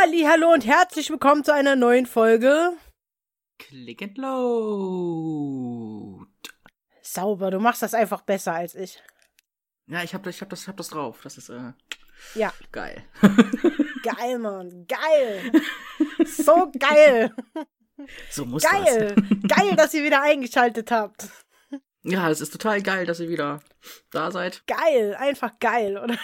Halli, 0.00 0.22
hallo 0.22 0.52
und 0.52 0.64
herzlich 0.66 1.10
willkommen 1.10 1.42
zu 1.42 1.52
einer 1.52 1.74
neuen 1.74 2.06
Folge. 2.06 2.72
Click 3.58 4.02
and 4.02 4.16
Load. 4.18 5.58
Sauber, 7.02 7.50
du 7.50 7.58
machst 7.58 7.82
das 7.82 7.94
einfach 7.94 8.20
besser 8.22 8.52
als 8.52 8.76
ich. 8.76 9.02
Ja, 9.86 10.02
ich 10.04 10.14
hab, 10.14 10.24
ich 10.26 10.40
hab, 10.40 10.50
das, 10.50 10.62
ich 10.62 10.68
hab 10.68 10.76
das 10.76 10.88
drauf. 10.88 11.20
Das 11.22 11.36
ist 11.36 11.48
äh, 11.48 11.72
Ja, 12.34 12.52
geil. 12.70 13.02
geil, 14.02 14.38
Mann. 14.38 14.86
Geil. 14.86 15.50
So 16.26 16.70
geil. 16.78 17.34
so 18.30 18.44
muss 18.44 18.62
Geil. 18.62 19.16
Geil, 19.48 19.74
dass 19.74 19.94
ihr 19.94 20.04
wieder 20.04 20.22
eingeschaltet 20.22 20.92
habt. 20.92 21.22
das. 21.22 21.32
Ja, 22.02 22.30
es 22.30 22.40
ist 22.40 22.50
total 22.50 22.82
geil, 22.82 23.04
dass 23.04 23.18
ihr 23.20 23.28
wieder 23.28 23.60
da 24.12 24.30
seid. 24.30 24.62
Geil. 24.66 25.16
Einfach 25.16 25.58
geil, 25.58 25.98
oder? 25.98 26.16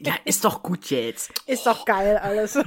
Ja, 0.00 0.14
ist 0.24 0.44
doch 0.44 0.62
gut 0.62 0.90
jetzt. 0.90 1.32
Ist 1.46 1.66
doch 1.66 1.84
geil 1.84 2.16
alles. 2.18 2.54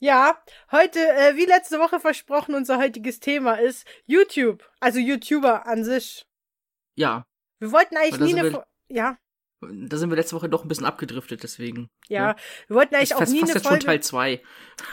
ja, 0.00 0.36
heute, 0.70 0.98
äh, 1.00 1.36
wie 1.36 1.44
letzte 1.46 1.78
Woche 1.78 2.00
versprochen, 2.00 2.54
unser 2.54 2.78
heutiges 2.78 3.20
Thema 3.20 3.54
ist 3.54 3.86
YouTube. 4.06 4.68
Also 4.80 4.98
YouTuber 4.98 5.66
an 5.66 5.84
sich. 5.84 6.26
Ja, 6.94 7.24
Wir 7.60 7.72
wollten 7.72 7.96
eigentlich 7.96 8.20
nie 8.34 8.38
eine. 8.38 8.52
wir- 8.52 8.66
Ja, 8.88 9.16
da 9.60 9.96
sind 9.96 10.10
wir 10.10 10.16
letzte 10.16 10.34
Woche 10.36 10.48
doch 10.48 10.64
ein 10.64 10.68
bisschen 10.68 10.86
abgedriftet, 10.86 11.42
deswegen. 11.44 11.88
ja. 12.08 12.34
Wir 12.66 12.76
wollten 12.76 12.96
eigentlich 12.96 13.10
ist 13.10 13.14
auch 13.14 13.20
fast, 13.20 13.32
nie 13.32 13.40
fast 13.40 13.50
eine 13.52 13.58
jetzt 13.58 13.64
schon 13.64 13.70
Folge. 13.70 13.86
Teil 13.86 14.02
2. 14.02 14.42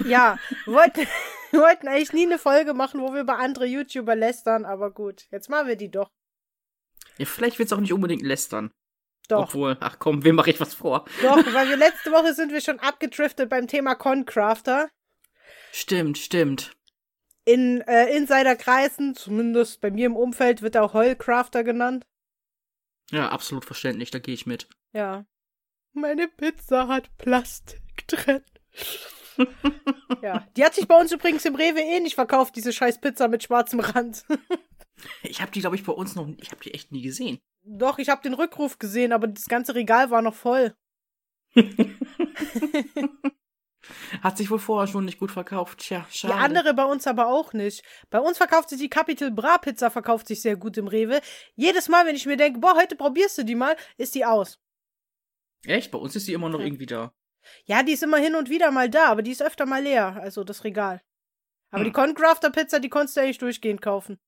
Ja, 0.08 0.38
wir 0.66 0.74
wollten, 0.76 1.08
wir 1.52 1.60
wollten 1.62 1.88
eigentlich 1.88 2.14
nie 2.14 2.26
eine 2.28 2.38
Folge 2.38 2.74
machen, 2.76 3.02
wo 3.02 3.12
wir 3.14 3.22
über 3.22 3.40
andere 3.40 3.66
YouTuber 3.66 4.16
lästern, 4.16 4.66
aber 4.66 4.92
gut, 4.92 5.26
jetzt 5.32 5.50
machen 5.50 5.68
wir 5.68 5.76
die 5.76 5.90
doch. 5.90 6.12
Ja, 7.20 7.26
vielleicht 7.26 7.60
wird's 7.60 7.74
auch 7.74 7.80
nicht 7.80 7.94
unbedingt 7.94 8.24
lästern. 8.24 8.72
Doch, 9.28 9.44
Obwohl, 9.44 9.78
ach 9.80 10.00
komm, 10.00 10.24
wem 10.24 10.36
mache 10.36 10.50
ich 10.50 10.60
was 10.60 10.74
vor? 10.74 11.06
doch, 11.22 11.38
weil 11.54 11.70
wir 11.70 11.78
letzte 11.78 12.12
Woche 12.12 12.34
sind 12.34 12.52
wir 12.52 12.62
schon 12.62 12.80
abgedriftet 12.80 13.50
beim 13.50 13.68
Thema 13.68 13.94
Concrafter. 13.94 14.90
Stimmt, 15.72 16.18
stimmt. 16.18 16.72
In 17.46 17.82
äh, 17.82 18.16
Insiderkreisen, 18.16 19.16
zumindest 19.16 19.82
bei 19.82 19.92
mir 19.92 20.08
im 20.08 20.16
Umfeld, 20.16 20.62
wird 20.62 20.76
er 20.76 20.84
auch 20.84 20.94
Heulcrafter 20.94 21.64
genannt. 21.64 22.06
Ja, 23.12 23.30
absolut 23.30 23.66
verständlich, 23.66 24.12
da 24.12 24.20
gehe 24.20 24.34
ich 24.34 24.46
mit. 24.46 24.68
Ja. 24.94 25.26
Meine 25.94 26.28
Pizza 26.28 26.88
hat 26.88 27.16
Plastik 27.18 28.08
drin. 28.08 28.42
ja, 30.22 30.48
die 30.56 30.64
hat 30.64 30.76
sich 30.76 30.88
bei 30.88 31.00
uns 31.00 31.12
übrigens 31.12 31.46
im 31.46 31.56
Rewe 31.56 31.82
eh 31.82 32.00
nicht 32.00 32.16
verkauft, 32.16 32.56
diese 32.56 32.74
scheiß 32.74 33.02
Pizza 33.02 33.28
mit 33.28 33.44
schwarzem 33.44 33.80
Rand. 33.80 34.26
Ich 35.24 35.42
habe 35.42 35.52
die, 35.52 35.62
glaube 35.62 35.76
ich, 35.76 35.84
bei 35.84 35.94
uns 35.94 36.16
noch, 36.16 36.28
ich 36.40 36.52
habe 36.52 36.62
die 36.64 36.74
echt 36.74 36.92
nie 36.92 37.02
gesehen. 37.02 37.40
Doch, 37.64 38.00
ich 38.00 38.10
habe 38.10 38.22
den 38.22 38.34
Rückruf 38.34 38.80
gesehen, 38.80 39.12
aber 39.14 39.28
das 39.28 39.46
ganze 39.46 39.76
Regal 39.76 40.10
war 40.12 40.22
noch 40.22 40.36
voll. 40.36 40.76
Hat 44.22 44.38
sich 44.38 44.52
wohl 44.52 44.60
vorher 44.60 44.88
schon 44.92 45.06
nicht 45.06 45.18
gut 45.20 45.32
verkauft. 45.32 45.80
Tja, 45.80 46.06
Die 46.12 46.18
schade. 46.18 46.36
andere 46.36 46.74
bei 46.74 46.84
uns 46.84 47.08
aber 47.08 47.28
auch 47.28 47.54
nicht. 47.54 47.84
Bei 48.10 48.20
uns 48.20 48.38
verkauft 48.38 48.70
sich 48.70 48.80
die 48.80 48.90
Capital 48.90 49.32
Bra 49.32 49.58
Pizza 49.58 49.90
verkauft 49.90 50.28
sich 50.28 50.42
sehr 50.42 50.58
gut 50.58 50.78
im 50.78 50.88
Rewe. 50.88 51.22
Jedes 51.56 51.88
Mal, 51.88 52.06
wenn 52.06 52.16
ich 52.16 52.26
mir 52.26 52.38
denke, 52.38 52.60
boah, 52.60 52.76
heute 52.76 52.96
probierst 52.96 53.38
du 53.38 53.44
die 53.46 53.56
mal, 53.56 53.76
ist 53.98 54.16
die 54.16 54.26
aus. 54.26 54.60
Echt? 55.66 55.92
Bei 55.92 55.98
uns 55.98 56.16
ist 56.16 56.28
die 56.28 56.34
immer 56.34 56.50
noch 56.50 56.60
Ja. 56.60 56.66
irgendwie 56.66 56.86
da. 56.86 57.14
Ja, 57.66 57.82
die 57.84 57.94
ist 57.94 58.04
immer 58.04 58.18
hin 58.18 58.36
und 58.36 58.50
wieder 58.50 58.70
mal 58.70 58.90
da, 58.90 59.06
aber 59.08 59.22
die 59.22 59.32
ist 59.32 59.42
öfter 59.42 59.66
mal 59.66 59.82
leer, 59.82 60.18
also 60.22 60.44
das 60.44 60.64
Regal. 60.66 61.02
Aber 61.72 61.80
Hm. 61.82 61.86
die 61.86 61.94
Concrafter 61.94 62.52
Pizza, 62.52 62.80
die 62.80 62.90
konntest 62.90 63.16
du 63.18 63.22
eigentlich 63.22 63.38
durchgehend 63.38 63.82
kaufen. 63.82 64.20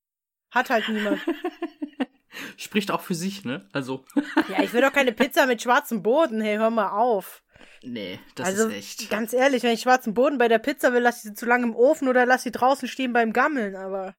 Hat 0.52 0.69
halt 0.69 0.88
niemand. 0.89 1.19
Spricht 2.57 2.91
auch 2.91 3.02
für 3.02 3.16
sich, 3.16 3.44
ne? 3.44 3.67
Also, 3.73 4.05
ja, 4.49 4.63
ich 4.63 4.72
will 4.73 4.81
doch 4.81 4.94
keine 4.94 5.12
Pizza 5.12 5.45
mit 5.45 5.62
schwarzem 5.62 6.01
Boden, 6.01 6.41
hey, 6.41 6.57
hör 6.57 6.69
mal 6.69 6.91
auf. 6.91 7.44
nee, 7.84 8.19
das 8.35 8.47
also, 8.47 8.67
ist 8.67 9.01
echt. 9.01 9.09
ganz 9.09 9.34
ehrlich, 9.34 9.63
wenn 9.63 9.73
ich 9.73 9.81
schwarzen 9.81 10.13
Boden 10.13 10.38
bei 10.38 10.47
der 10.47 10.59
Pizza 10.59 10.94
will, 10.94 11.01
lass 11.01 11.17
ich 11.17 11.23
sie 11.23 11.34
zu 11.34 11.45
lange 11.45 11.66
im 11.66 11.75
Ofen 11.75 12.07
oder 12.07 12.25
lass 12.25 12.44
sie 12.44 12.51
draußen 12.51 12.88
stehen 12.88 13.13
beim 13.13 13.34
Gammeln, 13.34 13.75
aber. 13.75 14.16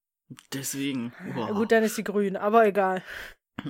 Deswegen. 0.53 1.12
Ja, 1.28 1.34
Boah. 1.34 1.54
gut, 1.54 1.72
dann 1.72 1.82
ist 1.82 1.97
sie 1.97 2.04
grün, 2.04 2.37
aber 2.37 2.66
egal. 2.66 3.03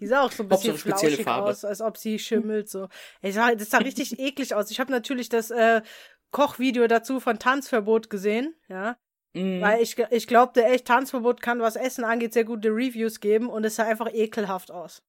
Die 0.00 0.06
sah 0.06 0.22
auch 0.22 0.32
so 0.32 0.44
ein 0.44 0.48
bisschen 0.48 0.76
flauschig 0.76 1.24
Farbe. 1.24 1.48
aus, 1.48 1.64
als 1.64 1.80
ob 1.80 1.96
sie 1.96 2.18
schimmelt. 2.18 2.68
So. 2.68 2.88
Ey, 3.22 3.32
sah, 3.32 3.54
das 3.54 3.70
sah 3.70 3.78
richtig 3.78 4.18
eklig 4.20 4.54
aus. 4.54 4.70
Ich 4.70 4.78
habe 4.78 4.92
natürlich 4.92 5.28
das 5.28 5.50
äh, 5.50 5.82
Kochvideo 6.30 6.86
dazu 6.86 7.18
von 7.18 7.38
Tanzverbot 7.38 8.08
gesehen, 8.08 8.54
ja. 8.68 8.96
Mhm. 9.36 9.60
Weil 9.60 9.82
ich, 9.82 9.98
ich 9.98 10.26
glaubte 10.26 10.64
echt, 10.64 10.86
Tanzverbot 10.86 11.42
kann, 11.42 11.60
was 11.60 11.76
Essen 11.76 12.04
angeht, 12.04 12.32
sehr 12.32 12.44
gute 12.44 12.70
Reviews 12.70 13.20
geben 13.20 13.50
und 13.50 13.64
es 13.64 13.76
sah 13.76 13.84
einfach 13.84 14.12
ekelhaft 14.12 14.70
aus. 14.70 15.02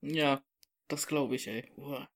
Ja, 0.00 0.42
das 0.88 1.06
glaube 1.06 1.36
ich, 1.36 1.46
ey. 1.46 1.70
Boah. 1.76 2.08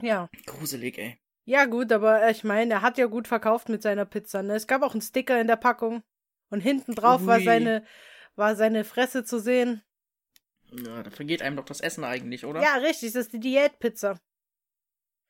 Ja. 0.00 0.28
Gruselig, 0.46 0.98
ey. 0.98 1.20
Ja, 1.44 1.66
gut, 1.66 1.92
aber 1.92 2.24
äh, 2.24 2.32
ich 2.32 2.42
meine, 2.42 2.74
er 2.74 2.82
hat 2.82 2.98
ja 2.98 3.06
gut 3.06 3.28
verkauft 3.28 3.68
mit 3.68 3.82
seiner 3.82 4.04
Pizza, 4.04 4.42
ne? 4.42 4.56
Es 4.56 4.66
gab 4.66 4.82
auch 4.82 4.94
einen 4.94 5.00
Sticker 5.00 5.40
in 5.40 5.46
der 5.46 5.56
Packung 5.56 6.02
und 6.50 6.60
hinten 6.60 6.96
drauf 6.96 7.24
war 7.26 7.40
seine, 7.40 7.84
war 8.34 8.56
seine 8.56 8.82
Fresse 8.82 9.24
zu 9.24 9.38
sehen. 9.38 9.82
Ja, 10.72 11.04
da 11.04 11.10
vergeht 11.10 11.40
einem 11.42 11.56
doch 11.56 11.64
das 11.64 11.80
Essen 11.80 12.02
eigentlich, 12.02 12.44
oder? 12.44 12.62
Ja, 12.62 12.74
richtig, 12.76 13.12
das 13.12 13.26
ist 13.26 13.32
die 13.32 13.40
Diätpizza. 13.40 14.18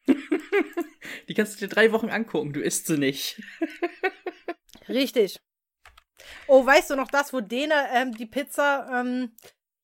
Die 1.28 1.34
kannst 1.34 1.54
du 1.54 1.66
dir 1.66 1.72
drei 1.72 1.92
Wochen 1.92 2.10
angucken, 2.10 2.52
du 2.52 2.60
isst 2.60 2.86
sie 2.86 2.98
nicht. 2.98 3.40
Richtig. 4.88 5.40
Oh, 6.46 6.64
weißt 6.64 6.90
du 6.90 6.96
noch 6.96 7.08
das, 7.08 7.32
wo 7.32 7.40
Dena 7.40 7.92
ähm, 7.94 8.12
die 8.12 8.26
Pizza 8.26 8.88
ähm, 8.92 9.32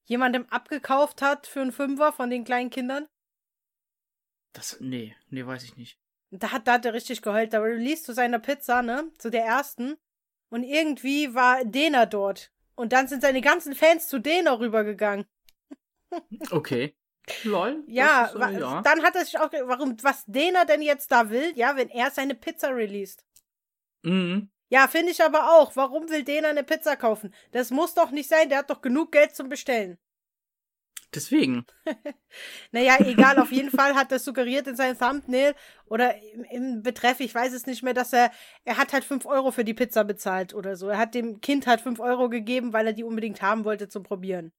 jemandem 0.05 0.47
abgekauft 0.51 1.23
hat 1.23 1.47
für 1.47 1.61
einen 1.61 1.73
Fünfer 1.73 2.13
von 2.13 2.31
den 2.31 2.45
kleinen 2.45 2.71
Kindern? 2.71 3.07
Das, 4.53 4.81
nee, 4.81 5.15
nee, 5.29 5.45
weiß 5.45 5.65
ich 5.65 5.77
nicht. 5.77 5.99
Da 6.31 6.53
hat, 6.53 6.67
da 6.67 6.75
hat 6.75 6.85
er 6.85 6.95
richtig 6.95 7.23
geheult. 7.23 7.53
Da 7.53 7.65
liest 7.65 8.05
zu 8.05 8.15
seiner 8.15 8.39
Pizza, 8.39 8.83
ne? 8.83 9.11
Zu 9.19 9.31
der 9.31 9.45
ersten. 9.45 9.97
Und 10.49 10.63
irgendwie 10.63 11.35
war 11.35 11.65
Dena 11.65 12.07
dort. 12.07 12.53
Und 12.75 12.93
dann 12.93 13.09
sind 13.09 13.23
seine 13.23 13.41
ganzen 13.41 13.75
Fans 13.75 14.09
zu 14.09 14.19
Dena 14.19 14.59
rübergegangen. 14.59 15.27
Okay. 16.51 16.95
Lol. 17.45 17.83
Ja, 17.87 18.31
äh, 18.35 18.61
ja. 18.61 18.83
dann 18.83 19.03
hat 19.03 19.17
er 19.17 19.25
sich 19.25 19.39
auch, 19.39 19.51
warum, 19.65 19.97
was 20.03 20.25
Dena 20.27 20.65
denn 20.65 20.83
jetzt 20.83 21.11
da 21.11 21.31
will, 21.31 21.53
ja, 21.57 21.77
wenn 21.77 21.89
er 21.89 22.11
seine 22.11 22.35
Pizza 22.35 22.69
released. 22.69 23.25
Mhm. 24.03 24.51
Ja, 24.69 24.89
finde 24.89 25.13
ich 25.13 25.23
aber 25.23 25.53
auch. 25.53 25.77
Warum 25.77 26.09
will 26.09 26.25
Dena 26.25 26.49
eine 26.49 26.65
Pizza 26.65 26.97
kaufen? 26.97 27.33
Das 27.53 27.71
muss 27.71 27.95
doch 27.95 28.11
nicht 28.11 28.29
sein, 28.29 28.49
der 28.49 28.59
hat 28.59 28.71
doch 28.71 28.81
genug 28.81 29.13
Geld 29.13 29.35
zum 29.35 29.49
Bestellen. 29.49 29.99
Deswegen. 31.15 31.65
Naja, 32.73 32.97
egal, 32.99 33.39
auf 33.39 33.53
jeden 33.53 33.71
Fall 33.71 33.95
hat 33.95 34.13
er 34.13 34.19
suggeriert 34.19 34.67
in 34.67 34.77
seinem 34.77 34.99
Thumbnail 34.99 35.55
oder 35.87 36.15
im, 36.35 36.45
im 36.45 36.83
Betreff, 36.83 37.21
ich 37.21 37.35
weiß 37.35 37.55
es 37.55 37.65
nicht 37.65 37.83
mehr, 37.83 37.95
dass 37.95 38.13
er, 38.13 38.31
er 38.65 38.77
hat 38.77 38.93
halt 38.93 39.05
5 39.05 39.25
Euro 39.25 39.53
für 39.53 39.65
die 39.65 39.73
Pizza 39.73 40.05
bezahlt 40.05 40.53
oder 40.53 40.77
so. 40.77 40.89
Er 40.89 40.99
hat 40.99 41.15
dem 41.15 41.41
Kind 41.41 41.67
halt 41.67 41.81
5 41.81 41.99
Euro 42.01 42.29
gegeben, 42.29 42.75
weil 42.75 42.89
er 42.89 42.93
die 42.93 43.05
unbedingt 43.05 43.41
haben 43.41 43.65
wollte 43.65 43.89
zum 43.89 44.03
Probieren. 44.03 44.53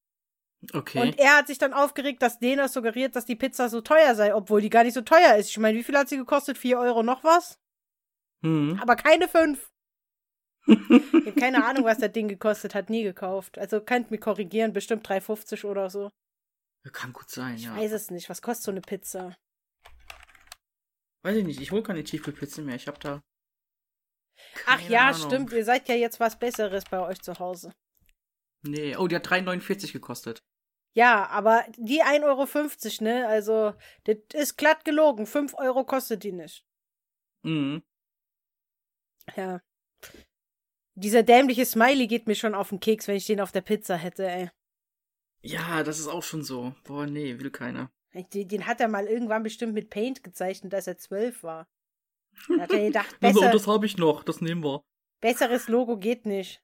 Okay. 0.74 1.02
Und 1.02 1.20
er 1.20 1.38
hat 1.38 1.48
sich 1.48 1.60
dann 1.60 1.74
aufgeregt, 1.74 2.22
dass 2.22 2.40
Dena 2.40 2.68
suggeriert, 2.68 3.16
dass 3.16 3.26
die 3.26 3.36
Pizza 3.36 3.70
so 3.70 3.82
teuer 3.82 4.16
sei, 4.16 4.34
obwohl 4.34 4.62
die 4.62 4.70
gar 4.70 4.84
nicht 4.84 4.96
so 4.96 5.02
teuer 5.02 5.36
ist. 5.36 5.50
Ich 5.50 5.58
meine, 5.58 5.78
wie 5.78 5.84
viel 5.84 5.98
hat 5.98 6.10
sie 6.10 6.18
gekostet? 6.18 6.58
4 6.58 6.80
Euro 6.80 7.04
noch 7.04 7.24
was? 7.24 7.60
mhm. 8.42 8.80
Aber 8.82 8.96
keine 8.96 9.28
5. 9.28 9.70
Ich 10.68 11.26
habe 11.28 11.40
keine 11.40 11.66
Ahnung, 11.66 11.86
was 11.86 11.98
das 12.00 12.12
Ding 12.12 12.28
gekostet 12.28 12.76
hat, 12.76 12.90
nie 12.90 13.04
gekauft. 13.04 13.58
Also 13.58 13.80
könnt 13.80 14.12
mich 14.12 14.20
korrigieren, 14.20 14.74
bestimmt 14.74 15.08
3,50 15.08 15.66
oder 15.66 15.90
so. 15.90 16.10
Kann 16.92 17.14
gut 17.14 17.30
sein, 17.30 17.56
Ich 17.56 17.64
ja. 17.64 17.76
weiß 17.76 17.92
es 17.92 18.12
nicht. 18.12 18.30
Was 18.30 18.42
kostet 18.42 18.66
so 18.66 18.72
eine 18.72 18.82
Pizza? 18.82 19.36
Weiß 21.24 21.36
ich 21.38 21.46
nicht, 21.46 21.62
ich 21.62 21.72
hole 21.72 21.84
keine 21.84 22.04
Tiefkühlpizza 22.04 22.62
mehr. 22.62 22.76
Ich 22.76 22.88
hab 22.88 23.00
da. 23.00 23.22
Ach 24.66 24.82
ja, 24.82 25.10
Ahnung. 25.10 25.22
stimmt. 25.22 25.54
Ihr 25.54 25.66
seid 25.66 25.88
ja 25.90 25.96
jetzt 25.96 26.20
was 26.20 26.38
Besseres 26.40 26.86
bei 26.86 27.00
euch 27.00 27.22
zu 27.22 27.40
Hause. 27.40 27.74
Nee, 28.64 28.96
oh, 28.96 29.08
die 29.08 29.16
hat 29.16 29.28
3,49 29.28 29.94
gekostet. 29.94 30.42
Ja, 30.98 31.28
aber 31.28 31.64
die 31.78 32.02
1,50 32.02 32.24
Euro, 32.24 33.04
ne? 33.04 33.28
Also, 33.28 33.74
das 34.06 34.18
ist 34.34 34.58
glatt 34.58 34.84
gelogen. 34.84 35.28
5 35.28 35.54
Euro 35.54 35.86
kostet 35.86 36.24
die 36.24 36.32
nicht. 36.32 36.66
Mhm. 37.44 37.84
Ja. 39.36 39.62
Dieser 40.96 41.22
dämliche 41.22 41.66
Smiley 41.68 42.08
geht 42.08 42.26
mir 42.26 42.34
schon 42.34 42.56
auf 42.56 42.70
den 42.70 42.80
Keks, 42.80 43.08
wenn 43.08 43.16
ich 43.16 43.28
den 43.28 43.40
auf 43.42 43.52
der 43.52 43.62
Pizza 43.62 43.96
hätte, 43.96 44.28
ey. 44.28 44.50
Ja, 45.44 45.84
das 45.84 46.00
ist 46.00 46.08
auch 46.08 46.24
schon 46.24 46.44
so. 46.44 46.74
Boah, 46.84 47.06
nee, 47.06 47.38
will 47.40 47.52
keiner. 47.52 47.92
Den, 48.34 48.48
den 48.48 48.66
hat 48.66 48.82
er 48.82 48.88
mal 48.88 49.06
irgendwann 49.06 49.44
bestimmt 49.44 49.74
mit 49.76 49.92
Paint 49.92 50.24
gezeichnet, 50.24 50.74
als 50.74 50.88
er 50.88 50.98
zwölf 50.98 51.44
war. 51.44 51.68
Da 52.48 52.62
hat 52.64 52.72
er 52.72 52.80
gedacht, 52.88 53.16
Also, 53.22 53.42
besser, 53.42 53.52
das 53.52 53.68
habe 53.68 53.86
ich 53.86 53.98
noch, 53.98 54.24
das 54.24 54.42
nehmen 54.42 54.64
wir. 54.64 54.84
besseres 55.22 55.68
Logo 55.68 55.98
geht 55.98 56.26
nicht. 56.26 56.64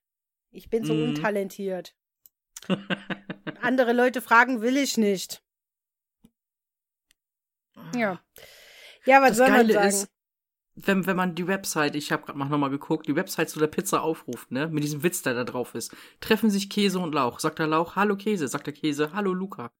Ich 0.50 0.72
bin 0.72 0.84
so 0.84 0.96
Mhm. 0.96 1.10
untalentiert. 1.10 1.96
Andere 3.62 3.94
Leute 3.94 4.22
fragen, 4.22 4.62
will 4.62 4.78
ich 4.78 4.98
nicht. 4.98 5.44
Ja. 7.96 8.22
Ja, 9.06 9.22
was 9.22 9.30
Das 9.30 9.38
soll 9.38 9.50
man 9.50 9.68
Geile 9.68 9.74
sagen? 9.74 9.88
ist, 9.90 10.10
wenn, 10.76 11.06
wenn 11.06 11.16
man 11.16 11.36
die 11.36 11.48
Website, 11.48 11.96
ich 11.96 12.12
habe 12.12 12.24
gerade 12.24 12.38
mal 12.38 12.50
nochmal 12.50 12.70
geguckt, 12.72 13.08
die 13.08 13.16
Website 13.16 13.50
zu 13.50 13.60
der 13.60 13.68
Pizza 13.68 14.02
aufruft, 14.02 14.52
ne, 14.52 14.68
mit 14.68 14.84
diesem 14.84 15.04
Witz, 15.04 15.22
der 15.22 15.36
da 15.36 15.44
drauf 15.44 15.76
ist, 15.76 15.96
treffen 16.20 16.50
sich 16.50 16.70
Käse 16.70 17.00
und 17.00 17.14
Lauch. 17.14 17.40
Sagt 17.40 17.60
der 17.60 17.68
Lauch, 17.68 17.96
hallo 17.96 18.16
Käse. 18.16 18.48
Sagt 18.48 18.68
der 18.68 18.74
Käse, 18.74 19.14
hallo 19.14 19.34
Luca. 19.34 19.72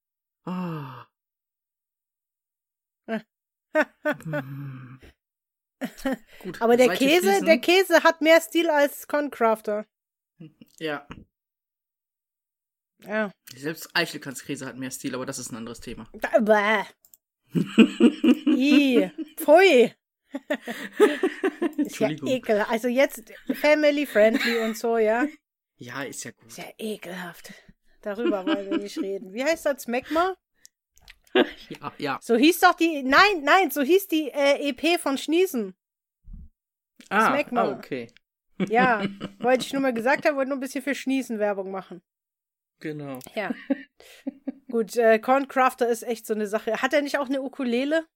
Ah. 0.46 1.08
Hm. 3.08 3.22
Gut, 6.44 6.62
Aber 6.62 6.78
der 6.78 6.96
Käse, 6.96 7.44
der 7.44 7.58
Käse 7.58 8.04
hat 8.04 8.22
mehr 8.22 8.40
Stil 8.40 8.70
als 8.70 9.08
Concrafter. 9.08 9.86
Ja, 10.80 11.08
Ja. 13.08 13.32
selbst 13.56 13.90
Eichelkranzkäse 13.94 14.66
hat 14.66 14.78
mehr 14.78 14.92
Stil, 14.92 15.16
aber 15.16 15.26
das 15.26 15.40
ist 15.40 15.52
ein 15.52 15.58
anderes 15.58 15.80
Thema. 15.80 16.10
Bäh. 16.42 16.84
I, 18.48 19.12
pfui. 19.38 19.94
Ist 21.78 22.00
ja 22.00 22.10
ekel. 22.10 22.66
Also 22.70 22.88
jetzt 22.88 23.24
family 23.54 24.06
friendly 24.06 24.60
und 24.60 24.76
so, 24.76 24.98
ja. 24.98 25.28
Ja, 25.78 26.04
ist 26.04 26.24
ja 26.24 26.32
gut. 26.32 26.48
Ist 26.48 26.58
ja 26.58 26.66
ekelhaft. 26.78 27.54
Darüber 28.02 28.46
wollen 28.46 28.72
wir 28.72 28.78
nicht 28.78 28.98
reden. 28.98 29.34
Wie 29.34 29.44
heißt 29.44 29.66
das? 29.66 29.84
Smegma? 29.84 30.36
Ja, 31.70 31.92
ja. 31.98 32.20
So 32.22 32.36
hieß 32.36 32.60
doch 32.60 32.76
die. 32.76 33.02
Nein, 33.02 33.42
nein, 33.42 33.72
so 33.72 33.82
hieß 33.82 34.08
die 34.08 34.30
äh, 34.30 34.70
EP 34.70 35.00
von 35.00 35.18
Schniesen. 35.18 35.74
Ah, 37.10 37.36
ah, 37.56 37.72
okay. 37.72 38.12
Ja, 38.68 39.04
wollte 39.40 39.66
ich 39.66 39.74
nur 39.74 39.82
mal 39.82 39.96
gesagt 39.96 40.28
haben, 40.28 40.36
wollte 40.38 40.50
nur 40.50 40.58
ein 40.58 40.62
bisschen 40.62 40.84
für 40.84 40.94
Schniesen 40.94 41.40
Werbung 41.40 41.72
machen. 41.72 42.04
Genau. 42.80 43.20
Ja. 43.36 43.54
Gut, 44.70 44.96
äh, 44.98 45.20
Corncrafter 45.20 45.88
ist 45.88 46.04
echt 46.04 46.26
so 46.26 46.34
eine 46.34 46.48
Sache. 46.48 46.82
Hat 46.82 46.94
er 46.94 47.02
nicht 47.02 47.18
auch 47.20 47.28
eine 47.28 47.42
Ukulele? 47.42 48.08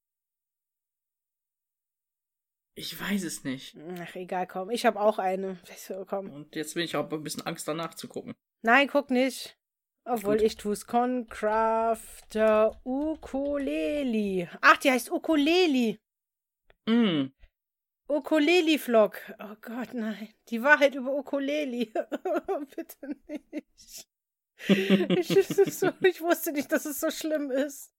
Ich 2.76 3.00
weiß 3.00 3.24
es 3.24 3.44
nicht. 3.44 3.76
Ach, 4.00 4.16
egal, 4.16 4.46
komm. 4.46 4.70
Ich 4.70 4.86
habe 4.86 5.00
auch 5.00 5.18
eine. 5.18 5.58
Komm. 6.06 6.30
Und 6.30 6.56
jetzt 6.56 6.76
bin 6.76 6.84
ich 6.84 6.96
auch 6.96 7.12
ein 7.12 7.24
bisschen 7.24 7.46
Angst 7.46 7.68
danach 7.68 7.96
zu 7.96 8.08
gucken. 8.08 8.36
Nein, 8.62 8.88
guck 8.88 9.10
nicht. 9.10 9.58
Obwohl 10.06 10.38
Gut. 10.38 10.46
ich 10.46 10.58
tu's. 10.58 10.86
Concrafter 10.86 12.80
Ukulele. 12.86 14.50
Ach, 14.62 14.78
die 14.78 14.92
heißt 14.92 15.12
Ukulele. 15.12 15.98
Mm. 16.88 17.32
Ukulele-Vlog. 18.08 19.20
Oh 19.40 19.56
Gott, 19.62 19.94
nein. 19.94 20.30
Die 20.50 20.64
Wahrheit 20.64 20.96
über 20.96 21.14
Ukulele. 21.14 21.88
Bitte 22.76 23.16
nicht. 23.28 24.08
Ich, 24.70 25.30
ist 25.38 25.80
so, 25.80 25.92
ich 26.02 26.22
wusste 26.22 26.52
nicht, 26.52 26.72
dass 26.72 26.86
es 26.86 27.00
so 27.00 27.12
schlimm 27.12 27.52
ist. 27.52 27.94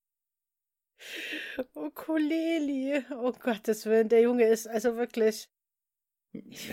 Ukulele. 1.74 3.04
Oh 3.12 3.32
Gottes 3.32 3.86
Willen, 3.86 4.08
der 4.08 4.22
Junge 4.22 4.44
ist 4.44 4.66
also 4.66 4.96
wirklich. 4.96 5.48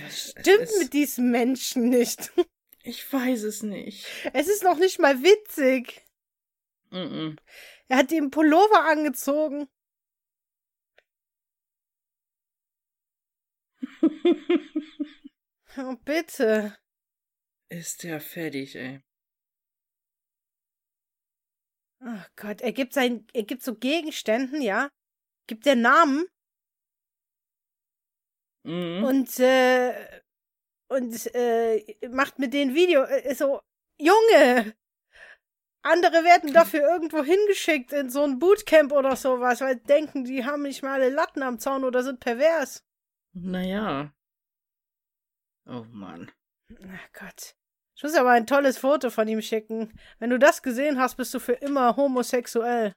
Stimmt 0.09 0.63
es, 0.63 0.79
mit 0.79 0.93
diesem 0.93 1.31
Menschen 1.31 1.89
nicht. 1.89 2.31
Ich 2.87 3.11
weiß 3.11 3.41
es 3.41 3.63
nicht. 3.63 4.05
Es 4.33 4.47
ist 4.47 4.61
noch 4.61 4.77
nicht 4.77 4.99
mal 4.99 5.23
witzig. 5.23 6.05
Mm 6.91 7.35
Er 7.87 7.97
hat 7.97 8.11
ihm 8.11 8.29
Pullover 8.29 8.85
angezogen. 8.85 9.67
Oh, 15.77 15.95
bitte. 16.05 16.77
Ist 17.69 18.03
der 18.03 18.21
fertig, 18.21 18.75
ey. 18.75 19.01
Oh 22.05 22.23
Gott, 22.35 22.61
er 22.61 22.71
gibt 22.71 22.93
sein, 22.93 23.25
er 23.33 23.43
gibt 23.43 23.63
so 23.63 23.75
Gegenständen, 23.75 24.61
ja. 24.61 24.89
Gibt 25.47 25.65
der 25.65 25.75
Namen 25.75 26.25
Mhm. 28.63 29.03
und, 29.03 29.39
äh, 29.39 30.21
und, 30.87 31.35
äh, 31.35 32.07
macht 32.09 32.39
mit 32.39 32.53
denen 32.53 32.73
Video, 32.73 33.03
äh, 33.03 33.33
so, 33.35 33.61
Junge! 33.99 34.75
Andere 35.83 36.23
werden 36.23 36.51
dafür 36.53 36.81
irgendwo 36.81 37.23
hingeschickt 37.23 37.93
in 37.93 38.09
so 38.09 38.23
ein 38.23 38.39
Bootcamp 38.39 38.91
oder 38.91 39.15
sowas, 39.15 39.61
weil 39.61 39.75
denken, 39.75 40.25
die 40.25 40.43
haben 40.45 40.63
nicht 40.63 40.81
mal 40.81 40.93
alle 40.93 41.09
Latten 41.09 41.43
am 41.43 41.59
Zaun 41.59 41.83
oder 41.83 42.01
sind 42.03 42.19
pervers. 42.19 42.83
Naja. 43.33 44.11
Oh 45.67 45.85
Mann. 45.91 46.31
Ach 46.87 47.13
Gott. 47.13 47.55
Ich 47.95 48.03
muss 48.03 48.13
aber 48.15 48.31
ein 48.31 48.45
tolles 48.47 48.77
Foto 48.77 49.09
von 49.09 49.27
ihm 49.27 49.41
schicken. 49.41 49.97
Wenn 50.19 50.29
du 50.29 50.37
das 50.39 50.61
gesehen 50.61 50.99
hast, 50.99 51.15
bist 51.15 51.33
du 51.33 51.39
für 51.39 51.53
immer 51.53 51.95
homosexuell. 51.95 52.93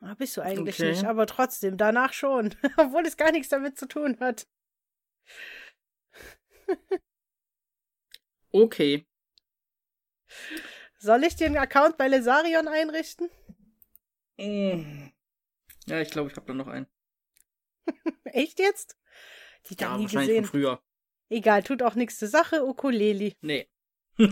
Ah, 0.00 0.14
bist 0.14 0.36
du 0.36 0.42
eigentlich 0.42 0.78
Okay. 0.78 0.90
nicht, 0.90 1.04
aber 1.04 1.26
trotzdem, 1.26 1.76
danach 1.76 2.12
schon. 2.12 2.54
Obwohl 2.76 3.06
es 3.06 3.16
gar 3.16 3.32
nichts 3.32 3.48
damit 3.48 3.78
zu 3.78 3.86
tun 3.88 4.18
hat. 4.20 4.46
Okay. 8.52 9.04
Soll 10.98 11.24
ich 11.24 11.34
dir 11.34 11.46
einen 11.46 11.56
Account 11.56 11.96
bei 11.96 12.06
Lesarion 12.06 12.68
einrichten? 12.68 13.28
Mm. 14.38 15.08
Ja, 15.86 16.00
ich 16.00 16.10
glaube, 16.10 16.30
ich 16.30 16.36
habe 16.36 16.46
da 16.46 16.54
noch 16.54 16.68
einen. 16.68 16.86
Echt 18.24 18.60
jetzt? 18.60 18.96
Die 19.68 19.74
Ja, 19.74 19.90
wahrscheinlich 19.90 20.10
gesehen. 20.12 20.44
von 20.44 20.50
früher. 20.52 20.82
Egal, 21.30 21.62
tut 21.62 21.82
auch 21.82 21.94
nichts 21.94 22.18
zur 22.18 22.28
Sache. 22.28 22.64
Ukulele. 22.64 23.32
Nee. 23.40 23.68
ah, 24.18 24.26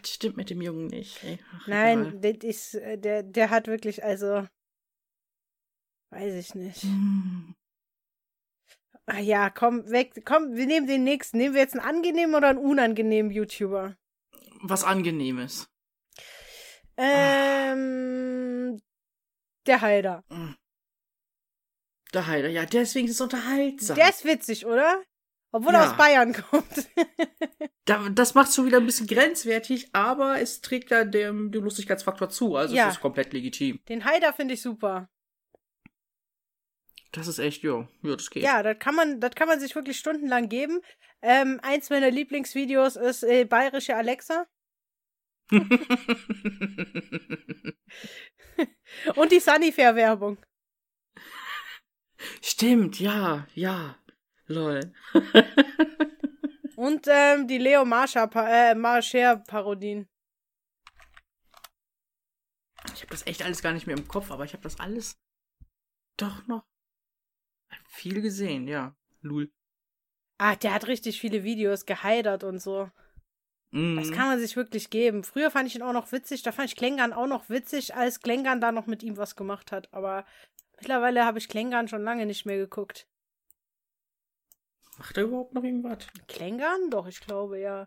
das 0.00 0.14
stimmt 0.14 0.36
mit 0.36 0.50
dem 0.50 0.60
Jungen 0.62 0.88
nicht. 0.88 1.22
Ey. 1.22 1.38
Ach, 1.52 1.66
Nein, 1.68 2.20
das 2.20 2.36
ist, 2.42 2.74
äh, 2.74 2.98
der, 2.98 3.22
der 3.22 3.50
hat 3.50 3.68
wirklich, 3.68 4.02
also. 4.02 4.46
Weiß 6.10 6.34
ich 6.34 6.54
nicht. 6.54 6.84
egal. 6.84 6.94
Mm. 6.94 7.54
Ah 9.08 9.20
ja, 9.20 9.50
komm, 9.50 9.88
weg. 9.88 10.24
Komm, 10.24 10.56
wir 10.56 10.66
nehmen 10.66 10.88
den 10.88 11.04
nächsten. 11.04 11.38
Nehmen 11.38 11.54
wir 11.54 11.62
jetzt 11.62 11.74
einen 11.74 11.86
angenehmen 11.86 12.34
oder 12.34 12.48
einen 12.48 12.58
unangenehmen 12.58 13.30
YouTuber? 13.30 13.96
Was 14.62 14.82
Angenehmes. 14.82 15.68
Ähm. 16.96 18.80
Der 19.66 19.80
Heider. 19.80 20.24
Mm. 20.28 20.54
Der 22.16 22.26
Heiler, 22.26 22.48
ja, 22.48 22.64
deswegen 22.64 23.06
ist 23.08 23.16
es 23.16 23.20
unterhaltsam. 23.20 23.94
Der 23.94 24.08
ist 24.08 24.24
witzig, 24.24 24.64
oder? 24.64 25.02
Obwohl 25.52 25.74
er 25.74 25.82
Ja. 25.82 25.90
aus 25.90 25.96
Bayern 25.98 26.32
kommt. 26.32 26.88
Da, 27.84 28.08
das 28.08 28.34
macht 28.34 28.52
schon 28.52 28.66
wieder 28.66 28.78
ein 28.78 28.86
bisschen 28.86 29.06
grenzwertig, 29.06 29.94
aber 29.94 30.40
es 30.40 30.60
trägt 30.60 30.90
da 30.90 31.04
dem, 31.04 31.52
dem 31.52 31.62
Lustigkeitsfaktor 31.62 32.28
zu. 32.28 32.56
Also 32.56 32.74
Ja. 32.74 32.88
es 32.88 32.94
ist 32.94 33.00
komplett 33.00 33.32
legitim. 33.32 33.78
Den 33.88 34.04
Heider 34.04 34.32
finde 34.32 34.54
ich 34.54 34.62
super. 34.62 35.08
Das 37.12 37.28
ist 37.28 37.38
echt, 37.38 37.62
ja, 37.62 37.86
ja, 38.02 38.16
das 38.16 38.28
geht. 38.28 38.42
Ja, 38.42 38.64
das 38.64 38.80
kann 38.80 38.96
man, 38.96 39.20
das 39.20 39.36
kann 39.36 39.46
man 39.46 39.60
sich 39.60 39.76
wirklich 39.76 39.98
stundenlang 39.98 40.48
geben. 40.48 40.80
Ähm, 41.22 41.60
eins 41.62 41.88
meiner 41.90 42.10
Lieblingsvideos 42.10 42.96
ist 42.96 43.22
äh, 43.22 43.44
bayerische 43.44 43.94
Alexa 43.94 44.46
und 49.14 49.30
die 49.30 49.38
Sunnyfair-Werbung. 49.40 50.38
Stimmt, 52.42 53.00
ja, 53.00 53.46
ja. 53.54 53.96
Lol. 54.46 54.92
Und 56.76 57.06
ähm, 57.08 57.48
die 57.48 57.58
Leo 57.58 57.84
Marsha, 57.84 58.30
äh, 58.34 58.74
Marscher-Parodien. 58.74 60.08
Ich 62.94 63.02
habe 63.02 63.10
das 63.10 63.26
echt 63.26 63.42
alles 63.42 63.62
gar 63.62 63.72
nicht 63.72 63.86
mehr 63.86 63.96
im 63.96 64.06
Kopf, 64.06 64.30
aber 64.30 64.44
ich 64.44 64.52
habe 64.52 64.62
das 64.62 64.78
alles 64.78 65.18
doch 66.16 66.46
noch 66.46 66.64
viel 67.88 68.22
gesehen, 68.22 68.68
ja. 68.68 68.94
Lul. 69.20 69.50
Ah, 70.38 70.54
der 70.54 70.74
hat 70.74 70.86
richtig 70.86 71.20
viele 71.20 71.42
Videos 71.44 71.86
geheidert 71.86 72.44
und 72.44 72.60
so. 72.60 72.90
Mhm. 73.70 73.96
Das 73.96 74.12
kann 74.12 74.28
man 74.28 74.38
sich 74.38 74.56
wirklich 74.56 74.90
geben. 74.90 75.24
Früher 75.24 75.50
fand 75.50 75.68
ich 75.68 75.74
ihn 75.74 75.82
auch 75.82 75.92
noch 75.92 76.12
witzig. 76.12 76.42
Da 76.42 76.52
fand 76.52 76.68
ich 76.68 76.76
Klängern 76.76 77.12
auch 77.12 77.26
noch 77.26 77.48
witzig, 77.48 77.94
als 77.94 78.20
Klängern 78.20 78.60
da 78.60 78.70
noch 78.70 78.86
mit 78.86 79.02
ihm 79.02 79.16
was 79.16 79.34
gemacht 79.34 79.72
hat. 79.72 79.92
Aber 79.92 80.24
mittlerweile 80.76 81.24
habe 81.24 81.38
ich 81.38 81.48
Klängern 81.48 81.88
schon 81.88 82.02
lange 82.02 82.26
nicht 82.26 82.46
mehr 82.46 82.56
geguckt. 82.56 83.08
Macht 84.98 85.16
er 85.16 85.24
überhaupt 85.24 85.52
noch 85.52 85.62
irgendwas? 85.62 86.06
Klängern? 86.26 86.90
Doch, 86.90 87.06
ich 87.06 87.20
glaube, 87.20 87.60
ja. 87.60 87.86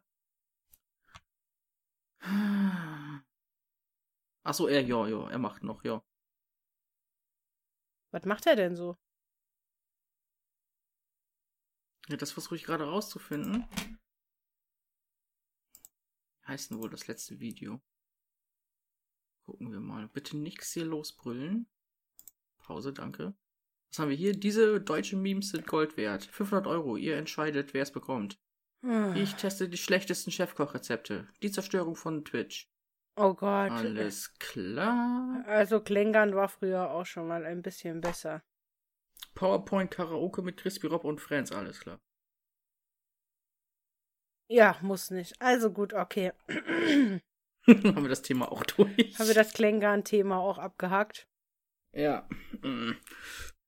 Ach 4.44 4.54
so, 4.54 4.68
er, 4.68 4.82
ja, 4.82 5.08
ja, 5.08 5.30
er 5.30 5.40
macht 5.40 5.64
noch, 5.64 5.84
ja. 5.84 6.04
Was 8.12 8.26
macht 8.26 8.46
er 8.46 8.56
denn 8.56 8.76
so? 8.76 8.98
Ja, 12.08 12.18
das 12.18 12.32
versuche 12.32 12.56
ich 12.56 12.64
gerade 12.64 12.86
rauszufinden. 12.86 13.68
Heißt 16.48 16.72
denn 16.72 16.80
wohl 16.80 16.90
das 16.90 17.08
letzte 17.08 17.40
Video? 17.40 17.82
Gucken 19.46 19.72
wir 19.72 19.80
mal. 19.80 20.08
Bitte 20.08 20.38
nichts 20.38 20.74
hier 20.74 20.86
losbrüllen. 20.86 21.68
Pause, 22.70 22.94
danke. 22.94 23.34
Was 23.92 23.98
haben 23.98 24.10
wir 24.10 24.16
hier? 24.16 24.34
Diese 24.34 24.80
deutschen 24.80 25.24
Memes 25.24 25.50
sind 25.50 25.66
Gold 25.66 25.98
wert. 25.98 26.26
500 26.26 26.68
Euro. 26.68 26.98
Ihr 26.98 27.18
entscheidet, 27.18 27.74
wer 27.74 27.82
es 27.82 27.92
bekommt. 27.92 28.40
Hm. 28.86 29.16
Ich 29.16 29.34
teste 29.34 29.68
die 29.68 29.78
schlechtesten 29.78 30.30
Chefkochrezepte. 30.30 31.28
Die 31.42 31.50
Zerstörung 31.50 31.96
von 31.96 32.24
Twitch. 32.24 32.70
Oh 33.16 33.34
Gott. 33.34 33.72
Alles 33.72 34.36
klar. 34.38 35.44
Also 35.48 35.82
Klängern 35.82 36.36
war 36.36 36.48
früher 36.48 36.92
auch 36.92 37.08
schon 37.08 37.28
mal 37.28 37.44
ein 37.44 37.64
bisschen 37.64 38.02
besser. 38.02 38.44
PowerPoint 39.34 39.90
Karaoke 39.90 40.44
mit 40.44 40.58
Crispy 40.58 40.86
Rob 40.86 41.06
und 41.06 41.20
Friends. 41.20 41.52
Alles 41.52 41.80
klar. 41.80 42.00
Ja, 44.48 44.78
muss 44.82 45.10
nicht. 45.10 45.42
Also 45.42 45.72
gut, 45.72 45.94
okay. 45.94 46.34
haben 47.68 48.04
wir 48.04 48.10
das 48.10 48.22
Thema 48.22 48.52
auch 48.52 48.64
durch. 48.78 49.18
Haben 49.18 49.28
wir 49.28 49.34
das 49.34 49.54
Klängern-Thema 49.54 50.38
auch 50.38 50.60
abgehakt? 50.60 51.29
Ja. 51.94 52.28
Mm. 52.62 52.92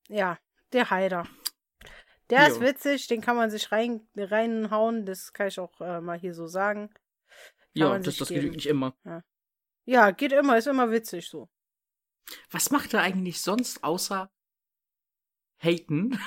Ja, 0.08 0.38
der 0.74 0.90
Haider. 0.90 1.28
Der 2.30 2.48
Jo. 2.48 2.54
ist 2.56 2.62
witzig, 2.62 3.08
den 3.08 3.22
kann 3.22 3.36
man 3.36 3.50
sich 3.50 3.72
rein, 3.72 4.08
reinhauen, 4.16 5.06
das 5.06 5.34
kann 5.34 5.48
ich 5.48 5.60
auch 5.60 5.82
äh, 5.82 6.00
mal 6.02 6.18
hier 6.18 6.34
so 6.34 6.48
sagen. 6.48 6.90
Kann 6.90 7.02
Ja, 7.74 8.00
das, 8.00 8.18
das 8.18 8.30
geben. 8.30 8.42
genügt 8.42 8.56
nicht 8.58 8.68
immer. 8.68 8.96
Ja, 9.86 10.12
geht 10.12 10.32
immer, 10.32 10.58
ist 10.58 10.68
immer 10.68 10.92
witzig 10.92 11.28
so. 11.30 11.50
Was 12.52 12.72
macht 12.72 12.94
er 12.94 13.02
eigentlich 13.02 13.42
sonst 13.42 13.84
außer 13.84 14.32
haten? 15.58 16.18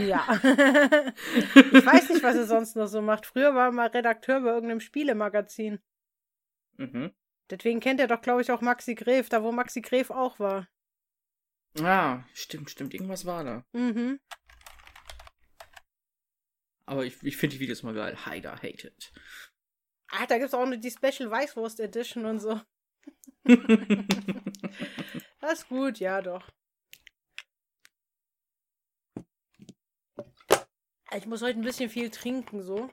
Ja. 0.00 0.26
ich 0.32 1.86
weiß 1.86 2.08
nicht, 2.10 2.22
was 2.22 2.36
er 2.36 2.46
sonst 2.46 2.74
noch 2.76 2.86
so 2.86 3.00
macht. 3.02 3.26
Früher 3.26 3.54
war 3.54 3.66
er 3.66 3.72
mal 3.72 3.86
Redakteur 3.88 4.40
bei 4.40 4.48
irgendeinem 4.50 4.80
Spielemagazin. 4.80 5.80
mhm. 6.76 7.14
Deswegen 7.50 7.80
kennt 7.80 8.00
er 8.00 8.08
doch, 8.08 8.20
glaube 8.22 8.42
ich, 8.42 8.50
auch 8.50 8.60
Maxi 8.60 8.94
Gref, 8.94 9.28
da 9.28 9.42
wo 9.42 9.52
Maxi 9.52 9.80
Gref 9.80 10.10
auch 10.10 10.38
war. 10.40 10.68
Ah, 11.80 12.24
stimmt, 12.32 12.70
stimmt. 12.70 12.94
Irgendwas 12.94 13.24
war 13.26 13.44
da. 13.44 13.64
Mhm. 13.72 14.18
Aber 16.86 17.04
ich, 17.04 17.22
ich 17.22 17.36
finde 17.36 17.56
die 17.56 17.60
Videos 17.60 17.82
mal 17.82 17.94
geil. 17.94 18.16
Haider 18.26 18.56
hated. 18.62 19.12
Ah, 20.08 20.26
da 20.26 20.38
gibt's 20.38 20.54
auch 20.54 20.64
noch 20.66 20.76
die 20.76 20.90
Special 20.90 21.30
Weißwurst 21.30 21.80
Edition 21.80 22.24
und 22.26 22.40
so. 22.40 22.60
Das 25.40 25.60
ist 25.60 25.68
gut, 25.68 25.98
ja 26.00 26.20
doch. 26.22 26.50
Ich 31.14 31.26
muss 31.26 31.42
heute 31.42 31.60
ein 31.60 31.64
bisschen 31.64 31.88
viel 31.88 32.10
trinken, 32.10 32.62
so. 32.62 32.90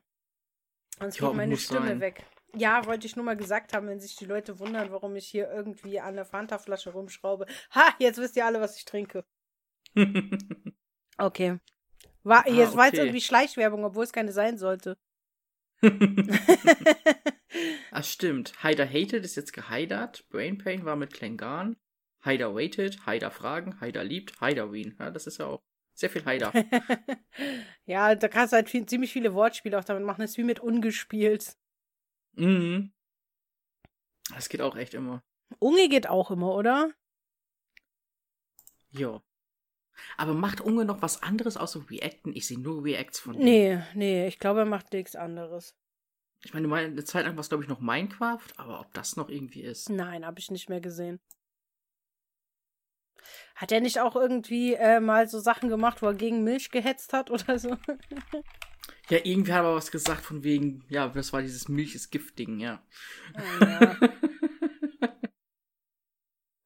Sonst 0.99 1.19
Ja, 1.19 1.27
geht 1.29 1.35
meine 1.37 1.57
Stimme 1.57 1.87
sein. 1.87 1.99
weg. 1.99 2.23
Ja, 2.55 2.85
wollte 2.85 3.07
ich 3.07 3.15
nur 3.15 3.25
mal 3.25 3.35
gesagt 3.35 3.73
haben, 3.73 3.87
wenn 3.87 3.99
sich 3.99 4.15
die 4.15 4.25
Leute 4.25 4.59
wundern, 4.59 4.91
warum 4.91 5.15
ich 5.15 5.27
hier 5.27 5.49
irgendwie 5.51 5.99
an 5.99 6.15
der 6.15 6.25
Fanta-Flasche 6.25 6.91
rumschraube. 6.91 7.47
Ha, 7.73 7.95
jetzt 7.97 8.19
wisst 8.19 8.35
ihr 8.35 8.45
alle, 8.45 8.61
was 8.61 8.77
ich 8.77 8.85
trinke. 8.85 9.25
Okay. 11.19 11.59
War, 12.23 12.45
Ah, 12.47 12.49
jetzt 12.49 12.75
war 12.75 12.85
jetzt 12.85 12.95
okay. 12.95 13.03
irgendwie 13.03 13.21
Schleichwerbung, 13.21 13.85
obwohl 13.85 14.03
es 14.03 14.11
keine 14.11 14.31
sein 14.31 14.57
sollte. 14.57 14.97
ah, 17.91 18.03
stimmt. 18.03 18.63
Haider 18.63 18.87
hated 18.87 19.23
ist 19.23 19.35
jetzt 19.35 19.53
geheidert. 19.53 20.27
Brain 20.29 20.57
Pain 20.57 20.85
war 20.85 20.95
mit 20.95 21.13
Klengan. 21.13 21.77
Haider 22.25 22.55
waited. 22.55 23.05
Haider 23.05 23.29
fragen. 23.29 23.79
Haider 23.79 24.03
liebt. 24.03 24.41
Haider 24.41 24.71
wien. 24.71 24.95
Ja, 24.99 25.11
das 25.11 25.27
ist 25.27 25.37
ja 25.37 25.45
auch 25.45 25.61
sehr 25.93 26.09
viel 26.09 26.25
Haider. 26.25 26.51
ja, 27.85 28.15
da 28.15 28.27
kannst 28.27 28.53
du 28.53 28.55
halt 28.55 28.69
viel, 28.69 28.85
ziemlich 28.85 29.11
viele 29.11 29.33
Wortspiele 29.33 29.77
auch 29.77 29.83
damit 29.83 30.03
machen. 30.03 30.21
Das 30.21 30.31
ist 30.31 30.37
wie 30.37 30.43
mit 30.43 30.61
ungespielt. 30.61 31.55
Mhm. 32.33 32.91
Das 34.33 34.49
geht 34.49 34.61
auch 34.61 34.75
echt 34.75 34.93
immer. 34.93 35.23
Unge 35.59 35.89
geht 35.89 36.07
auch 36.07 36.31
immer, 36.31 36.55
oder? 36.55 36.91
Jo. 38.91 39.21
Aber 40.17 40.33
macht 40.33 40.61
Unge 40.61 40.85
noch 40.85 41.01
was 41.01 41.21
anderes 41.21 41.57
außer 41.57 41.89
Reacten? 41.89 42.35
Ich 42.35 42.47
sehe 42.47 42.59
nur 42.59 42.83
Reacts 42.83 43.19
von 43.19 43.35
ihm. 43.35 43.43
Nee, 43.43 43.83
nee, 43.93 44.27
ich 44.27 44.39
glaube, 44.39 44.61
er 44.61 44.65
macht 44.65 44.93
nichts 44.93 45.15
anderes. 45.15 45.75
Ich 46.43 46.53
meine, 46.53 46.73
eine 46.73 47.03
Zeit 47.05 47.25
lang 47.25 47.35
war 47.35 47.41
es, 47.41 47.49
glaube 47.49 47.63
ich, 47.63 47.69
noch 47.69 47.79
Minecraft, 47.79 48.47
aber 48.57 48.81
ob 48.81 48.93
das 48.93 49.15
noch 49.15 49.29
irgendwie 49.29 49.61
ist. 49.61 49.89
Nein, 49.89 50.25
habe 50.25 50.39
ich 50.39 50.51
nicht 50.51 50.69
mehr 50.69 50.81
gesehen. 50.81 51.19
Hat 53.55 53.71
er 53.71 53.79
nicht 53.79 53.99
auch 54.01 54.15
irgendwie 54.15 54.73
äh, 54.73 54.99
mal 54.99 55.29
so 55.29 55.39
Sachen 55.39 55.69
gemacht, 55.69 56.01
wo 56.01 56.07
er 56.07 56.13
gegen 56.13 56.43
Milch 56.43 56.69
gehetzt 56.71 57.13
hat 57.13 57.31
oder 57.31 57.57
so? 57.59 57.77
Ja, 59.09 59.19
irgendwie 59.23 59.51
hat 59.51 59.59
er 59.59 59.65
aber 59.65 59.75
was 59.75 59.91
gesagt 59.91 60.23
von 60.23 60.43
wegen, 60.43 60.85
ja, 60.89 61.07
das 61.07 61.33
war 61.33 61.41
dieses 61.41 61.67
Milch 61.67 61.95
ist 61.95 62.09
Gift-Ding, 62.09 62.59
ja. 62.59 62.85
Ah, 63.33 63.41
ja. 63.61 63.97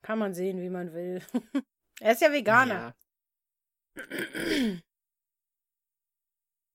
Kann 0.02 0.20
man 0.20 0.34
sehen, 0.34 0.62
wie 0.62 0.70
man 0.70 0.94
will. 0.94 1.22
er 2.00 2.14
ist 2.14 2.22
ja 2.22 2.32
Veganer. 2.32 2.96
Ja. 3.96 4.82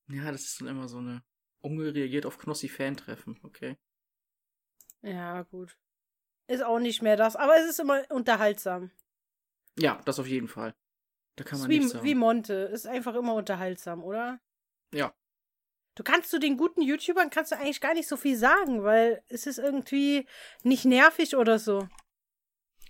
ja, 0.09 0.33
das 0.33 0.43
ist 0.43 0.61
dann 0.61 0.69
immer 0.69 0.89
so 0.89 0.99
eine. 0.99 1.23
Unge 1.65 1.95
reagiert 1.95 2.27
auf 2.27 2.39
Knossi-Fan-Treffen, 2.39 3.39
okay. 3.45 3.79
Ja. 5.03 5.43
gut. 5.43 5.79
Ist 6.49 6.65
auch 6.65 6.81
nicht 6.81 7.03
mehr 7.03 7.17
das, 7.17 7.37
aber 7.37 7.57
es 7.57 7.71
ist 7.71 7.81
immer 7.81 8.03
unterhaltsam. 8.11 8.91
Ja, 9.79 10.03
das 10.05 10.19
auf 10.19 10.27
jeden 10.27 10.49
Fall. 10.49 10.75
Da 11.37 11.45
kann 11.45 11.61
man 11.61 11.71
wie, 11.71 11.79
nichts 11.79 11.93
sagen. 11.93 12.05
wie 12.05 12.15
Monte. 12.15 12.53
Ist 12.53 12.87
einfach 12.87 13.15
immer 13.15 13.35
unterhaltsam, 13.35 14.03
oder? 14.03 14.41
Ja. 14.93 15.15
Du 15.95 16.03
kannst 16.03 16.31
zu 16.31 16.39
den 16.39 16.57
guten 16.57 16.81
YouTubern 16.83 17.29
kannst 17.31 17.53
du 17.53 17.57
eigentlich 17.57 17.81
gar 17.81 17.93
nicht 17.95 18.09
so 18.09 18.17
viel 18.17 18.37
sagen, 18.37 18.83
weil 18.83 19.23
es 19.29 19.47
ist 19.47 19.59
irgendwie 19.59 20.27
nicht 20.63 20.85
nervig 20.87 21.37
oder 21.37 21.59
so. 21.59 21.87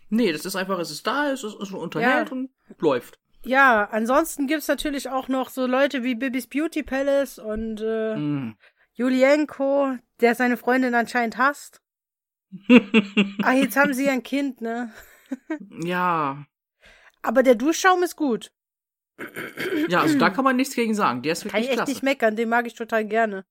Nee, 0.09 0.31
das 0.33 0.45
ist 0.45 0.57
einfach, 0.57 0.79
es 0.79 0.91
ist 0.91 1.07
da, 1.07 1.31
es 1.33 1.43
ist, 1.43 1.55
es 1.55 1.69
ist 1.71 1.73
unterhält 1.75 2.29
Ja. 2.29 2.33
und 2.33 2.51
läuft. 2.79 3.19
Ja, 3.45 3.89
ansonsten 3.91 4.47
gibt's 4.47 4.69
natürlich 4.69 5.09
auch 5.09 5.27
noch 5.27 5.49
so 5.51 5.67
Leute 5.67 6.05
wie 6.05 6.15
Bibis 6.15 6.47
Beauty 6.47 6.83
Palace 6.85 7.39
und 7.39 7.81
äh, 7.81 8.15
Mm. 8.17 8.57
Julienko, 8.95 9.97
der 10.21 10.35
seine 10.35 10.57
Freundin 10.57 10.95
anscheinend 10.95 11.39
hasst. 11.39 11.81
Ah, 13.43 13.53
jetzt 13.55 13.77
haben 13.77 13.95
sie 13.95 14.09
ein 14.11 14.23
Kind, 14.23 14.61
ne? 14.61 14.93
ja. 15.83 16.45
Aber 17.23 17.43
der 17.43 17.55
Duschschaum 17.55 18.03
ist 18.03 18.17
gut. 18.17 18.53
Ja, 19.89 20.03
also 20.03 20.19
da 20.19 20.31
kann 20.31 20.45
man 20.45 20.57
nichts 20.57 20.75
gegen 20.75 20.95
sagen. 20.95 21.23
Der 21.23 21.33
ist 21.33 21.43
Kann 21.43 21.53
wirklich 21.53 21.65
ich 21.65 21.69
echt 21.71 21.77
klasse. 21.79 21.93
nicht 21.93 22.03
meckern, 22.03 22.37
den 22.37 22.49
mag 22.49 22.67
ich 22.67 22.75
total 22.75 23.05
gerne. 23.05 23.45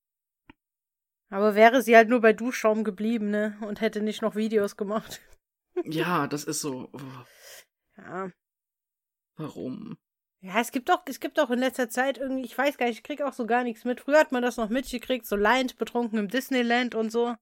Aber 1.29 1.55
wäre 1.55 1.81
sie 1.81 1.95
halt 1.95 2.09
nur 2.09 2.19
bei 2.21 2.33
Duschschaum 2.33 2.83
geblieben, 2.83 3.29
ne? 3.29 3.57
Und 3.61 3.79
hätte 3.81 4.01
nicht 4.01 4.21
noch 4.21 4.35
Videos 4.35 4.77
gemacht. 4.77 5.21
Ja, 5.85 6.27
das 6.27 6.43
ist 6.43 6.59
so. 6.59 6.89
oh, 6.91 6.99
Ja. 7.97 8.29
warum? 9.37 9.97
Ja, 10.41 10.59
es 10.59 10.71
gibt 10.71 10.89
doch, 10.89 11.01
es 11.05 11.19
gibt 11.21 11.37
doch 11.37 11.49
in 11.49 11.59
letzter 11.59 11.89
Zeit 11.89 12.17
irgendwie, 12.17 12.43
ich 12.43 12.57
weiß 12.57 12.77
gar 12.77 12.87
nicht, 12.87 12.97
ich 12.97 13.03
krieg 13.03 13.21
auch 13.21 13.31
so 13.33 13.45
gar 13.45 13.63
nichts 13.63 13.85
mit. 13.85 14.01
Früher 14.01 14.19
hat 14.19 14.31
man 14.33 14.43
das 14.43 14.57
noch 14.57 14.69
mitgekriegt, 14.69 15.25
so 15.25 15.37
Lions 15.37 15.73
betrunken 15.73 16.19
im 16.19 16.27
Disneyland 16.27 16.93
und 16.93 17.09
so. 17.09 17.35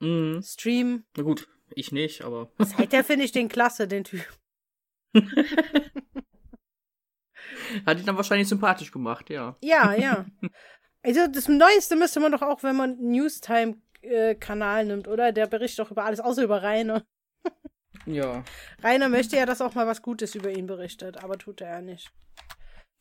Mhm. 0.00 0.42
Stream. 0.42 1.04
Na 1.16 1.22
gut, 1.22 1.48
ich 1.70 1.90
nicht, 1.90 2.22
aber. 2.22 2.52
Seither 2.58 3.02
finde 3.02 3.24
ich 3.24 3.32
den 3.32 3.48
klasse, 3.48 3.88
den 3.88 4.04
Typ. 4.04 4.24
Hat 7.86 7.98
ihn 7.98 8.06
dann 8.06 8.16
wahrscheinlich 8.16 8.48
sympathisch 8.48 8.90
gemacht, 8.92 9.30
ja. 9.30 9.56
Ja, 9.62 9.92
ja. 9.98 10.26
Also 11.02 11.26
das 11.26 11.48
Neueste 11.48 11.96
müsste 11.96 12.20
man 12.20 12.32
doch 12.32 12.42
auch, 12.42 12.62
wenn 12.62 12.76
man 12.76 12.96
Newstime-Kanal 12.98 14.86
nimmt, 14.86 15.08
oder? 15.08 15.32
Der 15.32 15.46
berichtet 15.46 15.80
doch 15.80 15.90
über 15.90 16.04
alles, 16.04 16.20
außer 16.20 16.42
über 16.42 16.62
Rainer. 16.62 17.04
Ja. 18.06 18.42
Rainer 18.82 19.08
möchte 19.08 19.36
ja, 19.36 19.44
dass 19.44 19.60
auch 19.60 19.74
mal 19.74 19.86
was 19.86 20.00
Gutes 20.00 20.34
über 20.34 20.50
ihn 20.50 20.66
berichtet, 20.66 21.22
aber 21.22 21.36
tut 21.36 21.60
er 21.60 21.70
ja 21.72 21.80
nicht. 21.82 22.10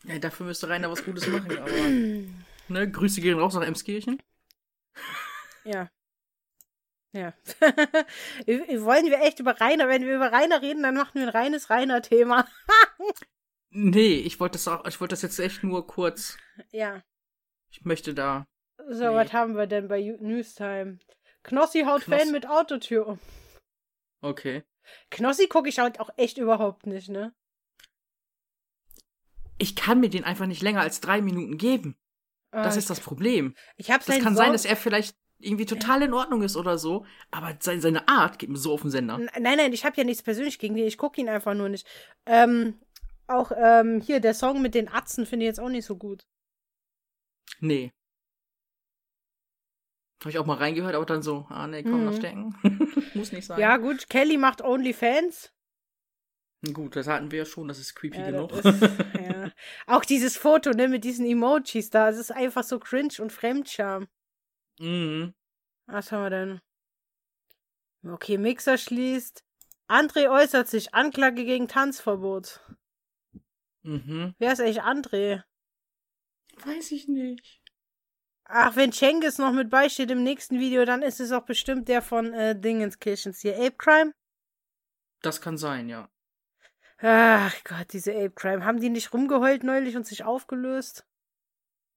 ja 0.04 0.18
dafür 0.20 0.48
müsste 0.48 0.68
Rainer 0.68 0.92
was 0.92 1.06
Gutes 1.06 1.28
machen, 1.28 1.58
aber. 1.58 1.72
Ne, 2.70 2.92
Grüße 2.92 3.22
gehen 3.22 3.40
raus 3.40 3.54
nach 3.54 3.62
Emskirchen. 3.62 4.22
Ja. 5.64 5.90
Ja. 7.14 7.34
Wollen 8.46 9.06
wir 9.06 9.22
echt 9.22 9.40
über 9.40 9.60
Rainer, 9.60 9.88
wenn 9.88 10.06
wir 10.06 10.16
über 10.16 10.32
Rainer 10.32 10.62
reden, 10.62 10.84
dann 10.84 10.96
machen 10.96 11.16
wir 11.16 11.24
ein 11.24 11.30
reines 11.30 11.70
Rainer-Thema. 11.70 12.46
Nee, 13.80 14.16
ich 14.16 14.40
wollte 14.40 14.54
das 14.54 14.68
auch, 14.68 14.86
ich 14.88 15.00
wollte 15.00 15.14
das 15.14 15.22
jetzt 15.22 15.38
echt 15.40 15.64
nur 15.64 15.86
kurz. 15.86 16.36
Ja. 16.72 17.04
Ich 17.70 17.86
möchte 17.86 18.16
da. 18.16 18.48
So, 18.90 19.10
Nee. 19.10 19.16
was 19.16 19.34
haben 19.34 19.56
wir 19.56 19.68
denn 19.68 19.88
bei 19.88 20.02
Newstime? 20.20 20.98
Knossi 21.44 21.82
haut 21.84 22.02
Knossi. 22.02 22.24
Fan 22.24 22.32
mit 22.32 22.48
Autotür 22.50 23.06
um. 23.08 23.20
Okay. 24.22 24.64
Knossi 25.12 25.48
gucke 25.48 25.70
ich 25.70 25.78
halt 25.78 26.00
auch 26.00 26.10
echt 26.18 26.40
überhaupt 26.40 26.88
nicht, 26.88 27.10
ne? 27.10 27.36
Ich 29.60 29.76
kann 29.76 30.00
mir 30.00 30.10
den 30.10 30.24
einfach 30.24 30.46
nicht 30.48 30.62
länger 30.62 30.82
als 30.82 31.00
drei 31.02 31.22
Minuten 31.22 31.58
geben. 31.58 31.96
Das 32.52 32.76
Ah, 32.76 32.80
ist 32.80 32.90
das 32.90 33.00
Problem. 33.00 33.56
Ich 33.76 33.92
hab's 33.92 34.06
Das 34.06 34.20
kann 34.20 34.34
so- 34.34 34.38
sein, 34.38 34.54
dass 34.54 34.66
er 34.66 34.76
vielleicht 34.76 35.16
irgendwie 35.40 35.66
total 35.68 36.02
in 36.02 36.14
Ordnung 36.14 36.42
ist 36.42 36.56
oder 36.56 36.80
so, 36.80 37.06
aber 37.30 37.56
seine, 37.60 38.08
Art 38.08 38.40
geht 38.40 38.50
mir 38.50 38.58
so 38.58 38.74
auf 38.74 38.82
den 38.82 38.90
Sender. 38.90 39.20
Nein, 39.20 39.58
nein, 39.58 39.74
ich 39.74 39.86
habe 39.86 39.96
ja 39.98 40.04
nichts 40.04 40.24
persönlich 40.24 40.58
gegen 40.58 40.76
den. 40.76 40.88
Ich 40.88 40.98
gucke 40.98 41.22
ihn 41.22 41.30
einfach 41.30 41.54
nur 41.54 41.70
nicht. 41.70 41.86
Ähm, 42.26 42.80
auch 43.28 43.52
ähm, 43.56 44.02
hier 44.02 44.20
der 44.20 44.34
Song 44.34 44.62
mit 44.62 44.74
den 44.76 44.88
Atzen 44.90 45.26
finde 45.26 45.46
ich 45.46 45.50
jetzt 45.50 45.60
auch 45.60 45.70
nicht 45.70 45.86
so 45.86 45.98
gut. 45.98 46.26
Nee. 47.60 47.92
Habe 50.22 50.32
ich 50.32 50.40
auch 50.40 50.46
mal 50.46 50.58
reingehört, 50.58 50.96
aber 50.96 51.06
dann 51.06 51.22
so, 51.22 51.46
ah 51.50 51.68
nee, 51.68 51.84
komm, 51.84 52.02
Mhm. 52.02 52.06
das 52.08 52.16
stecken. 52.18 52.56
Muss 53.14 53.32
nicht 53.32 53.46
sein. 53.46 53.60
Ja, 53.60 53.78
gut, 53.78 54.10
Kelly 54.10 54.38
macht 54.38 54.62
OnlyFans. 54.62 55.54
Gut, 56.74 56.96
das 56.96 57.08
hatten 57.08 57.32
wir 57.32 57.40
ja 57.40 57.46
schon, 57.46 57.68
das 57.68 57.78
ist 57.78 57.94
creepy 57.96 58.18
Ja, 58.18 58.32
genug. 58.32 58.50
das 58.50 58.66
ist, 58.66 58.82
ja. 59.22 59.52
Auch 59.86 60.04
dieses 60.04 60.36
Foto, 60.36 60.72
ne, 60.72 60.88
mit 60.88 61.04
diesen 61.04 61.26
Emojis 61.26 61.92
da. 61.92 62.10
Es 62.10 62.18
ist 62.18 62.32
einfach 62.32 62.64
so 62.64 62.80
cringe 62.80 63.14
und 63.20 63.32
Fremdscham. 63.32 64.08
mhm. 64.80 65.34
Was 65.86 66.12
haben 66.12 66.24
wir 66.24 66.30
denn? 66.32 66.62
Okay, 68.12 68.38
Mixer 68.38 68.78
schließt. 68.78 69.44
André 69.88 70.30
äußert 70.30 70.68
sich. 70.68 70.94
Anklage 70.94 71.46
gegen 71.46 71.68
Tanzverbot. 71.70 72.60
Mhm. 73.84 74.36
Wer 74.38 74.54
ist 74.54 74.60
eigentlich 74.60 74.82
André? 74.82 75.44
Weiß 76.66 76.92
ich 76.92 77.08
nicht. 77.08 77.62
Ach, 78.46 78.76
wenn 78.76 78.92
Cengiz 78.94 79.38
noch 79.38 79.52
mit 79.52 79.70
beisteht 79.70 80.10
im 80.10 80.24
nächsten 80.24 80.60
Video, 80.60 80.86
dann 80.86 81.02
ist 81.02 81.20
es 81.20 81.32
auch 81.32 81.46
bestimmt 81.46 81.88
der 81.90 82.02
von 82.02 82.34
äh, 82.34 82.60
Dingenskirchens 82.60 83.42
hier. 83.42 83.58
Ape 83.58 83.76
Crime? 83.78 84.14
Das 85.22 85.42
kann 85.42 85.58
sein, 85.58 85.90
ja. 85.90 86.10
Ach 87.00 87.56
Gott, 87.64 87.94
diese 87.94 88.14
Ape 88.14 88.32
Crime. 88.32 88.66
Haben 88.66 88.80
die 88.80 88.90
nicht 88.90 89.14
rumgeheult 89.14 89.64
neulich 89.64 89.96
und 89.96 90.08
sich 90.08 90.24
aufgelöst? 90.24 91.06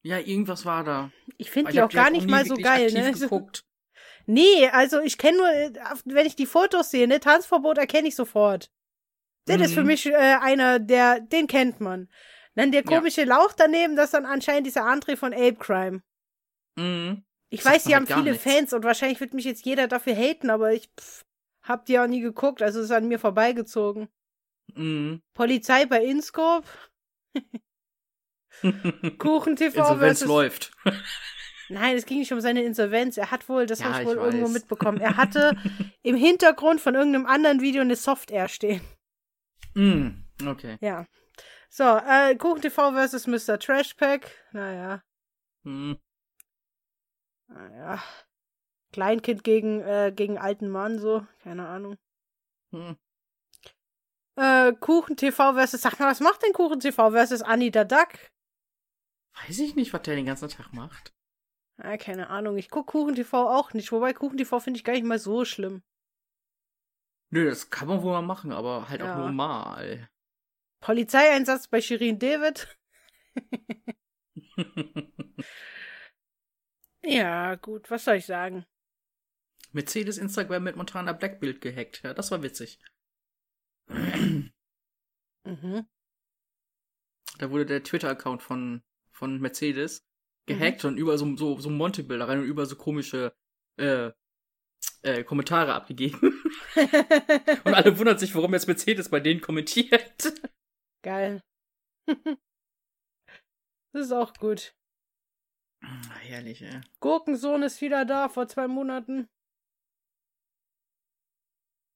Ja, 0.03 0.19
irgendwas 0.19 0.65
war 0.65 0.85
da. 0.85 1.13
Ich 1.39 1.51
finde 1.51 1.73
die 1.73 1.81
hab 1.81 1.91
auch 1.91 1.95
gar 1.95 2.11
nicht 2.11 2.29
mal 2.29 2.45
so 2.45 2.57
geil, 2.57 2.93
ne? 2.93 3.13
Geguckt. 3.13 3.65
Nee, 4.27 4.69
also 4.69 5.01
ich 5.01 5.19
kenne 5.19 5.39
nur, 5.39 5.49
äh, 5.49 5.73
wenn 6.05 6.27
ich 6.27 6.37
die 6.37 6.47
Fotos 6.47 6.91
sehe, 6.91 7.09
ne, 7.09 7.21
Tanzverbot 7.21 7.79
erkenne 7.79 8.09
ich 8.09 8.17
sofort. 8.17 8.71
Das 9.47 9.61
ist 9.61 9.75
für 9.75 9.81
Mhm. 9.81 9.87
mich 9.87 10.07
äh, 10.07 10.15
einer, 10.15 10.79
der, 10.79 11.21
den 11.21 11.47
kennt 11.47 11.81
man. 11.81 12.09
Dann 12.55 12.73
der 12.73 12.83
Ja. 12.85 12.87
komische 12.99 13.25
Lauch 13.25 13.53
daneben, 13.57 13.97
das 13.97 14.07
ist 14.07 14.15
dann 14.15 14.27
anscheinend 14.27 14.67
dieser 14.67 14.85
André 14.85 15.17
von 15.17 15.33
Ape 15.33 15.55
Crime. 15.57 16.03
Mhm. 16.77 17.25
Ich 17.49 17.63
Sagt 17.63 17.77
weiß, 17.77 17.85
die 17.85 17.95
haben 17.97 18.07
viele 18.07 18.33
nichts. 18.33 18.43
Fans 18.45 18.73
und 18.73 18.85
wahrscheinlich 18.85 19.21
wird 19.21 19.35
mich 19.35 19.45
jetzt 19.45 19.65
jeder 19.65 19.89
dafür 19.89 20.15
haten, 20.15 20.51
aber 20.51 20.73
ich 20.73 20.89
pff, 20.99 21.25
hab 21.63 21.85
die 21.87 21.99
auch 21.99 22.07
nie 22.07 22.21
geguckt, 22.21 22.63
also 22.63 22.81
ist 22.81 22.91
an 22.93 23.09
mir 23.09 23.19
vorbeigezogen. 23.19 24.09
Mhm. 24.75 25.21
Polizei 25.35 25.85
bei 25.87 26.05
Inscope, 26.05 26.69
Kuchen 29.19 29.57
TV 29.57 29.79
Insolvenz 29.79 30.19
versus 30.19 30.29
läuft. 30.29 30.73
Nein, 31.69 31.97
es 31.97 32.05
ging 32.05 32.19
nicht 32.19 32.33
um 32.33 32.41
seine 32.41 32.63
Insolvenz. 32.65 33.17
Er 33.17 33.31
hat 33.31 33.49
wohl, 33.49 33.67
das 33.67 33.79
Ja, 33.79 33.87
habe 33.87 33.95
ich 33.95 34.01
ich 34.03 34.07
wohl 34.09 34.17
irgendwo 34.25 34.47
weiß. 34.47 34.53
mitbekommen. 34.53 35.01
Er 35.01 35.17
hatte 35.17 35.57
im 36.03 36.17
Hintergrund 36.17 36.81
von 36.81 36.95
irgendeinem 36.97 37.27
anderen 37.27 37.61
Video 37.61 37.81
eine 37.83 37.95
Software 37.97 38.49
stehen. 38.49 38.81
Mhm. 39.75 40.25
Okay. 40.47 40.79
Ja. 40.81 41.07
So, 41.69 41.85
äh, 41.85 42.35
Kuchen 42.37 42.61
TV 42.63 42.93
versus 42.93 43.27
Mr. 43.27 43.59
Trashpack. 43.59 44.31
Naja, 44.53 45.03
Mhm. 45.63 45.99
naja. 47.49 48.03
Kleinkind 48.93 49.45
gegen, 49.45 49.81
äh, 49.83 50.13
gegen 50.15 50.37
alten 50.39 50.69
Mann, 50.69 50.99
so. 50.99 51.25
Keine 51.43 51.69
Ahnung. 51.69 51.97
Mhm. 52.73 52.97
Äh, 54.37 54.73
Kuchen 54.75 55.17
TV 55.17 55.53
versus, 55.55 55.81
sag 55.83 55.99
mal, 56.01 56.11
was 56.11 56.21
macht 56.21 56.43
denn 56.43 56.53
Kuchen 56.53 56.81
TV 56.81 57.11
versus 57.13 57.43
Anita 57.43 57.85
Duck? 57.85 58.09
Weiß 59.47 59.59
ich 59.61 59.77
nicht, 59.77 59.93
was 59.93 60.03
der 60.03 60.17
den 60.17 60.27
ganzen 60.27 60.49
Tag 60.49 60.73
macht. 60.73 61.13
Ah, 61.79 61.97
keine 61.97 62.29
Ahnung. 62.31 62.59
Ich 62.59 62.69
guck 62.69 62.89
Kuchen 62.89 63.15
TV 63.15 63.49
auch 63.49 63.73
nicht. 63.75 63.93
Wobei 63.93 64.13
Kuchen 64.13 64.37
TV 64.39 64.59
finde 64.61 64.79
ich 64.79 64.85
gar 64.85 64.93
nicht 64.95 65.05
mal 65.05 65.19
so 65.19 65.45
schlimm. 65.45 65.83
Nö, 67.31 67.49
das 67.49 67.71
kann 67.71 67.89
man 67.89 68.03
wohl 68.03 68.13
mal 68.13 68.23
machen, 68.23 68.53
aber 68.53 68.89
halt 68.89 69.01
Ja. 69.01 69.15
auch 69.15 69.19
nur 69.19 69.33
mal. 69.33 70.09
Polizeieinsatz 70.81 71.69
bei 71.69 71.81
Shirin 71.81 72.19
David. 72.19 72.77
Ja, 77.03 77.55
gut, 77.55 77.91
was 77.91 78.05
soll 78.05 78.17
ich 78.17 78.27
sagen? 78.27 78.67
Mercedes 79.73 80.19
Instagram 80.19 80.65
mit 80.65 80.77
Montana 80.77 81.13
Blackbild 81.15 81.61
gehackt. 81.61 82.03
Ja, 82.03 82.13
das 82.13 82.31
war 82.31 82.43
witzig. 82.43 82.79
Mhm. 83.89 84.53
Da 87.39 87.51
wurde 87.51 87.65
der 87.65 87.83
Twitter-Account 87.83 88.43
von, 88.43 88.83
von 89.13 89.41
Mercedes 89.41 90.07
gehackt 90.47 90.85
und 90.85 90.99
überall 90.99 91.17
so, 91.19 91.37
so, 91.37 91.59
so 91.59 91.71
Monte-Bilder 91.71 92.29
rein 92.29 92.41
und 92.41 92.45
überall 92.45 92.67
so 92.67 92.77
komische 92.77 93.35
äh, 93.79 94.11
äh, 95.03 95.25
Kommentare 95.25 95.75
abgegeben. 95.75 96.21
und 97.65 97.75
alle 97.75 97.99
wundern 97.99 98.19
sich, 98.19 98.35
warum 98.35 98.53
jetzt 98.55 98.67
Mercedes 98.67 99.09
bei 99.09 99.21
denen 99.21 99.41
kommentiert. 99.41 100.33
Geil. 101.03 101.43
das 102.07 102.37
ist 104.07 104.13
auch 104.13 104.35
gut. 104.35 104.75
Ah, 105.83 106.15
Herrlich, 106.21 106.63
ey. 106.63 106.81
Gurkensohn 107.01 107.63
ist 107.63 107.81
wieder 107.81 108.05
da 108.05 108.29
vor 108.29 108.47
zwei 108.49 108.69
Monaten. 108.69 109.29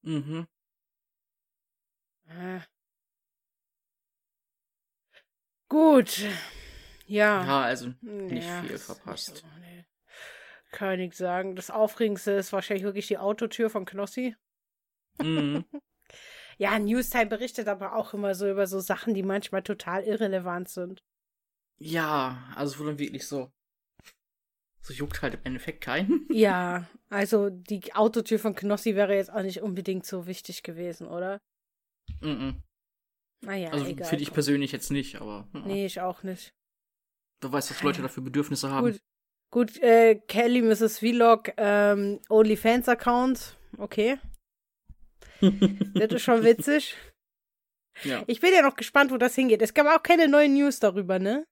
Mhm. 0.02 0.46
Äh. 2.28 2.60
Gut. 5.68 6.18
Ja. 7.06 7.44
Ja, 7.44 7.60
also 7.62 7.92
nicht 8.00 8.46
Ja, 8.46 8.62
viel 8.62 8.78
verpasst. 8.78 9.28
nicht 9.28 9.40
so, 9.42 9.46
nee. 9.60 9.63
Kann 10.74 10.98
ich 10.98 11.14
sagen. 11.14 11.54
Das 11.54 11.70
Aufregendste 11.70 12.32
ist 12.32 12.52
wahrscheinlich 12.52 12.82
wirklich 12.82 13.06
die 13.06 13.18
Autotür 13.18 13.70
von 13.70 13.84
Knossi. 13.84 14.34
Mhm. 15.22 15.64
Ja, 16.56 16.78
Newstime 16.78 17.26
berichtet 17.26 17.66
aber 17.66 17.96
auch 17.96 18.14
immer 18.14 18.36
so 18.36 18.48
über 18.48 18.68
so 18.68 18.78
Sachen, 18.78 19.12
die 19.12 19.24
manchmal 19.24 19.64
total 19.64 20.04
irrelevant 20.04 20.68
sind. 20.68 21.02
Ja, 21.78 22.52
also 22.54 22.78
wo 22.78 22.84
dann 22.84 23.00
wirklich 23.00 23.26
so. 23.26 23.50
So 24.80 24.92
juckt 24.94 25.20
halt 25.22 25.34
im 25.34 25.40
Endeffekt 25.42 25.80
keinen. 25.80 26.28
Ja, 26.30 26.86
also 27.10 27.50
die 27.50 27.92
Autotür 27.96 28.38
von 28.38 28.54
Knossi 28.54 28.94
wäre 28.94 29.16
jetzt 29.16 29.32
auch 29.32 29.42
nicht 29.42 29.62
unbedingt 29.62 30.06
so 30.06 30.28
wichtig 30.28 30.62
gewesen, 30.62 31.08
oder? 31.08 31.40
Mhm. 32.20 32.62
Naja, 33.40 33.70
Also 33.70 33.86
egal. 33.86 34.06
finde 34.08 34.22
ich 34.22 34.32
persönlich 34.32 34.70
jetzt 34.70 34.92
nicht, 34.92 35.16
aber 35.20 35.48
mhm. 35.52 35.62
Nee, 35.66 35.86
ich 35.86 36.00
auch 36.02 36.22
nicht. 36.22 36.54
du 37.40 37.50
weißt, 37.50 37.70
was 37.70 37.82
Leute 37.82 38.00
dafür 38.02 38.22
Bedürfnisse 38.22 38.70
haben. 38.70 38.92
Gut, 38.92 39.00
gut 39.50 39.82
äh, 39.82 40.16
Kelly, 40.28 40.62
Mrs. 40.62 40.98
Vlog, 40.98 41.52
ähm, 41.56 42.20
OnlyFans-Account. 42.28 43.56
Okay, 43.78 44.18
das 45.94 46.12
ist 46.12 46.22
schon 46.22 46.44
witzig. 46.44 46.96
Ja. 48.02 48.22
Ich 48.26 48.40
bin 48.40 48.52
ja 48.52 48.62
noch 48.62 48.76
gespannt, 48.76 49.12
wo 49.12 49.16
das 49.16 49.34
hingeht. 49.34 49.62
Es 49.62 49.74
gab 49.74 49.86
auch 49.86 50.02
keine 50.02 50.28
neuen 50.28 50.54
News 50.54 50.80
darüber, 50.80 51.18
ne? 51.18 51.46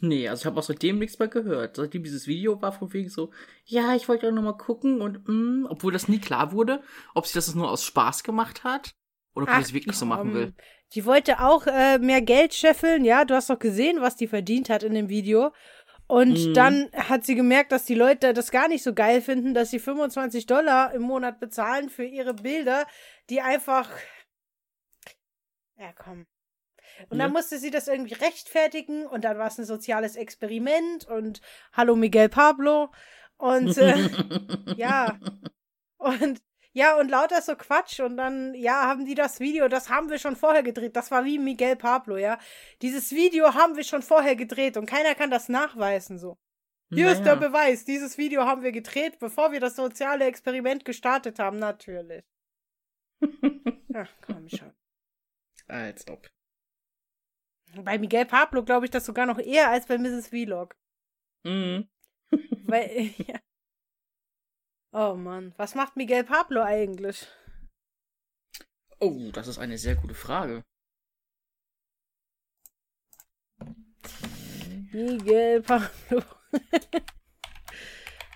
Nee, 0.00 0.28
also 0.28 0.42
ich 0.42 0.46
habe 0.46 0.58
auch 0.58 0.64
seitdem 0.64 0.98
nichts 0.98 1.18
mehr 1.18 1.28
gehört. 1.28 1.76
Seitdem 1.76 2.04
dieses 2.04 2.26
Video 2.26 2.62
war 2.62 2.72
von 2.72 2.92
wegen 2.92 3.08
so, 3.08 3.30
ja, 3.64 3.96
ich 3.96 4.08
wollte 4.08 4.26
ja 4.26 4.32
noch 4.32 4.42
mal 4.42 4.56
gucken 4.56 5.00
und 5.02 5.26
mm, 5.26 5.66
obwohl 5.68 5.92
das 5.92 6.08
nie 6.08 6.20
klar 6.20 6.52
wurde, 6.52 6.82
ob 7.14 7.26
sie 7.26 7.34
das 7.34 7.54
nur 7.54 7.70
aus 7.70 7.84
Spaß 7.84 8.22
gemacht 8.22 8.62
hat 8.62 8.94
oder 9.34 9.44
ob 9.44 9.54
sie 9.54 9.60
das 9.60 9.72
wirklich 9.72 9.96
so 9.96 10.06
machen 10.06 10.30
komm. 10.30 10.34
will. 10.34 10.54
Die 10.94 11.04
wollte 11.04 11.40
auch 11.40 11.66
äh, 11.66 11.98
mehr 11.98 12.22
Geld 12.22 12.54
scheffeln, 12.54 13.04
ja. 13.04 13.24
Du 13.24 13.34
hast 13.34 13.50
doch 13.50 13.58
gesehen, 13.58 14.00
was 14.00 14.16
die 14.16 14.28
verdient 14.28 14.70
hat 14.70 14.84
in 14.84 14.94
dem 14.94 15.08
Video. 15.08 15.52
Und 16.08 16.48
Mhm. 16.48 16.54
dann 16.54 16.90
hat 16.94 17.24
sie 17.24 17.34
gemerkt, 17.34 17.70
dass 17.70 17.84
die 17.84 17.94
Leute 17.94 18.32
das 18.32 18.50
gar 18.50 18.66
nicht 18.68 18.82
so 18.82 18.94
geil 18.94 19.20
finden, 19.20 19.52
dass 19.54 19.70
sie 19.70 19.78
25 19.78 20.46
Dollar 20.46 20.92
im 20.94 21.02
Monat 21.02 21.38
bezahlen 21.38 21.90
für 21.90 22.04
ihre 22.04 22.32
Bilder, 22.34 22.86
die 23.28 23.42
einfach. 23.42 23.90
Ja, 25.76 25.92
komm. 25.92 26.26
Und 27.10 27.18
dann 27.18 27.28
Ja. 27.28 27.32
musste 27.32 27.58
sie 27.58 27.70
das 27.70 27.88
irgendwie 27.88 28.14
rechtfertigen 28.14 29.06
und 29.06 29.22
dann 29.24 29.38
war 29.38 29.48
es 29.48 29.58
ein 29.58 29.66
soziales 29.66 30.16
Experiment 30.16 31.04
und 31.06 31.40
Hallo 31.74 31.94
Miguel 31.94 32.28
Pablo 32.28 32.90
und 33.36 33.76
äh, 33.76 33.94
ja. 34.76 35.20
Und 35.98 36.40
ja, 36.72 36.98
und 36.98 37.08
lauter 37.08 37.42
so 37.42 37.56
Quatsch. 37.56 38.00
Und 38.00 38.16
dann, 38.16 38.54
ja, 38.54 38.86
haben 38.86 39.04
die 39.04 39.14
das 39.14 39.40
Video, 39.40 39.68
das 39.68 39.88
haben 39.88 40.10
wir 40.10 40.18
schon 40.18 40.36
vorher 40.36 40.62
gedreht. 40.62 40.96
Das 40.96 41.10
war 41.10 41.24
wie 41.24 41.38
Miguel 41.38 41.76
Pablo, 41.76 42.16
ja. 42.16 42.38
Dieses 42.82 43.12
Video 43.12 43.54
haben 43.54 43.76
wir 43.76 43.84
schon 43.84 44.02
vorher 44.02 44.36
gedreht 44.36 44.76
und 44.76 44.86
keiner 44.86 45.14
kann 45.14 45.30
das 45.30 45.48
nachweisen, 45.48 46.18
so. 46.18 46.38
Hier 46.90 47.10
ist 47.10 47.22
der 47.24 47.36
Naja. 47.36 47.48
Beweis. 47.48 47.84
Dieses 47.84 48.16
Video 48.16 48.46
haben 48.46 48.62
wir 48.62 48.72
gedreht, 48.72 49.18
bevor 49.18 49.52
wir 49.52 49.60
das 49.60 49.76
soziale 49.76 50.24
Experiment 50.24 50.84
gestartet 50.84 51.38
haben, 51.38 51.58
natürlich. 51.58 52.24
Ach, 53.94 54.10
komm 54.22 54.48
schon. 54.48 54.72
Als 55.66 56.08
ob. 56.08 56.26
Bei 57.82 57.98
Miguel 57.98 58.24
Pablo 58.24 58.64
glaube 58.64 58.86
ich 58.86 58.90
das 58.90 59.04
sogar 59.04 59.26
noch 59.26 59.38
eher 59.38 59.70
als 59.70 59.86
bei 59.86 59.98
Mrs. 59.98 60.28
Vlog. 60.28 60.76
Mhm. 61.44 61.88
Weil, 62.66 63.14
ja. 63.26 63.38
Oh 64.92 65.14
Mann, 65.14 65.52
was 65.58 65.74
macht 65.74 65.96
Miguel 65.96 66.24
Pablo 66.24 66.62
eigentlich? 66.62 67.26
Oh, 69.00 69.30
das 69.32 69.46
ist 69.46 69.58
eine 69.58 69.76
sehr 69.76 69.96
gute 69.96 70.14
Frage. 70.14 70.64
Miguel 74.92 75.62
Pablo. 75.62 76.22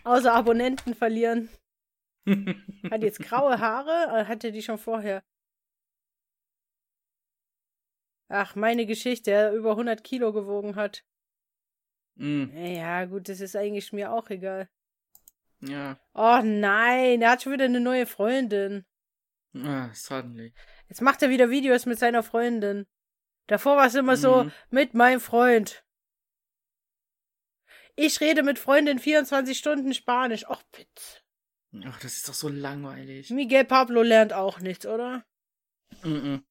Außer 0.05 0.35
Abonnenten 0.35 0.95
verlieren. 0.95 1.49
Hat 2.91 3.03
jetzt 3.03 3.21
graue 3.21 3.59
Haare? 3.59 4.13
Oder 4.13 4.29
hatte 4.29 4.53
die 4.53 4.63
schon 4.63 4.79
vorher? 4.79 5.25
Ach, 8.29 8.55
meine 8.55 8.87
Geschichte, 8.87 9.31
der 9.31 9.53
über 9.53 9.73
100 9.73 10.05
Kilo 10.05 10.33
gewogen 10.33 10.77
hat. 10.77 11.05
Mhm. 12.15 12.57
Ja, 12.57 13.05
gut, 13.07 13.29
das 13.29 13.41
ist 13.41 13.57
eigentlich 13.57 13.93
mir 13.93 14.13
auch 14.13 14.31
egal. 14.31 14.69
Ja. 15.63 15.99
Oh 16.15 16.41
nein, 16.43 17.23
er 17.23 17.31
hat 17.31 17.43
schon 17.43 17.53
wieder 17.53 17.65
eine 17.67 17.81
neue 17.81 18.07
Freundin. 18.07 18.85
Ah, 19.55 19.91
suddenly. 19.95 20.55
Jetzt 20.89 21.01
macht 21.03 21.23
er 21.23 21.31
wieder 21.31 21.51
Videos 21.51 21.87
mit 21.87 21.99
seiner 21.99 22.23
Freundin. 22.23 22.87
Davor 23.47 23.77
war 23.77 23.87
es 23.87 23.95
immer 23.95 24.17
so, 24.17 24.45
Mhm. 24.45 24.53
mit 24.71 24.95
meinem 24.95 25.21
Freund. 25.21 25.85
Ich 27.95 28.21
rede 28.21 28.43
mit 28.43 28.59
Freundin 28.59 28.99
24 28.99 29.57
Stunden 29.59 29.93
Spanisch. 29.95 30.49
Och, 30.49 30.63
bitte. 30.73 31.03
Ach, 31.87 31.99
das 32.01 32.15
ist 32.17 32.29
doch 32.29 32.35
so 32.35 32.49
langweilig. 32.49 33.31
Miguel 33.31 33.65
Pablo 33.65 34.03
lernt 34.03 34.33
auch 34.33 34.61
nichts, 34.61 34.87
oder? 34.87 35.25
Mhm. 36.03 36.45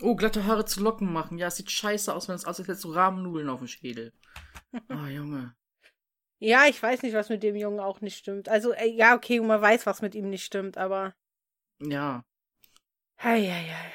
Oh, 0.00 0.14
glatte 0.14 0.44
Haare 0.44 0.64
zu 0.64 0.82
Locken 0.82 1.12
machen. 1.12 1.38
Ja, 1.38 1.48
es 1.48 1.56
sieht 1.56 1.70
scheiße 1.70 2.12
aus, 2.14 2.28
wenn 2.28 2.34
es 2.36 2.44
aussieht, 2.44 2.64
als 2.64 2.68
hättest 2.68 2.84
du 2.84 2.92
Rahmennudeln 2.92 3.48
auf 3.48 3.60
dem 3.60 3.68
Schädel. 3.68 4.12
Oh, 4.90 5.06
Junge. 5.10 5.56
Ja, 6.38 6.66
ich 6.66 6.82
weiß 6.82 7.02
nicht, 7.02 7.14
was 7.14 7.28
mit 7.28 7.42
dem 7.42 7.56
Jungen 7.56 7.80
auch 7.80 8.00
nicht 8.00 8.18
stimmt. 8.18 8.48
Also, 8.48 8.72
äh, 8.72 8.88
ja, 8.88 9.14
okay, 9.14 9.40
man 9.40 9.60
weiß, 9.60 9.86
was 9.86 10.02
mit 10.02 10.14
ihm 10.14 10.28
nicht 10.28 10.44
stimmt, 10.44 10.76
aber. 10.76 11.14
Ja. 11.80 12.24
Heieiei. 13.22 13.92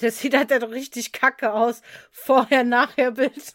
Das 0.00 0.18
sieht 0.18 0.34
halt 0.34 0.50
doch 0.50 0.70
richtig 0.70 1.12
kacke 1.12 1.52
aus. 1.52 1.82
Vorher, 2.10 2.64
nachher 2.64 3.12
Bild. 3.12 3.54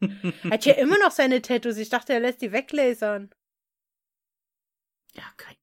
Hat 0.50 0.64
ja 0.64 0.74
immer 0.74 0.98
noch 0.98 1.10
seine 1.10 1.42
Tattoos. 1.42 1.76
Ich 1.76 1.90
dachte, 1.90 2.14
er 2.14 2.20
lässt 2.20 2.40
die 2.40 2.52
weglasern. 2.52 3.30
Ja, 5.12 5.24
kein. 5.36 5.56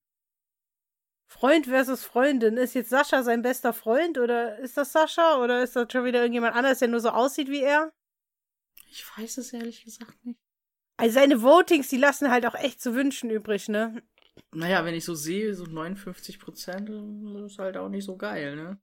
Freund 1.27 1.65
versus 1.65 2.03
Freundin. 2.03 2.57
Ist 2.57 2.75
jetzt 2.75 2.89
Sascha 2.89 3.23
sein 3.23 3.41
bester 3.41 3.73
Freund 3.73 4.17
oder 4.17 4.59
ist 4.59 4.77
das 4.77 4.91
Sascha 4.91 5.41
oder 5.41 5.63
ist 5.63 5.75
das 5.75 5.91
schon 5.91 6.05
wieder 6.05 6.19
irgendjemand 6.19 6.55
anderes, 6.55 6.79
der 6.79 6.89
nur 6.89 6.99
so 6.99 7.09
aussieht 7.09 7.49
wie 7.49 7.61
er? 7.61 7.91
Ich 8.91 9.05
weiß 9.17 9.37
es 9.37 9.53
ehrlich 9.53 9.83
gesagt 9.83 10.23
nicht. 10.25 10.39
Also 10.99 11.13
seine 11.13 11.41
Votings, 11.41 11.87
die 11.87 11.97
lassen 11.97 12.29
halt 12.29 12.45
auch 12.45 12.55
echt 12.55 12.81
zu 12.81 12.93
wünschen 12.93 13.29
übrig, 13.29 13.69
ne? 13.69 14.03
Naja, 14.51 14.83
wenn 14.83 14.93
ich 14.93 15.05
so 15.05 15.15
sehe, 15.15 15.55
so 15.55 15.63
59 15.63 16.41
Prozent 16.41 16.89
ist 16.89 17.57
halt 17.57 17.77
auch 17.77 17.87
nicht 17.87 18.03
so 18.03 18.17
geil, 18.17 18.57
ne? 18.57 18.81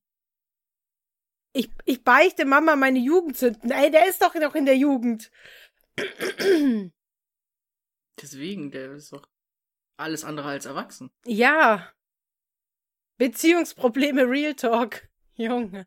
Ich, 1.53 1.69
ich 1.85 2.03
beichte 2.03 2.47
Mama 2.47 2.75
meine 2.75 3.01
Jugendsünden. 3.01 3.71
Ey, 3.71 3.91
der 3.91 4.09
ist 4.09 4.23
doch 4.23 4.35
noch 4.35 4.55
in 4.55 4.65
der 4.65 4.79
Jugend. 4.79 5.31
Deswegen, 8.23 8.71
der 8.71 8.93
ist 8.93 9.13
doch 9.13 9.29
alles 9.99 10.25
andere 10.25 10.49
als 10.49 10.65
erwachsen. 10.65 11.11
Ja. 11.27 11.93
Beziehungsprobleme 13.19 14.23
Real 14.23 14.55
Talk. 14.55 15.07
Junge. 15.35 15.87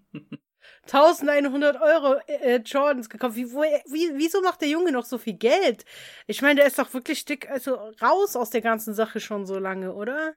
1100 0.94 1.82
Euro 1.82 2.20
äh, 2.28 2.58
Jordans 2.58 3.10
gekauft. 3.10 3.36
Wie, 3.36 3.52
wo, 3.52 3.62
wie, 3.62 4.12
wieso 4.16 4.42
macht 4.42 4.62
der 4.62 4.70
Junge 4.70 4.92
noch 4.92 5.06
so 5.06 5.18
viel 5.18 5.34
Geld? 5.34 5.86
Ich 6.28 6.42
meine, 6.42 6.56
der 6.56 6.68
ist 6.68 6.80
doch 6.80 6.94
wirklich 6.94 7.26
dick, 7.26 7.50
also 7.50 7.76
raus 8.02 8.36
aus 8.36 8.50
der 8.50 8.62
ganzen 8.62 8.94
Sache 8.94 9.20
schon 9.20 9.46
so 9.46 9.60
lange, 9.60 9.94
oder? 9.94 10.36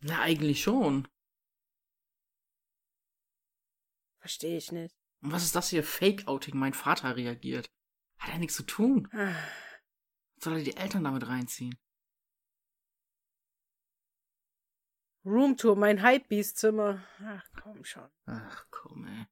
Na, 0.00 0.20
eigentlich 0.20 0.62
schon. 0.62 1.08
Verstehe 4.20 4.56
ich 4.56 4.72
nicht. 4.72 4.94
Und 5.22 5.32
was 5.32 5.44
ist 5.44 5.54
das 5.54 5.70
hier? 5.70 5.84
Fake-Outing. 5.84 6.56
Mein 6.56 6.74
Vater 6.74 7.16
reagiert. 7.16 7.70
Hat 8.18 8.30
er 8.30 8.38
nichts 8.38 8.56
zu 8.56 8.64
tun. 8.64 9.08
Ah. 9.12 9.34
Soll 10.38 10.58
er 10.58 10.64
die 10.64 10.76
Eltern 10.76 11.04
damit 11.04 11.26
reinziehen? 11.28 11.76
Roomtour, 15.24 15.76
mein 15.76 16.02
Hypebeast-Zimmer. 16.02 17.04
Ach, 17.20 17.44
komm 17.62 17.84
schon. 17.84 18.08
Ach, 18.26 18.66
komm, 18.70 19.06
ey. 19.06 19.26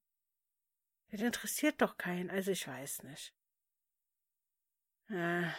Das 1.10 1.20
interessiert 1.20 1.80
doch 1.82 1.96
keinen, 1.96 2.30
also 2.30 2.50
ich 2.50 2.66
weiß 2.66 3.02
nicht. 3.02 3.34
Äh, 5.08 5.50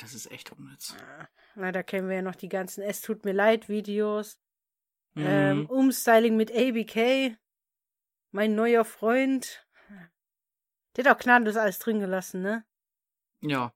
Das 0.00 0.14
ist 0.14 0.30
echt 0.30 0.52
unnütz. 0.52 0.94
äh, 0.94 1.26
na, 1.54 1.72
da 1.72 1.82
kennen 1.82 2.08
wir 2.08 2.16
ja 2.16 2.22
noch 2.22 2.34
die 2.34 2.48
ganzen 2.48 2.82
Es 2.82 3.00
tut 3.00 3.24
mir 3.24 3.32
leid 3.32 3.68
Videos. 3.68 4.38
Mhm. 5.14 5.24
Ähm, 5.26 5.66
Umstyling 5.66 6.36
mit 6.36 6.50
ABK. 6.50 7.36
Mein 8.30 8.54
neuer 8.54 8.84
Freund. 8.84 9.66
Der 10.96 11.04
hat 11.04 11.16
auch 11.16 11.22
gnadenlos 11.22 11.56
alles 11.56 11.78
drin 11.78 12.00
gelassen, 12.00 12.42
ne? 12.42 12.64
ja. 13.40 13.74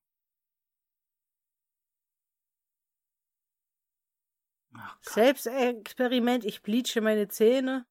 Ach. 4.79 4.99
Selbstexperiment, 5.03 6.45
ich 6.45 6.63
bleache 6.63 7.01
meine 7.01 7.29
Zähne. 7.29 7.87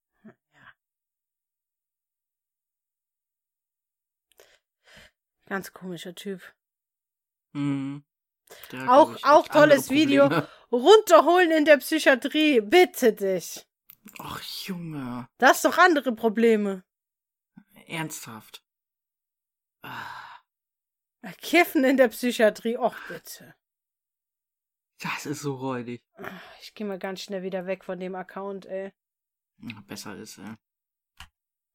Ganz 5.48 5.74
komischer 5.74 6.15
Typ. 6.15 6.41
Mhm. 7.54 8.04
Auch- 8.88 9.15
auch 9.24 9.48
tolles 9.48 9.89
Video. 9.89 10.28
Runterholen 10.71 11.52
in 11.52 11.65
der 11.65 11.78
Psychiatrie, 11.78 12.62
bitte 12.62 13.13
dich. 13.13 13.65
Ach, 14.19 14.41
Junge. 14.65 15.28
Das 15.38 15.58
ist 15.58 15.65
doch 15.65 15.78
andere 15.78 16.13
Probleme. 16.13 16.84
Ernsthaft. 17.88 18.63
Ah, 19.84 20.06
Kiffen 21.41 21.84
in 21.84 21.98
der 21.98 22.10
Psychiatrie, 22.10 22.78
och 22.78 22.95
bitte. 23.08 23.56
Das 24.99 25.25
ist 25.25 25.41
so 25.41 25.55
räudig. 25.55 26.01
Ich 26.62 26.73
gehe 26.73 26.88
mal 26.88 26.99
ganz 26.99 27.19
schnell 27.21 27.43
wieder 27.43 27.65
weg 27.65 27.84
von 27.84 27.99
dem 27.99 28.15
Account, 28.15 28.65
ey. 28.65 28.93
Besser 29.88 30.15
ist, 30.15 30.38
ey. 30.38 30.55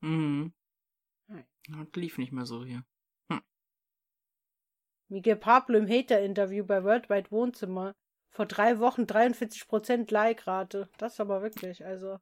Mhm. 0.00 0.54
Hm. 1.28 1.44
Das 1.68 1.88
lief 1.94 2.18
nicht 2.18 2.32
mehr 2.32 2.46
so 2.46 2.64
hier. 2.64 2.84
Miguel 5.08 5.36
Pablo 5.36 5.78
im 5.78 5.88
Hater-Interview 5.88 6.64
bei 6.64 6.82
Worldwide 6.82 7.30
Wohnzimmer. 7.30 7.94
Vor 8.34 8.46
drei 8.46 8.78
Wochen 8.80 9.02
43% 9.04 10.12
Like-Rate. 10.12 10.88
Das 10.98 11.14
ist 11.14 11.20
aber 11.20 11.40
wirklich, 11.42 11.84
also. 11.84 12.18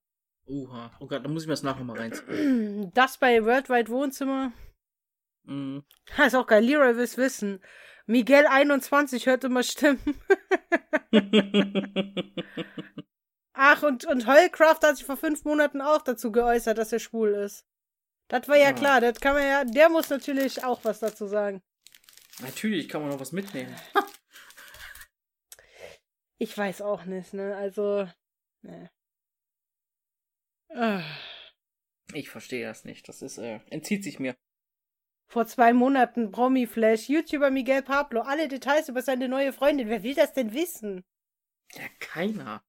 Oha. 0.46 0.92
Oh 1.00 1.06
Gott, 1.06 1.24
da 1.24 1.28
muss 1.28 1.42
ich 1.42 1.48
mir 1.48 1.54
das 1.54 1.62
nachher 1.62 1.84
mal 1.84 1.96
reinziehen. 1.98 2.90
Das 2.94 3.16
bei 3.18 3.44
Worldwide 3.44 3.88
Wohnzimmer. 3.90 4.52
Mhm. 5.44 5.84
Das 6.16 6.28
ist 6.28 6.34
auch 6.34 6.46
geil. 6.46 6.62
Leroy 6.64 6.96
will's 6.96 7.16
wissen. 7.16 7.60
Miguel 8.06 8.46
21 8.46 9.26
hört 9.26 9.44
immer 9.44 9.62
Stimmen. 9.62 10.00
Ach, 13.54 13.82
und, 13.82 14.04
und 14.06 14.26
Heulcraft 14.26 14.80
hat 14.82 14.96
sich 14.96 15.06
vor 15.06 15.16
fünf 15.16 15.44
Monaten 15.44 15.80
auch 15.80 16.02
dazu 16.02 16.32
geäußert, 16.32 16.78
dass 16.78 16.92
er 16.92 16.98
schwul 16.98 17.30
ist. 17.30 17.64
Das 18.28 18.48
war 18.48 18.56
ja 18.56 18.68
Ah. 18.68 18.72
klar, 18.72 19.00
das 19.00 19.20
kann 19.20 19.34
man 19.34 19.44
ja, 19.46 19.64
der 19.64 19.88
muss 19.88 20.08
natürlich 20.10 20.64
auch 20.64 20.80
was 20.84 21.00
dazu 21.00 21.26
sagen. 21.26 21.62
Natürlich 22.40 22.88
kann 22.88 23.02
man 23.02 23.10
noch 23.10 23.20
was 23.20 23.32
mitnehmen. 23.32 23.74
Ich 26.38 26.56
weiß 26.56 26.82
auch 26.82 27.04
nicht, 27.04 27.34
ne, 27.34 27.56
also, 27.56 28.08
ne. 28.62 28.90
Ah. 30.74 31.02
Ich 32.14 32.30
verstehe 32.30 32.66
das 32.66 32.84
nicht. 32.84 33.08
Das 33.08 33.22
ist, 33.22 33.38
äh, 33.38 33.60
entzieht 33.70 34.04
sich 34.04 34.18
mir. 34.18 34.36
Vor 35.28 35.46
zwei 35.46 35.72
Monaten 35.72 36.30
Promi-Flash, 36.30 37.08
YouTuber 37.08 37.50
Miguel 37.50 37.82
Pablo, 37.82 38.20
alle 38.22 38.48
Details 38.48 38.88
über 38.88 39.02
seine 39.02 39.28
neue 39.28 39.52
Freundin. 39.52 39.88
Wer 39.88 40.02
will 40.02 40.14
das 40.14 40.32
denn 40.32 40.52
wissen? 40.52 41.04
Ja, 41.74 41.88
keiner. 42.00 42.62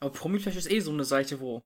Aber 0.00 0.12
Promiflash 0.12 0.56
ist 0.56 0.70
eh 0.70 0.80
so 0.80 0.92
eine 0.92 1.04
Seite, 1.04 1.40
wo. 1.40 1.62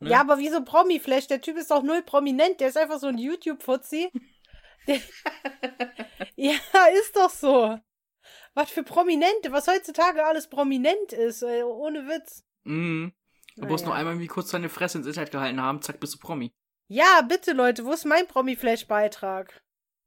Ne? 0.00 0.10
Ja, 0.10 0.20
aber 0.20 0.38
wieso 0.38 0.64
Promi-Flash? 0.64 1.28
Der 1.28 1.40
Typ 1.40 1.56
ist 1.56 1.70
doch 1.70 1.82
null 1.82 2.02
prominent, 2.02 2.60
der 2.60 2.68
ist 2.68 2.76
einfach 2.76 2.98
so 2.98 3.06
ein 3.06 3.18
YouTube-Fuzzi. 3.18 4.10
Der- 4.88 5.00
ja, 6.36 6.56
ist 7.00 7.14
doch 7.14 7.30
so. 7.30 7.78
Was 8.58 8.70
für 8.70 8.82
Prominente, 8.82 9.52
was 9.52 9.68
heutzutage 9.68 10.24
alles 10.26 10.48
prominent 10.48 11.12
ist, 11.12 11.42
ey, 11.42 11.62
ohne 11.62 12.08
Witz. 12.08 12.42
Mhm. 12.64 13.12
Du 13.56 13.66
musst 13.66 13.84
nur 13.84 13.90
Naja. 13.94 14.00
einmal 14.00 14.14
irgendwie 14.14 14.26
kurz 14.26 14.50
deine 14.50 14.68
Fresse 14.68 14.98
ins 14.98 15.06
Internet 15.06 15.30
gehalten 15.30 15.62
haben, 15.62 15.80
zack, 15.80 16.00
bist 16.00 16.14
du 16.14 16.18
Promi. 16.18 16.52
Ja, 16.88 17.20
bitte 17.28 17.52
Leute, 17.52 17.84
wo 17.84 17.92
ist 17.92 18.04
mein 18.04 18.26
Promi-Flash-Beitrag? 18.26 19.62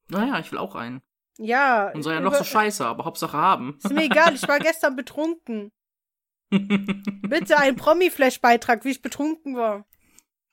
Naja, 0.09 0.37
ich 0.39 0.51
will 0.51 0.59
auch 0.59 0.75
einen. 0.75 1.01
Ja. 1.37 1.91
Und 1.91 2.03
soll 2.03 2.13
ja 2.15 2.19
noch 2.19 2.35
so 2.35 2.43
scheiße, 2.43 2.85
aber 2.85 3.05
Hauptsache 3.05 3.37
haben. 3.37 3.77
Ist 3.81 3.93
mir 3.93 4.03
egal, 4.03 4.35
ich 4.35 4.45
war 4.47 4.59
gestern 4.59 4.97
betrunken. 4.97 5.71
Bitte 6.49 7.57
ein 7.57 7.77
Promi-Flash-Beitrag, 7.77 8.83
wie 8.83 8.91
ich 8.91 9.01
betrunken 9.01 9.55
war. 9.55 9.85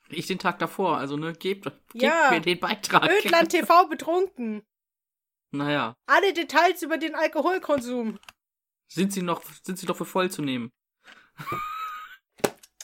ich 0.08 0.28
den 0.28 0.38
Tag 0.38 0.60
davor, 0.60 0.98
also 0.98 1.16
ne, 1.16 1.32
gebt, 1.32 1.64
gebt 1.64 1.74
Ja. 1.94 2.30
mir 2.30 2.40
den 2.40 2.60
Beitrag. 2.60 3.10
Ödland 3.10 3.48
TV 3.48 3.88
betrunken. 3.88 4.62
Naja, 5.50 5.94
Alle 6.06 6.32
Details 6.32 6.82
über 6.82 6.98
den 6.98 7.14
Alkoholkonsum. 7.14 8.18
sind 8.88 9.12
sie 9.12 9.22
noch, 9.22 9.42
sind 9.62 9.78
sie 9.78 9.86
doch 9.86 9.96
für 9.96 10.04
voll 10.04 10.30
zu 10.30 10.42
nehmen. 10.42 10.72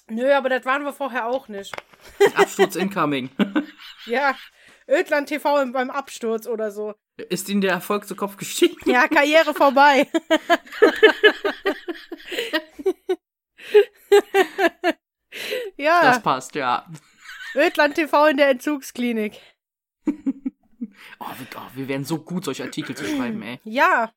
Nö, 0.09 0.33
aber 0.33 0.48
das 0.48 0.64
waren 0.64 0.85
wir 0.85 0.92
vorher 0.92 1.27
auch 1.27 1.48
nicht. 1.48 1.74
Absturz 2.35 2.77
incoming. 2.77 3.31
Ja, 4.07 4.37
Ödland 4.87 5.31
TV 5.31 5.62
im- 5.62 5.72
beim 5.72 5.88
Absturz 5.90 6.46
oder 6.46 6.70
so. 6.70 6.94
Ist 7.16 7.48
ihnen 7.48 7.62
der 7.62 7.70
Erfolg 7.72 8.07
zu 8.07 8.14
Kopf 8.14 8.37
gestiegen? 8.37 8.77
Ja, 8.90 9.09
Karriere 9.09 9.55
vorbei. 9.55 10.07
ja, 15.77 16.03
Das 16.03 16.22
passt, 16.22 16.55
ja. 16.55 16.87
Ödland 17.55 17.94
TV 17.94 18.27
in 18.27 18.37
der 18.37 18.50
Entzugsklinik. 18.50 19.40
Oh 21.26 21.38
wir, 21.38 21.46
oh, 21.56 21.60
wir 21.74 21.88
wären 21.88 22.04
so 22.04 22.18
gut, 22.18 22.44
solche 22.44 22.64
Artikel 22.64 22.96
zu 22.96 23.04
schreiben, 23.04 23.42
ey. 23.42 23.60
Ja. 23.64 24.12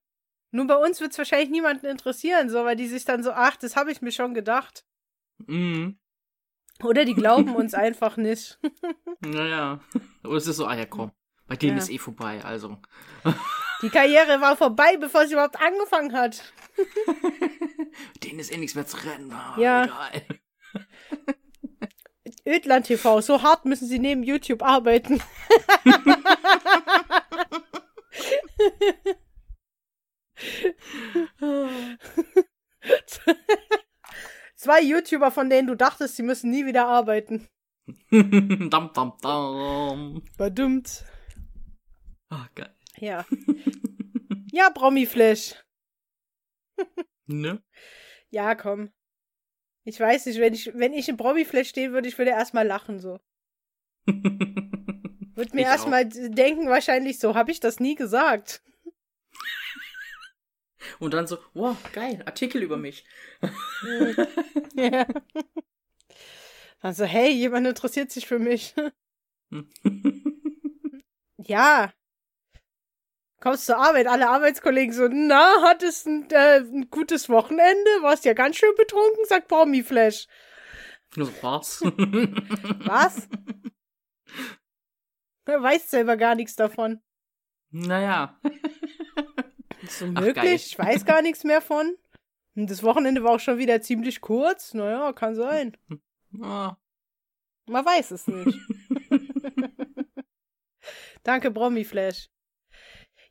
Nur 0.52 0.66
bei 0.68 0.76
uns 0.76 1.00
wird 1.02 1.12
es 1.12 1.18
wahrscheinlich 1.18 1.50
niemanden 1.50 1.86
interessieren, 1.86 2.50
so, 2.50 2.64
weil 2.66 2.76
die 2.76 2.88
sich 2.88 3.06
dann 3.06 3.24
so, 3.24 3.32
ach, 3.32 3.58
das 3.58 3.76
habe 3.76 3.92
ich 3.92 4.02
mir 4.02 4.12
schon 4.12 4.34
gedacht. 4.34 4.86
Mhm. 5.46 6.00
Oder 6.84 7.06
die 7.06 7.14
glauben 7.16 7.56
uns 7.56 7.74
einfach 7.86 8.18
nicht. 8.18 8.60
Naja. 9.22 9.80
Oder 10.24 10.36
es 10.38 10.46
ist 10.48 10.58
so, 10.58 10.66
ah 10.68 10.76
ja, 10.76 10.86
komm. 10.86 11.12
Bei 11.48 11.56
denen 11.56 11.78
Ja. 11.78 11.84
ist 11.84 11.90
eh 11.90 11.98
vorbei, 11.98 12.44
also. 12.44 12.78
Die 13.82 13.90
Karriere 13.90 14.42
war 14.42 14.56
vorbei, 14.58 14.98
bevor 14.98 15.26
sie 15.26 15.34
überhaupt 15.34 15.60
angefangen 15.60 16.14
hat. 16.14 16.44
denen 18.24 18.40
ist 18.40 18.52
eh 18.52 18.58
nichts 18.58 18.76
mehr 18.76 18.86
zu 18.86 18.98
rennen. 18.98 19.32
Ah, 19.32 19.56
Ja. 19.58 19.84
Egal. 19.86 20.40
Ödland 22.48 22.86
TV, 22.88 23.22
so 23.22 23.44
hart 23.44 23.66
müssen 23.66 23.88
sie 23.88 24.00
neben 24.00 24.24
YouTube 24.24 24.64
arbeiten. 24.64 25.22
Zwei 34.56 34.82
YouTuber, 34.82 35.32
von 35.32 35.50
denen 35.50 35.68
du 35.68 35.76
dachtest, 35.76 36.16
sie 36.16 36.24
müssen 36.24 36.50
nie 36.50 36.66
wieder 36.66 36.88
arbeiten. 36.88 37.48
dam, 38.12 38.92
dam, 38.94 39.14
dam. 39.22 40.24
Verdummt. 40.36 41.06
Ah, 42.30 42.48
geil. 42.56 42.74
Ja. 42.98 43.26
ja, 44.52 44.70
Bromiflash. 44.70 45.56
Ne? 47.28 47.64
Ja, 48.30 48.56
komm. 48.56 48.92
Ich 49.88 50.02
weiß 50.02 50.26
nicht, 50.26 50.42
wenn 50.42 50.54
ich, 50.54 50.70
wenn 50.74 50.92
ich 50.92 51.08
im 51.08 51.16
Bromiflash 51.16 51.70
stehen 51.70 51.94
würde, 51.94 52.10
ich 52.10 52.18
würde 52.18 52.32
erstmal 52.32 52.68
lachen 52.68 53.00
so. 53.00 53.22
Würde 54.06 55.56
mir 55.56 55.66
erstmal 55.66 56.06
denken, 56.06 56.68
wahrscheinlich 56.68 57.20
so, 57.20 57.36
habe 57.36 57.52
ich 57.52 57.62
das 57.62 57.80
nie 57.80 57.96
gesagt. 57.96 58.62
Und 61.00 61.14
dann 61.14 61.26
so, 61.26 61.38
wow, 61.54 61.78
geil, 61.94 62.22
Artikel 62.26 62.64
über 62.64 62.76
mich. 62.76 63.06
ja. 64.76 65.08
Also, 66.82 67.06
hey, 67.06 67.32
jemand 67.32 67.68
interessiert 67.68 68.12
sich 68.12 68.28
für 68.28 68.40
mich. 68.40 68.76
ja. 71.38 71.94
Kommst 73.40 73.66
zur 73.68 73.78
Arbeit, 73.78 74.08
alle 74.08 74.30
Arbeitskollegen 74.30 74.94
so, 74.94 75.08
na, 75.08 75.62
hattest 75.64 76.08
ein, 76.08 76.30
äh, 76.32 76.58
ein 76.60 76.90
gutes 76.90 77.30
Wochenende? 77.30 77.90
Warst 78.02 78.26
ja 78.26 78.34
ganz 78.34 78.56
schön 78.58 78.74
betrunken, 78.76 79.26
sagt 79.26 79.48
Bromiflash. 79.48 80.28
so, 81.16 81.28
was? 81.44 81.82
Was? 82.86 83.30
Er 85.46 85.62
weiß 85.64 85.90
selber 85.90 86.18
gar 86.18 86.36
nichts 86.36 86.56
davon. 86.56 87.02
naja. 87.70 88.40
Ist 89.84 90.00
so 90.00 90.06
Ach, 90.16 90.22
möglich? 90.22 90.36
geil. 90.36 90.56
ich 90.56 90.80
weiß 90.80 91.06
gar 91.06 91.22
nichts 91.22 91.44
mehr 91.44 91.62
von. 91.62 91.96
Und 92.56 92.72
das 92.72 92.82
Wochenende 92.82 93.24
war 93.24 93.36
auch 93.36 93.40
schon 93.40 93.60
wieder 93.60 93.80
ziemlich 93.82 94.20
kurz. 94.22 94.74
Naja, 94.74 95.14
kann 95.14 95.36
sein. 95.36 95.78
Man 96.32 96.76
weiß 97.68 98.12
es 98.12 98.28
nicht. 98.28 98.60
Danke, 101.24 101.52
Bromiflash. 101.52 102.30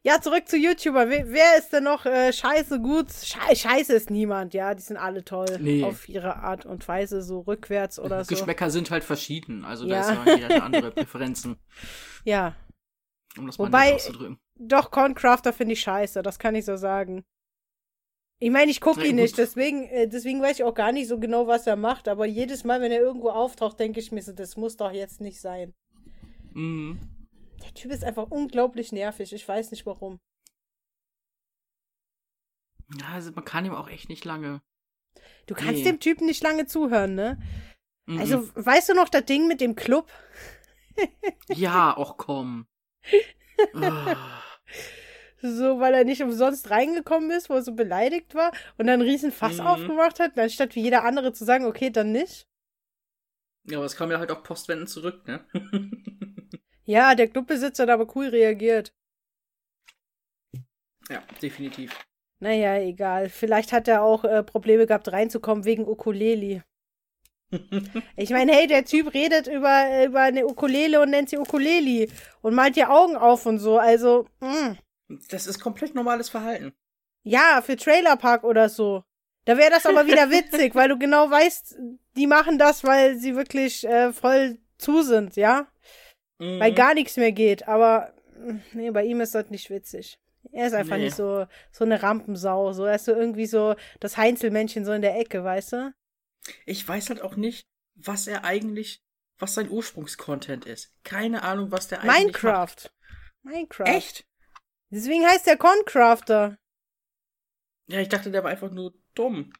Ja, 0.06 0.20
zurück 0.20 0.46
zu 0.46 0.56
YouTuber. 0.56 1.08
Wer, 1.10 1.28
wer 1.30 1.58
ist 1.58 1.72
denn 1.72 1.82
noch 1.82 2.06
äh, 2.06 2.32
scheiße 2.32 2.78
gut? 2.80 3.08
Schei 3.10 3.56
scheiße 3.56 3.92
ist 3.92 4.08
niemand, 4.08 4.54
ja. 4.54 4.72
Die 4.72 4.82
sind 4.82 4.96
alle 4.98 5.24
toll. 5.24 5.58
Nee. 5.60 5.82
Auf 5.82 6.08
ihre 6.08 6.36
Art 6.36 6.64
und 6.64 6.86
Weise, 6.86 7.22
so 7.22 7.40
rückwärts 7.40 7.98
oder 7.98 8.24
so. 8.24 8.28
Geschmäcker 8.28 8.70
sind 8.70 8.92
halt 8.92 9.02
verschieden. 9.02 9.64
Also 9.64 9.84
da 9.88 9.94
Ja. 9.96 10.00
ist 10.12 10.26
ja 10.26 10.34
jeder 10.36 10.48
hat 10.56 10.62
andere 10.62 10.90
Präferenzen, 10.92 11.56
Ja. 12.24 12.54
um 13.36 13.46
das 13.48 13.58
mal 13.58 13.66
Wobei- 13.66 13.94
auszudrücken. 13.96 14.38
Doch, 14.54 14.92
Corncrafter 14.92 15.52
finde 15.52 15.72
ich 15.72 15.80
scheiße, 15.80 16.22
das 16.22 16.38
kann 16.38 16.54
ich 16.54 16.64
so 16.64 16.76
sagen. 16.76 17.24
Ich 18.38 18.50
meine, 18.50 18.70
ich 18.70 18.80
gucke 18.80 19.00
ihn 19.04 19.16
gut. 19.16 19.22
nicht, 19.22 19.38
deswegen, 19.38 19.86
äh, 19.88 20.06
deswegen 20.08 20.40
weiß 20.40 20.58
ich 20.60 20.64
auch 20.64 20.74
gar 20.74 20.92
nicht 20.92 21.08
so 21.08 21.18
genau, 21.18 21.46
was 21.48 21.66
er 21.66 21.74
macht. 21.76 22.06
Aber 22.06 22.26
jedes 22.26 22.62
Mal, 22.64 22.80
wenn 22.80 22.92
er 22.92 23.00
irgendwo 23.00 23.30
auftaucht, 23.30 23.80
denke 23.80 23.98
ich 23.98 24.12
mir 24.12 24.22
so, 24.22 24.32
das 24.32 24.56
muss 24.56 24.76
doch 24.76 24.92
jetzt 24.92 25.20
nicht 25.20 25.40
sein. 25.40 25.74
Mhm. 26.52 27.00
Der 27.64 27.74
Typ 27.74 27.90
ist 27.92 28.04
einfach 28.04 28.30
unglaublich 28.30 28.92
nervig. 28.92 29.32
Ich 29.32 29.46
weiß 29.46 29.70
nicht 29.70 29.86
warum. 29.86 30.20
Ja, 33.00 33.08
also 33.14 33.32
man 33.32 33.44
kann 33.44 33.64
ihm 33.64 33.74
auch 33.74 33.88
echt 33.88 34.08
nicht 34.08 34.24
lange. 34.24 34.62
Du 35.46 35.54
kannst 35.54 35.78
Nee. 35.78 35.84
dem 35.84 36.00
Typen 36.00 36.26
nicht 36.26 36.42
lange 36.42 36.66
zuhören, 36.66 37.14
ne? 37.14 37.40
Mhm. 38.06 38.18
Also, 38.20 38.48
weißt 38.54 38.90
du 38.90 38.94
noch 38.94 39.08
das 39.08 39.24
Ding 39.24 39.48
mit 39.48 39.60
dem 39.60 39.74
Club? 39.74 40.10
ja, 41.48 41.96
auch 41.96 42.16
komm. 42.16 42.66
So, 45.42 45.78
weil 45.80 45.92
er 45.94 46.04
nicht 46.04 46.22
umsonst 46.22 46.70
reingekommen 46.70 47.30
ist, 47.30 47.50
wo 47.50 47.54
er 47.54 47.62
so 47.62 47.72
beleidigt 47.74 48.34
war 48.34 48.52
und 48.78 48.86
dann 48.86 49.00
einen 49.00 49.08
riesen 49.08 49.30
Fass 49.30 49.58
Mhm. 49.58 49.66
aufgemacht 49.66 50.18
hat, 50.18 50.36
anstatt 50.38 50.74
wie 50.74 50.80
jeder 50.82 51.04
andere 51.04 51.32
zu 51.34 51.44
sagen, 51.44 51.66
okay, 51.66 51.90
dann 51.90 52.10
nicht. 52.10 52.48
ja, 53.64 53.76
aber 53.76 53.84
es 53.86 53.96
kam 53.96 54.10
ja 54.10 54.18
halt 54.18 54.30
auch 54.30 54.42
postwendend 54.42 54.88
zurück, 54.88 55.26
ne? 55.26 55.44
Ja, 56.86 57.14
der 57.14 57.28
Clubbesitzer 57.28 57.82
hat 57.84 57.90
aber 57.90 58.06
cool 58.16 58.28
reagiert. 58.28 58.92
ja, 61.10 61.22
definitiv. 61.42 61.92
Naja, 62.40 62.76
egal. 62.78 63.28
Vielleicht 63.28 63.72
hat 63.72 63.88
er 63.88 64.02
auch 64.02 64.24
äh, 64.24 64.42
Probleme 64.42 64.86
gehabt, 64.86 65.10
reinzukommen 65.10 65.64
wegen 65.64 65.86
Ukulele. 65.86 66.62
Ich 68.16 68.30
meine, 68.30 68.52
hey, 68.52 68.66
der 68.66 68.84
Typ 68.84 69.14
redet 69.14 69.46
über, 69.46 70.04
über 70.04 70.22
eine 70.22 70.46
Ukulele 70.46 71.00
und 71.00 71.10
nennt 71.10 71.30
sie 71.30 71.38
Ukulele 71.38 72.08
und 72.42 72.54
malt 72.54 72.76
ihr 72.76 72.90
Augen 72.90 73.16
auf 73.16 73.46
und 73.46 73.58
so. 73.60 73.78
Also, 73.78 74.26
mh. 74.40 74.76
Das 75.30 75.46
ist 75.46 75.60
komplett 75.60 75.94
normales 75.94 76.28
Verhalten. 76.28 76.72
ja, 77.22 77.62
für 77.62 77.76
Trailerpark 77.76 78.42
oder 78.42 78.68
so. 78.68 79.04
Da 79.44 79.56
wäre 79.56 79.70
das 79.70 79.86
aber 79.86 80.06
wieder 80.06 80.28
witzig, 80.30 80.74
weil 80.74 80.88
du 80.88 80.98
genau 80.98 81.30
weißt, 81.30 81.76
die 82.16 82.26
machen 82.26 82.58
das, 82.58 82.82
weil 82.82 83.16
sie 83.16 83.36
wirklich 83.36 83.86
äh, 83.86 84.12
voll 84.12 84.58
zu 84.76 85.02
sind, 85.02 85.36
ja? 85.36 85.68
Mhm. 86.38 86.60
Weil 86.60 86.72
gar 86.74 86.94
nichts 86.94 87.16
mehr 87.16 87.32
geht. 87.32 87.66
Aber, 87.68 88.12
nee, 88.72 88.90
bei 88.90 89.04
ihm 89.04 89.20
ist 89.20 89.34
das 89.34 89.50
nicht 89.50 89.70
witzig. 89.70 90.18
Er 90.52 90.66
ist 90.68 90.74
einfach 90.74 90.96
Nee. 90.96 91.04
nicht 91.04 91.16
so, 91.16 91.46
so 91.72 91.84
eine 91.84 92.02
Rampensau. 92.02 92.72
So, 92.72 92.84
er 92.84 92.94
ist 92.96 93.06
so 93.06 93.12
irgendwie 93.12 93.46
so 93.46 93.74
das 94.00 94.16
Heinzelmännchen 94.16 94.84
so 94.84 94.92
in 94.92 95.02
der 95.02 95.18
Ecke, 95.18 95.42
weißt 95.42 95.72
du? 95.72 95.94
Ich 96.64 96.86
weiß 96.86 97.08
halt 97.10 97.22
auch 97.22 97.36
nicht, 97.36 97.66
was 97.96 98.26
er 98.26 98.44
eigentlich, 98.44 99.02
was 99.38 99.54
sein 99.54 99.68
Ursprungscontent 99.70 100.64
ist. 100.66 100.92
Keine 101.02 101.42
Ahnung, 101.42 101.72
was 101.72 101.88
der 101.88 102.00
eigentlich 102.02 102.16
Minecraft. 102.26 102.90
Minecraft. 103.42 103.86
Macht. 103.86 103.96
Echt? 103.96 104.26
Deswegen 104.90 105.26
heißt 105.26 105.46
der 105.46 105.56
Concrafter. 105.56 106.58
Ja, 107.88 108.00
ich 108.00 108.08
dachte, 108.08 108.30
der 108.30 108.44
war 108.44 108.50
einfach 108.50 108.70
nur 108.70 108.94
dumm. 109.14 109.52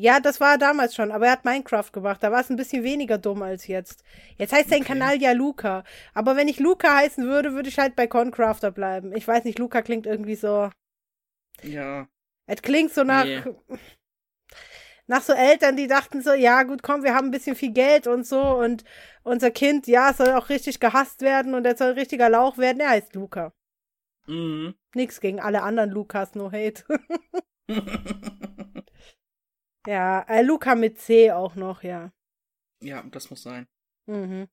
Ja, 0.00 0.20
das 0.20 0.38
war 0.38 0.52
er 0.52 0.58
damals 0.58 0.94
schon, 0.94 1.10
aber 1.10 1.26
er 1.26 1.32
hat 1.32 1.44
Minecraft 1.44 1.90
gemacht. 1.90 2.22
Da 2.22 2.30
war 2.30 2.40
es 2.40 2.50
ein 2.50 2.56
bisschen 2.56 2.84
weniger 2.84 3.18
dumm 3.18 3.42
als 3.42 3.66
jetzt. 3.66 4.04
Jetzt 4.36 4.52
heißt 4.52 4.70
sein 4.70 4.82
Okay. 4.82 4.92
Kanal 4.92 5.20
ja 5.20 5.32
Luca. 5.32 5.82
Aber 6.14 6.36
wenn 6.36 6.46
ich 6.46 6.60
Luca 6.60 6.98
heißen 6.98 7.24
würde, 7.26 7.52
würde 7.54 7.68
ich 7.68 7.80
halt 7.80 7.96
bei 7.96 8.06
Concrafter 8.06 8.70
bleiben. 8.70 9.12
Ich 9.16 9.26
weiß 9.26 9.42
nicht, 9.42 9.58
Luca 9.58 9.82
klingt 9.82 10.06
irgendwie 10.06 10.36
so. 10.36 10.70
Ja. 11.64 12.06
Es 12.46 12.62
klingt 12.62 12.94
so 12.94 13.02
nach. 13.02 13.24
Nee. 13.24 13.42
Nach 15.08 15.22
so 15.22 15.32
Eltern, 15.32 15.76
die 15.76 15.88
dachten 15.88 16.22
so, 16.22 16.32
ja 16.32 16.62
gut, 16.62 16.84
komm, 16.84 17.02
wir 17.02 17.14
haben 17.14 17.28
ein 17.28 17.32
bisschen 17.32 17.56
viel 17.56 17.72
Geld 17.72 18.06
und 18.06 18.24
so 18.24 18.40
und 18.40 18.84
unser 19.24 19.50
Kind, 19.50 19.88
ja, 19.88 20.12
soll 20.12 20.30
auch 20.32 20.48
richtig 20.48 20.78
gehasst 20.78 21.22
werden 21.22 21.54
und 21.54 21.64
er 21.66 21.76
soll 21.76 21.88
ein 21.88 21.98
richtiger 21.98 22.28
Lauch 22.28 22.56
werden. 22.56 22.78
Er 22.78 22.90
heißt 22.90 23.14
Luca. 23.16 23.52
Mhm. 24.26 24.74
Nix 24.94 25.20
gegen 25.20 25.40
alle 25.40 25.62
anderen 25.62 25.90
Lukas, 25.90 26.36
no 26.36 26.52
hate. 26.52 26.84
ja, 29.88 30.22
äh, 30.28 30.42
Luca 30.42 30.74
mit 30.74 30.98
C 31.00 31.30
auch 31.32 31.54
noch, 31.54 31.82
ja. 31.82 32.12
ja, 32.82 33.02
das 33.04 33.30
muss 33.30 33.42
sein. 33.42 33.66
Mhm. 34.06 34.48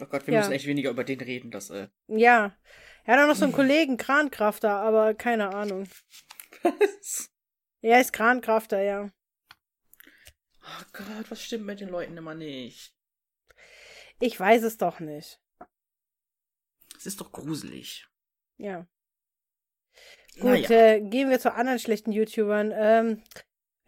Oh 0.00 0.06
Gott, 0.06 0.26
wir 0.26 0.34
Ja. 0.34 0.40
müssen 0.40 0.52
echt 0.52 0.66
weniger 0.66 0.90
über 0.90 1.04
den 1.04 1.20
reden, 1.20 1.50
das, 1.50 1.70
äh. 1.70 1.88
Ja. 2.08 2.56
Er 3.04 3.14
hat 3.16 3.22
auch 3.24 3.28
noch 3.28 3.36
so 3.36 3.44
einen 3.44 3.52
Kollegen, 3.52 3.96
Krankrafter, 3.96 4.70
aber 4.76 5.14
keine 5.14 5.54
Ahnung. 5.54 5.88
Was? 6.62 7.30
Er 7.82 8.00
ist 8.00 8.12
Krankrafter, 8.12 8.82
ja. 8.82 9.10
Oh 10.62 10.84
Gott, 10.92 11.30
was 11.30 11.42
stimmt 11.42 11.64
mit 11.66 11.80
den 11.80 11.88
Leuten 11.88 12.16
immer 12.16 12.34
nicht? 12.34 12.94
Ich 14.20 14.38
weiß 14.38 14.62
es 14.62 14.76
doch 14.76 15.00
nicht. 15.00 15.40
Es 16.96 17.06
ist 17.06 17.20
doch 17.20 17.32
gruselig. 17.32 18.06
Ja. 18.58 18.86
Gut, 20.34 20.44
Naja. 20.44 20.70
äh, 20.70 21.00
gehen 21.00 21.30
wir 21.30 21.40
zu 21.40 21.52
anderen 21.54 21.78
schlechten 21.78 22.12
YouTubern. 22.12 22.72
Ähm, 22.74 23.22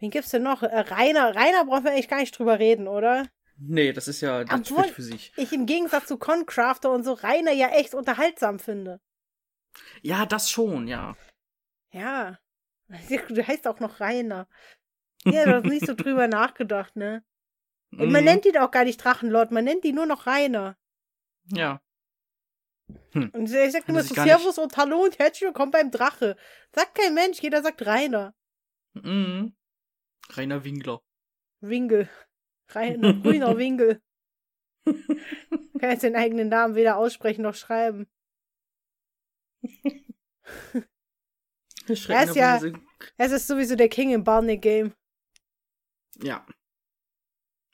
wen 0.03 0.11
gibt's 0.11 0.29
denn 0.31 0.43
noch? 0.43 0.61
Äh, 0.63 0.79
Rainer. 0.79 1.33
Rainer 1.35 1.65
brauchen 1.65 1.85
wir 1.85 1.91
eigentlich 1.91 2.09
gar 2.09 2.19
nicht 2.19 2.37
drüber 2.37 2.59
reden, 2.59 2.87
oder? 2.87 3.27
Nee, 3.57 3.93
das 3.93 4.07
ist 4.07 4.21
ja, 4.21 4.43
das 4.43 4.59
Obwohl- 4.59 4.79
spricht 4.79 4.95
für 4.95 5.01
sich. 5.01 5.33
Ich 5.37 5.53
im 5.53 5.65
Gegensatz 5.65 6.07
zu 6.07 6.17
Concrafter 6.17 6.91
und 6.91 7.03
so 7.03 7.13
Rainer 7.13 7.51
ja 7.51 7.69
echt 7.69 7.93
unterhaltsam 7.93 8.59
finde. 8.59 8.99
Ja, 10.01 10.25
das 10.25 10.49
schon, 10.49 10.87
ja. 10.87 11.15
Ja. 11.91 12.37
Du 13.29 13.47
heißt 13.47 13.67
auch 13.67 13.79
noch 13.79 13.99
Rainer. 13.99 14.47
Ja, 15.23 15.45
da 15.45 15.53
hast 15.55 15.65
nicht 15.65 15.85
so 15.87 15.93
drüber 15.95 16.27
nachgedacht, 16.39 16.95
ne? 16.95 17.23
Und 17.91 18.11
man 18.11 18.21
Mhm. 18.23 18.25
nennt 18.25 18.45
ihn 18.45 18.57
auch 18.57 18.71
gar 18.71 18.83
nicht 18.83 18.97
Drachenlord, 19.03 19.51
man 19.51 19.63
nennt 19.63 19.85
ihn 19.85 19.95
nur 19.95 20.05
noch 20.05 20.27
Rainer. 20.27 20.75
Ja. 21.45 21.81
Und 23.13 23.51
er 23.51 23.71
sagt 23.71 23.83
Hat 23.83 23.89
immer 23.89 23.99
er 23.99 24.03
so 24.03 24.15
Servus 24.15 24.57
und 24.57 24.75
Hallo 24.77 25.03
und 25.03 25.17
herzlich 25.19 25.43
willkommen 25.47 25.71
beim 25.71 25.91
Drache. 25.91 26.35
Sagt 26.73 26.95
kein 26.95 27.13
Mensch, 27.13 27.39
jeder 27.41 27.61
sagt 27.61 27.85
Rainer. 27.85 28.33
Mhm. 28.93 29.55
Rainer 30.31 30.63
Wingler. 30.63 31.01
Winkel. 31.61 32.09
Rainer, 32.69 33.13
grüner 33.21 33.57
Winkel. 33.57 34.01
Kann 34.85 35.91
jetzt 35.91 36.03
den 36.03 36.15
eigenen 36.15 36.49
Namen 36.49 36.75
weder 36.75 36.97
aussprechen 36.97 37.41
noch 37.43 37.55
schreiben. 37.55 38.07
Er 42.07 42.23
ist 42.23 42.35
ja- 42.35 42.59
Es 43.17 43.31
ist 43.31 43.47
sowieso 43.47 43.75
der 43.75 43.89
King 43.89 44.11
im 44.11 44.23
Barney 44.23 44.57
Game. 44.57 44.93
Ja. 46.21 46.45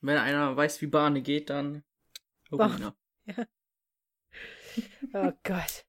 Wenn 0.01 0.17
einer 0.17 0.55
weiß, 0.55 0.81
wie 0.81 0.87
Bahne 0.87 1.21
geht, 1.21 1.49
dann. 1.49 1.83
Arena. 2.51 2.95
Ja. 3.25 3.45
Oh 5.13 5.31
Gott. 5.43 5.85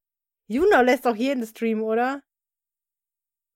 Juno 0.48 0.82
lässt 0.82 1.06
doch 1.06 1.14
jeden 1.14 1.46
Stream, 1.46 1.80
oder? 1.82 2.22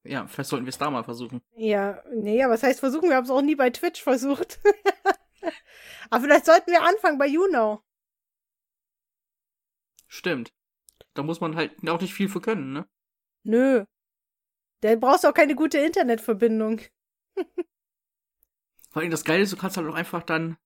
Ja, 0.04 0.26
vielleicht 0.26 0.50
sollten 0.50 0.66
wir 0.66 0.70
es 0.70 0.78
da 0.78 0.90
mal 0.90 1.02
versuchen. 1.02 1.40
Ja, 1.56 2.02
nee, 2.12 2.42
aber 2.42 2.54
was 2.54 2.62
heißt 2.62 2.80
versuchen? 2.80 3.08
Wir 3.08 3.16
haben 3.16 3.24
es 3.24 3.30
auch 3.30 3.40
nie 3.40 3.56
bei 3.56 3.70
Twitch 3.70 4.02
versucht. 4.02 4.60
aber 6.10 6.22
vielleicht 6.22 6.44
sollten 6.44 6.70
wir 6.70 6.82
anfangen 6.82 7.18
bei 7.18 7.26
Juno. 7.26 7.82
Stimmt. 10.06 10.52
Da 11.14 11.22
muss 11.22 11.40
man 11.40 11.56
halt 11.56 11.72
auch 11.88 12.00
nicht 12.00 12.12
viel 12.12 12.28
für 12.28 12.40
können, 12.40 12.72
ne? 12.72 12.88
Nö. 13.44 13.84
Da 14.80 14.94
brauchst 14.96 15.24
du 15.24 15.28
auch 15.28 15.34
keine 15.34 15.54
gute 15.54 15.78
Internetverbindung. 15.78 16.82
Vor 18.90 19.02
allem 19.02 19.10
das 19.10 19.24
Geile 19.24 19.42
ist, 19.42 19.52
du 19.52 19.56
kannst 19.56 19.76
halt 19.76 19.88
auch 19.88 19.94
einfach 19.94 20.22
dann 20.22 20.58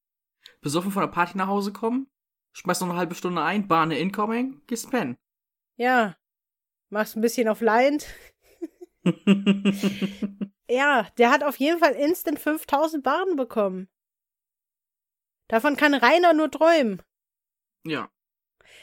besoffen 0.60 0.90
von 0.90 1.02
der 1.02 1.08
Party 1.08 1.38
nach 1.38 1.46
Hause 1.46 1.72
kommen, 1.72 2.10
schmeißt 2.52 2.80
noch 2.80 2.88
eine 2.88 2.98
halbe 2.98 3.14
Stunde 3.14 3.42
ein, 3.42 3.68
Bahne 3.68 3.98
incoming, 3.98 4.60
gehst 4.66 4.90
pennen. 4.90 5.16
Ja. 5.76 6.16
Machst 6.90 7.16
ein 7.16 7.20
bisschen 7.20 7.48
auf 7.48 7.60
Lind. 7.60 8.06
Ja, 10.68 11.08
der 11.18 11.30
hat 11.30 11.42
auf 11.42 11.56
jeden 11.56 11.78
Fall 11.78 11.92
instant 11.92 12.38
5000 12.38 13.02
Barren 13.02 13.36
bekommen. 13.36 13.88
Davon 15.48 15.76
kann 15.76 15.94
Rainer 15.94 16.34
nur 16.34 16.50
träumen. 16.50 17.02
ja. 17.84 18.10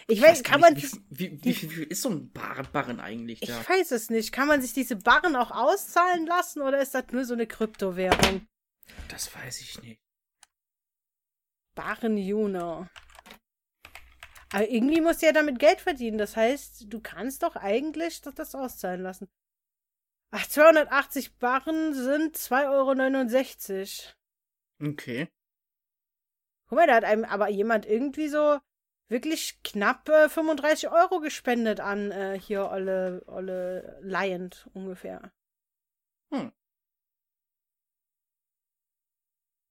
Ich, 0.08 0.22
weiß, 0.22 0.44
kann 0.44 0.62
man. 0.62 0.76
Wie, 0.76 0.84
wie, 1.10 1.32
wie, 1.32 1.46
wie 1.46 1.54
viel 1.54 1.84
ist 1.84 2.04
so 2.04 2.10
ein 2.10 2.32
Bar 2.32 2.64
Barren 2.72 3.00
eigentlich 3.00 3.40
da? 3.40 3.60
Ich 3.60 3.70
weiß 3.70 3.92
es 3.92 4.10
nicht. 4.12 4.32
Kann 4.32 4.48
man 4.48 4.62
sich 4.62 4.74
diese 4.74 4.96
Barren 4.96 5.36
auch 5.36 5.50
auszahlen 5.50 6.28
lassen 6.28 6.62
oder 6.62 6.80
ist 6.80 6.94
das 6.94 7.06
nur 7.12 7.26
so 7.26 7.34
eine 7.34 7.48
Kryptowährung? 7.48 8.48
Das 9.08 9.34
weiß 9.36 9.62
ich 9.62 9.82
nicht. 9.82 10.00
Barren 11.74 12.18
Juno. 12.18 12.88
Aber 14.52 14.70
irgendwie 14.70 15.02
musst 15.02 15.22
du 15.22 15.26
ja 15.26 15.34
damit 15.34 15.60
Geld 15.60 15.82
verdienen. 15.82 16.18
Das 16.18 16.38
heißt, 16.38 16.94
du 16.94 17.02
kannst 17.02 17.44
doch 17.44 17.56
eigentlich 17.56 18.22
das, 18.22 18.36
das 18.36 18.56
auszahlen 18.56 19.02
lassen. 19.02 19.28
Ach, 20.32 20.48
280 20.48 21.38
Barren 21.38 21.94
sind 21.94 22.36
2,69 22.36 24.14
Euro. 24.80 24.92
Okay. 24.92 25.30
Guck 26.68 26.78
mal, 26.78 26.88
da 26.88 26.96
hat 26.96 27.04
einem 27.04 27.24
aber 27.24 27.50
jemand 27.50 27.86
irgendwie 27.86 28.28
so 28.28 28.60
wirklich 29.08 29.62
knapp 29.64 30.10
äh, 30.10 30.30
35 30.30 30.90
Euro 30.90 31.20
gespendet 31.20 31.80
an 31.80 32.12
äh, 32.12 32.40
hier 32.40 32.70
Olle, 32.70 33.24
Olle 33.28 34.00
Lion 34.02 34.50
ungefähr. 34.74 35.32
Hm. 36.32 36.52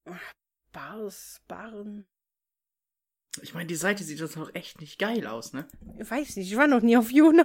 Ach, 0.06 0.32
Bars, 0.72 1.40
Barren. 1.48 2.06
Ich 3.42 3.54
meine, 3.54 3.66
die 3.66 3.74
Seite 3.74 4.04
sieht 4.04 4.20
das 4.20 4.36
noch 4.36 4.54
echt 4.54 4.80
nicht 4.80 4.98
geil 4.98 5.26
aus, 5.26 5.52
ne? 5.52 5.66
Ich 5.98 6.08
weiß 6.08 6.36
nicht, 6.36 6.50
ich 6.50 6.56
war 6.56 6.68
noch 6.68 6.82
nie 6.82 6.96
auf 6.96 7.10
Juno. 7.10 7.44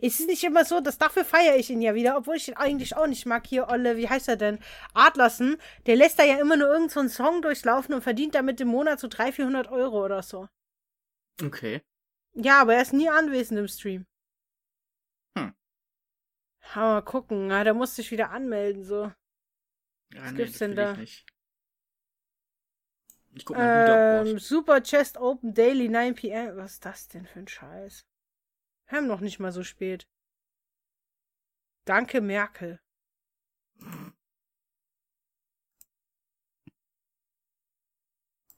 Es 0.00 0.20
ist 0.20 0.26
nicht 0.26 0.44
immer 0.44 0.64
so, 0.64 0.80
dass 0.80 0.98
dafür 0.98 1.24
feiere 1.24 1.56
ich 1.56 1.70
ihn 1.70 1.82
ja 1.82 1.94
wieder, 1.94 2.16
obwohl 2.16 2.36
ich 2.36 2.48
ihn 2.48 2.56
eigentlich 2.56 2.96
auch 2.96 3.06
nicht 3.06 3.26
mag. 3.26 3.46
Hier, 3.46 3.68
Olle, 3.68 3.96
wie 3.96 4.08
heißt 4.08 4.28
er 4.28 4.36
denn? 4.36 4.58
Adlersen, 4.94 5.56
der 5.86 5.96
lässt 5.96 6.18
da 6.18 6.24
ja 6.24 6.38
immer 6.38 6.56
nur 6.56 6.68
irgendeinen 6.68 7.08
so 7.08 7.24
Song 7.24 7.42
durchlaufen 7.42 7.94
und 7.94 8.02
verdient 8.02 8.34
damit 8.34 8.60
im 8.60 8.68
Monat 8.68 9.00
so 9.00 9.08
300, 9.08 9.34
400 9.34 9.68
Euro 9.68 10.04
oder 10.04 10.22
so. 10.22 10.48
Okay. 11.42 11.82
Ja, 12.34 12.60
aber 12.60 12.74
er 12.74 12.82
ist 12.82 12.92
nie 12.92 13.08
anwesend 13.08 13.58
im 13.58 13.68
Stream. 13.68 14.06
Hm. 15.36 15.54
Ja, 16.74 16.80
mal 16.80 17.02
gucken, 17.02 17.50
ja, 17.50 17.64
da 17.64 17.74
musste 17.74 18.02
ich 18.02 18.10
wieder 18.10 18.30
anmelden, 18.30 18.84
so. 18.84 19.12
Ja, 20.14 20.24
Was 20.24 20.32
nee, 20.32 20.36
gibt's 20.38 20.58
denn 20.58 20.74
da? 20.74 20.96
Ich, 20.98 21.26
ich 23.34 23.44
guck 23.44 23.56
mal. 23.56 24.26
Ähm, 24.26 24.38
Super 24.38 24.82
Chest 24.82 25.18
Open 25.18 25.54
Daily 25.54 25.88
9 25.88 26.14
pm. 26.14 26.56
Was 26.56 26.74
ist 26.74 26.84
das 26.84 27.08
denn 27.08 27.26
für 27.26 27.40
ein 27.40 27.48
Scheiß? 27.48 28.07
Wir 28.88 28.98
haben 28.98 29.06
noch 29.06 29.20
nicht 29.20 29.38
mal 29.38 29.52
so 29.52 29.62
spät. 29.62 30.08
Danke, 31.84 32.20
Merkel. 32.20 32.80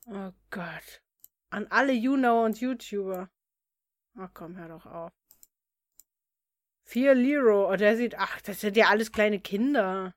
Oh 0.07 0.33
Gott. 0.51 1.03
An 1.51 1.66
alle 1.69 1.93
YouNow 1.93 2.45
und 2.45 2.61
YouTuber. 2.61 3.29
Ach 4.16 4.31
komm, 4.35 4.57
hör 4.57 4.69
doch 4.69 4.87
auf. 4.87 5.12
Vier 6.85 7.14
Liro. 7.14 7.71
Oh, 7.73 7.77
der 7.77 7.97
sieht. 7.97 8.19
Ach, 8.19 8.40
das 8.40 8.61
sind 8.61 8.77
ja 8.77 8.88
alles 8.88 9.12
kleine 9.12 9.40
Kinder. 9.40 10.14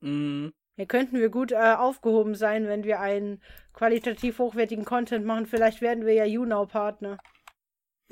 Mhm. 0.00 0.52
Hier 0.76 0.86
könnten 0.86 1.18
wir 1.18 1.28
gut 1.28 1.52
äh, 1.52 1.74
aufgehoben 1.74 2.34
sein, 2.34 2.66
wenn 2.66 2.84
wir 2.84 3.00
einen 3.00 3.42
qualitativ 3.72 4.38
hochwertigen 4.38 4.84
Content 4.84 5.24
machen. 5.26 5.46
Vielleicht 5.46 5.80
werden 5.80 6.06
wir 6.06 6.14
ja 6.14 6.24
YouNow-Partner. 6.24 7.18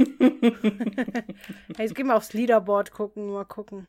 Hey, 0.01 1.85
jetzt 1.87 1.95
gehen 1.95 2.07
wir 2.07 2.17
aufs 2.17 2.33
Leaderboard 2.33 2.91
gucken, 2.91 3.31
mal 3.33 3.45
gucken. 3.45 3.87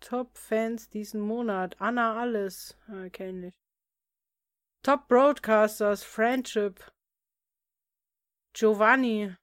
Top-Fans 0.00 0.88
diesen 0.90 1.20
Monat. 1.20 1.80
Anna 1.80 2.18
Alles. 2.20 2.76
Ah, 2.88 3.08
kenn 3.10 3.42
ich. 3.44 3.54
Top 4.82 5.08
Broadcasters. 5.08 6.04
Friendship. 6.04 6.92
Giovanni. 8.54 9.34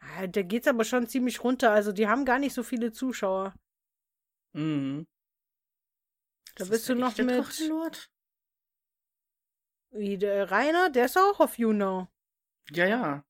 Ah, 0.00 0.26
Da 0.26 0.42
geht's 0.42 0.68
aber 0.68 0.84
schon 0.84 1.06
ziemlich 1.06 1.42
runter. 1.42 1.70
Also, 1.72 1.92
die 1.92 2.06
haben 2.08 2.24
gar 2.24 2.38
nicht 2.38 2.54
so 2.54 2.62
viele 2.62 2.92
Zuschauer. 2.92 3.54
mhm. 4.52 5.06
Da 6.56 6.62
Ist 6.64 6.70
bist 6.70 6.88
du 6.88 6.94
noch 6.94 7.16
mit- 7.18 7.30
Drachenlord? 7.30 8.08
Wie 9.94 10.18
der 10.18 10.50
Rainer, 10.50 10.90
der 10.90 11.04
ist 11.06 11.16
auch 11.16 11.40
auf 11.40 11.58
YouNow. 11.58 12.08
Ja, 12.70 12.86
ja. 12.86 13.24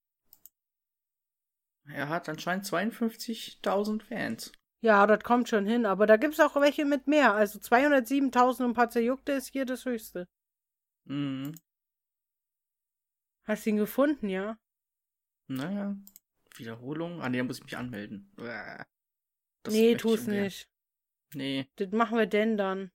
Er 1.87 2.09
hat 2.09 2.29
anscheinend 2.29 2.65
52.000 2.65 4.03
Fans. 4.03 4.53
Ja, 4.81 5.07
das 5.07 5.23
kommt 5.23 5.49
schon 5.49 5.67
hin, 5.67 5.87
aber 5.87 6.07
da 6.07 6.17
gibt's 6.17 6.41
auch 6.41 6.57
welche 6.57 6.85
mit 6.85 7.07
mehr. 7.07 7.35
Also 7.35 7.59
207.000 7.59 8.65
und 8.65 8.75
paar 8.75 8.91
zerjuckte 8.91 9.33
ist 9.33 9.49
hier 9.53 9.67
das 9.67 9.85
höchste. 9.85 10.27
Mhm. 11.05 11.55
Hast 13.45 13.67
du 13.67 13.71
ihn 13.71 13.77
gefunden, 13.77 14.29
ja? 14.29 14.59
Naja. 15.49 15.97
Wiederholung. 16.57 17.21
Ah, 17.21 17.29
nee, 17.29 17.39
da 17.39 17.45
muss 17.45 17.59
ich 17.59 17.65
mich 17.65 17.77
anmelden. 17.77 18.33
Das 18.37 19.75
nee, 19.75 19.97
tu's 19.97 20.27
nicht. 20.27 20.71
Nee, 21.35 21.69
Das 21.77 21.91
machen 21.91 22.17
wir 22.17 22.27
denn 22.27 22.57
dann. 22.57 22.91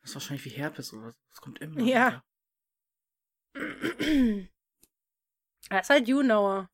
das 0.00 0.10
ist 0.10 0.14
wahrscheinlich 0.16 0.44
wie 0.46 0.50
Herpes 0.50 0.92
oder 0.92 1.10
so. 1.10 1.16
Das 1.30 1.40
kommt 1.40 1.60
immer 1.60 1.80
Ja. 1.82 2.08
wieder. 2.08 2.24
Er 5.70 5.80
ist 5.80 5.90
halt 5.90 6.08
YouNower. 6.08 6.68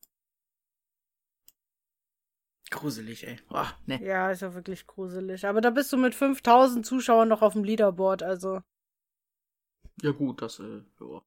Gruselig, 2.69 3.27
ey. 3.27 3.37
Boah, 3.49 3.77
ne. 3.85 4.01
Ja, 4.03 4.31
ist 4.31 4.41
ja 4.41 4.53
wirklich 4.53 4.87
gruselig. 4.87 5.45
Aber 5.45 5.61
da 5.61 5.69
bist 5.69 5.91
du 5.91 5.97
mit 5.97 6.15
5000 6.15 6.85
Zuschauern 6.85 7.27
noch 7.27 7.41
auf 7.41 7.53
dem 7.53 7.63
Leaderboard, 7.63 8.23
also. 8.23 8.61
Ja 10.01 10.11
gut, 10.11 10.41
das, 10.41 10.59
äh, 10.59 10.81
ja. 10.99 11.21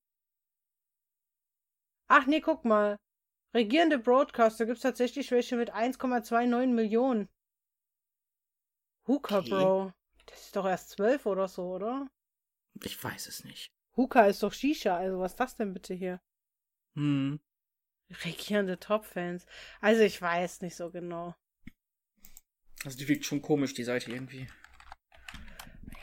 Ach 2.08 2.26
nee, 2.26 2.40
guck 2.40 2.64
mal. 2.64 2.98
Regierende 3.54 3.98
Broadcaster 3.98 4.66
gibt's 4.66 4.82
tatsächlich 4.82 5.30
welche 5.30 5.57
mit 5.57 5.72
1,29 5.72 6.68
Millionen. 6.68 7.28
Hookah, 9.07 9.38
Okay. 9.38 9.50
Bro. 9.50 9.92
Das 10.26 10.40
ist 10.46 10.57
doch 10.57 10.66
erst 10.66 10.90
12 10.90 11.26
oder 11.26 11.46
so, 11.48 11.74
oder? 11.74 12.09
Ich 12.82 13.02
weiß 13.02 13.26
es 13.28 13.44
nicht. 13.44 13.74
Hookah 13.97 14.26
ist 14.26 14.42
doch 14.42 14.53
Shisha, 14.53 14.97
also 14.97 15.20
was 15.20 15.32
ist 15.32 15.40
das 15.40 15.57
denn 15.57 15.72
bitte 15.72 15.95
hier? 15.95 16.20
Hm. 16.97 17.40
Regierende 18.24 18.78
Top-Fans. 18.78 19.47
Also 19.80 20.03
ich 20.03 20.20
weiß 20.20 20.62
nicht 20.62 20.76
so 20.76 20.90
genau. 20.90 21.34
Also 22.84 22.99
die 22.99 23.09
wirkt 23.09 23.24
schon 23.24 23.40
komisch, 23.40 23.74
die 23.74 23.84
Seite 23.84 24.11
irgendwie. 24.11 24.49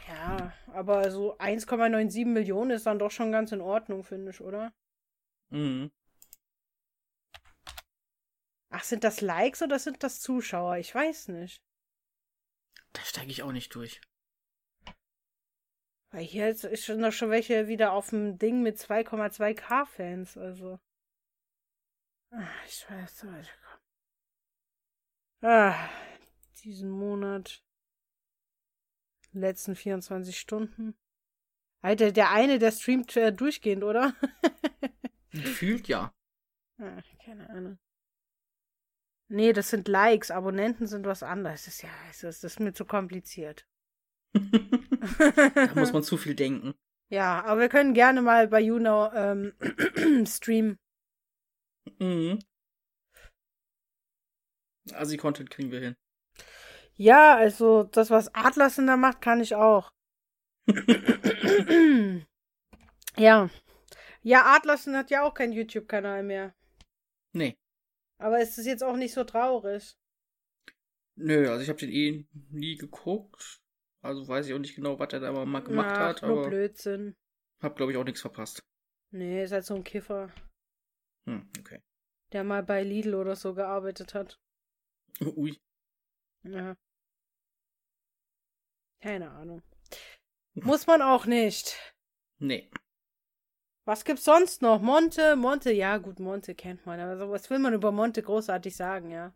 Ja, 0.08 0.54
aber 0.68 1.12
so 1.12 1.38
1,97 1.38 2.26
Millionen 2.26 2.72
ist 2.72 2.86
dann 2.86 3.00
doch 3.00 3.12
schon 3.12 3.32
ganz 3.32 3.52
in 3.52 3.62
Ordnung, 3.62 4.04
finde 4.04 4.32
ich, 4.32 4.42
oder? 4.42 4.74
Mhm. 5.50 5.92
Ach, 8.70 8.84
sind 8.84 9.04
das 9.04 9.22
Likes 9.22 9.62
oder 9.62 9.80
sind 9.80 10.02
das 10.02 10.22
Zuschauer? 10.22 10.78
Ich 10.78 10.96
weiß 10.96 11.28
nicht. 11.28 11.62
Da 12.94 13.02
steige 13.04 13.32
ich 13.32 13.44
auch 13.44 13.52
nicht 13.52 13.76
durch. 13.76 14.02
Weil 16.12 16.26
hier 16.26 16.50
ist 16.50 16.86
schon 16.86 17.00
noch 17.00 17.14
schon 17.14 17.30
welche 17.30 17.68
wieder 17.68 17.94
auf 17.94 18.10
dem 18.10 18.38
Ding 18.38 18.62
mit 18.62 18.78
2,2k 18.78 19.86
Fans, 19.86 20.38
also. 20.38 20.80
Ach, 22.32 22.66
ich 22.68 22.90
weiß 22.90 23.24
nicht. 23.24 23.58
Ah, 25.42 25.90
diesen 26.64 26.90
Monat. 26.90 27.64
Letzten 29.32 29.76
24 29.76 30.38
Stunden. 30.38 30.96
Alter, 31.82 32.12
der 32.12 32.32
eine, 32.32 32.60
der 32.60 32.72
streamt 32.72 33.16
äh, 33.16 33.32
durchgehend, 33.32 33.84
oder? 33.84 34.14
Gefühlt 35.32 35.88
ja. 35.88 36.14
Ach, 36.78 37.04
keine 37.24 37.50
Ahnung. 37.50 37.80
Nee, 39.30 39.54
das 39.54 39.70
sind 39.70 39.88
Likes. 39.88 40.30
Abonnenten 40.30 40.88
sind 40.88 41.06
was 41.06 41.24
anderes. 41.24 41.64
Das 41.64 41.76
ist 41.76 41.84
ja, 41.84 41.90
das 42.08 42.24
ist, 42.24 42.44
das 42.44 42.54
ist 42.54 42.60
mir 42.60 42.74
zu 42.74 42.84
kompliziert. 42.84 43.66
da 45.56 45.74
muss 45.76 45.94
man 45.94 46.04
zu 46.04 46.18
viel 46.18 46.36
denken. 46.36 46.74
Ja, 47.10 47.44
aber 47.44 47.62
wir 47.62 47.70
können 47.70 47.94
gerne 47.94 48.22
mal 48.22 48.48
bei 48.48 48.62
YouNow 48.62 49.12
ähm, 49.14 49.54
streamen. 50.26 50.80
Mhm. 52.00 52.40
Also 54.94 55.12
die 55.12 55.18
Content 55.18 55.50
kriegen 55.50 55.72
wir 55.72 55.80
hin. 55.80 55.96
Ja, 56.96 57.36
also 57.36 57.84
das, 57.84 58.10
was 58.10 58.34
Atlassen 58.34 58.88
da 58.88 58.98
macht, 58.98 59.22
kann 59.22 59.42
ich 59.42 59.56
auch. 59.56 59.92
ja. 63.18 63.50
Ja, 64.22 64.56
Atlassen 64.56 64.96
hat 64.96 65.10
ja 65.10 65.24
auch 65.24 65.34
keinen 65.34 65.54
YouTube-Kanal 65.54 66.24
mehr. 66.24 66.54
Nee. 67.34 67.58
Aber 68.20 68.40
ist 68.40 68.58
es 68.58 68.66
jetzt 68.66 68.84
auch 68.84 68.98
nicht 68.98 69.14
so 69.14 69.24
traurig? 69.24 69.98
Nö, 71.16 71.50
also 71.50 71.64
ich 71.64 71.70
habe 71.70 71.80
den 71.80 71.92
eh 71.92 72.26
nie 72.52 72.76
geguckt. 72.78 73.61
Also 74.04 74.28
weiß 74.28 74.48
ich 74.48 74.54
auch 74.54 74.60
nicht 74.60 74.76
genau, 74.76 74.98
was 75.00 75.14
er 75.14 75.20
da 75.20 75.32
mal 75.46 75.64
gemacht 75.64 75.96
Ach, 75.96 76.00
hat. 76.00 76.22
nur 76.24 76.42
Aber 76.42 76.50
Blödsinn. 76.50 77.16
hab, 77.62 77.76
glaube 77.76 77.92
ich, 77.92 77.98
auch 77.98 78.04
nichts 78.04 78.22
verpasst. 78.22 78.64
Nee, 79.12 79.44
ist 79.44 79.52
halt 79.52 79.66
so 79.66 79.76
ein 79.76 79.84
Kiffer, 79.84 80.30
Hm, 81.28 81.48
okay. 81.60 81.80
der 82.34 82.44
mal 82.44 82.64
bei 82.64 82.84
Lidl 82.84 83.14
oder 83.16 83.36
so 83.36 83.54
gearbeitet 83.54 84.14
hat. 84.16 84.40
Ui. 85.38 85.58
Ja. 86.44 86.76
Keine 89.02 89.32
Ahnung. 89.32 89.62
Muss 90.56 90.88
man 90.88 91.02
auch 91.02 91.26
nicht. 91.26 91.76
Nee. 92.40 92.70
Was 93.86 94.06
gibt's 94.06 94.24
sonst 94.24 94.62
noch? 94.62 94.82
Monte, 94.82 95.36
Monte, 95.36 95.72
ja 95.72 95.98
gut, 95.98 96.20
Monte 96.20 96.56
kennt 96.56 96.86
man, 96.86 97.00
aber 97.00 97.30
was 97.30 97.50
will 97.50 97.60
man 97.60 97.74
über 97.74 97.92
Monte 97.92 98.22
großartig 98.24 98.76
sagen, 98.76 99.12
ja? 99.12 99.34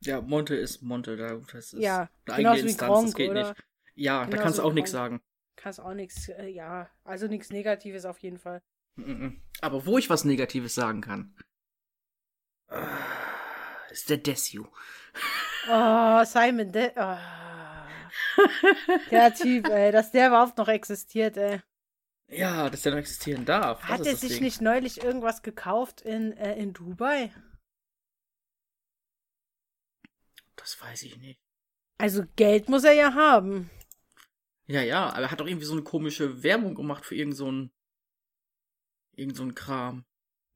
Ja, 0.00 0.20
Monte 0.20 0.54
ist 0.54 0.82
Monte. 0.82 1.16
Da, 1.16 1.36
das 1.52 1.72
ist 1.72 1.82
Ja, 1.82 2.08
eine 2.26 2.50
eigene 2.50 2.64
wie 2.64 2.68
Instanz, 2.68 2.92
Gronk, 2.92 3.06
das 3.06 3.14
geht 3.14 3.30
oder? 3.30 3.48
nicht. 3.50 3.65
Ja, 3.96 4.20
da 4.20 4.26
Genauso 4.26 4.42
kannst 4.42 4.58
du 4.58 4.62
wie 4.62 4.66
auch 4.66 4.72
nichts 4.72 4.90
sagen. 4.90 5.20
Kannst 5.56 5.80
auch 5.80 5.94
nichts, 5.94 6.28
äh, 6.28 6.48
ja, 6.48 6.88
also 7.02 7.26
nichts 7.26 7.50
Negatives 7.50 8.04
auf 8.04 8.18
jeden 8.18 8.38
Fall. 8.38 8.62
Aber 9.60 9.84
wo 9.86 9.98
ich 9.98 10.08
was 10.08 10.24
Negatives 10.24 10.74
sagen 10.74 11.00
kann, 11.00 11.34
äh, 12.68 12.86
ist 13.90 14.08
der 14.08 14.18
Desu. 14.18 14.66
Oh, 15.68 16.24
Simon, 16.24 16.72
De 16.72 16.92
oh. 16.96 17.16
der 19.10 19.34
Typ, 19.34 19.66
ey, 19.70 19.92
dass 19.92 20.12
der 20.12 20.28
überhaupt 20.28 20.58
noch 20.58 20.68
existiert, 20.68 21.36
ey. 21.36 21.60
Ja, 22.28 22.68
dass 22.70 22.82
der 22.82 22.92
noch 22.92 22.98
existieren 22.98 23.44
darf. 23.44 23.82
Hat 23.84 24.06
er 24.06 24.16
sich 24.16 24.34
Ding. 24.34 24.42
nicht 24.42 24.60
neulich 24.60 25.02
irgendwas 25.02 25.42
gekauft 25.42 26.00
in, 26.00 26.32
äh, 26.32 26.56
in 26.56 26.72
Dubai? 26.72 27.32
Das 30.56 30.80
weiß 30.80 31.02
ich 31.04 31.18
nicht. 31.18 31.40
Also 31.98 32.24
Geld 32.34 32.68
muss 32.68 32.84
er 32.84 32.92
ja 32.92 33.14
haben. 33.14 33.70
Ja, 34.68 34.82
ja, 34.82 35.10
aber 35.10 35.22
er 35.22 35.30
hat 35.30 35.40
doch 35.40 35.46
irgendwie 35.46 35.66
so 35.66 35.74
eine 35.74 35.82
komische 35.82 36.42
Werbung 36.42 36.74
gemacht 36.74 37.04
für 37.04 37.14
irgend 37.14 37.36
so 37.36 37.50
ein 37.50 37.70
irgend 39.14 39.36
so 39.36 39.44
ein 39.44 39.54
Kram. 39.54 40.04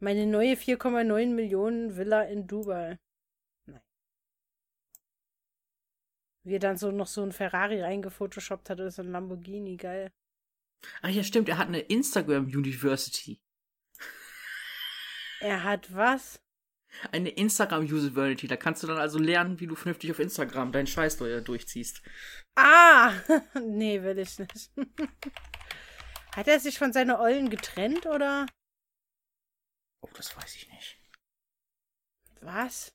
Meine 0.01 0.27
neue 0.27 0.55
4,9 0.55 1.35
Millionen 1.35 1.97
Villa 1.97 2.23
in 2.23 2.47
Dubai. 2.47 2.99
Nein. 3.67 3.83
Wie 6.43 6.55
er 6.55 6.59
dann 6.59 6.77
so 6.77 6.91
noch 6.91 7.07
so 7.07 7.23
ein 7.23 7.33
Ferrari 7.33 7.83
reingefotoshoppt 7.83 8.71
hat 8.71 8.81
oder 8.81 8.91
so 8.91 9.03
ein 9.03 9.13
Lamborghini, 9.13 9.77
geil. 9.77 10.11
Ach 11.03 11.11
ja, 11.11 11.23
stimmt, 11.23 11.49
er 11.49 11.59
hat 11.59 11.69
eine 11.69 11.81
Instagram 11.81 12.47
University. 12.47 13.41
Er 15.41 15.65
hat 15.65 15.95
was? 15.95 16.43
Eine 17.13 17.31
Instagram 17.31 17.85
Usability. 17.85 18.47
Da 18.49 18.57
kannst 18.57 18.83
du 18.83 18.87
dann 18.87 18.99
also 18.99 19.19
lernen, 19.19 19.61
wie 19.61 19.67
du 19.67 19.75
vernünftig 19.75 20.11
auf 20.11 20.19
Instagram 20.19 20.73
deinen 20.73 20.87
Scheiß 20.87 21.17
durch- 21.19 21.45
durchziehst. 21.45 22.03
Ah! 22.57 23.13
nee, 23.65 24.03
will 24.03 24.19
ich 24.19 24.39
nicht. 24.39 24.71
hat 26.37 26.49
er 26.49 26.61
sich 26.61 26.79
von 26.79 26.93
seiner 26.93 27.21
Ollen 27.21 27.49
getrennt 27.51 28.07
oder 28.07 28.47
Oh, 30.03 30.09
das 30.15 30.37
weiß 30.37 30.57
ich 30.57 30.69
nicht. 30.71 30.99
was? 32.41 32.95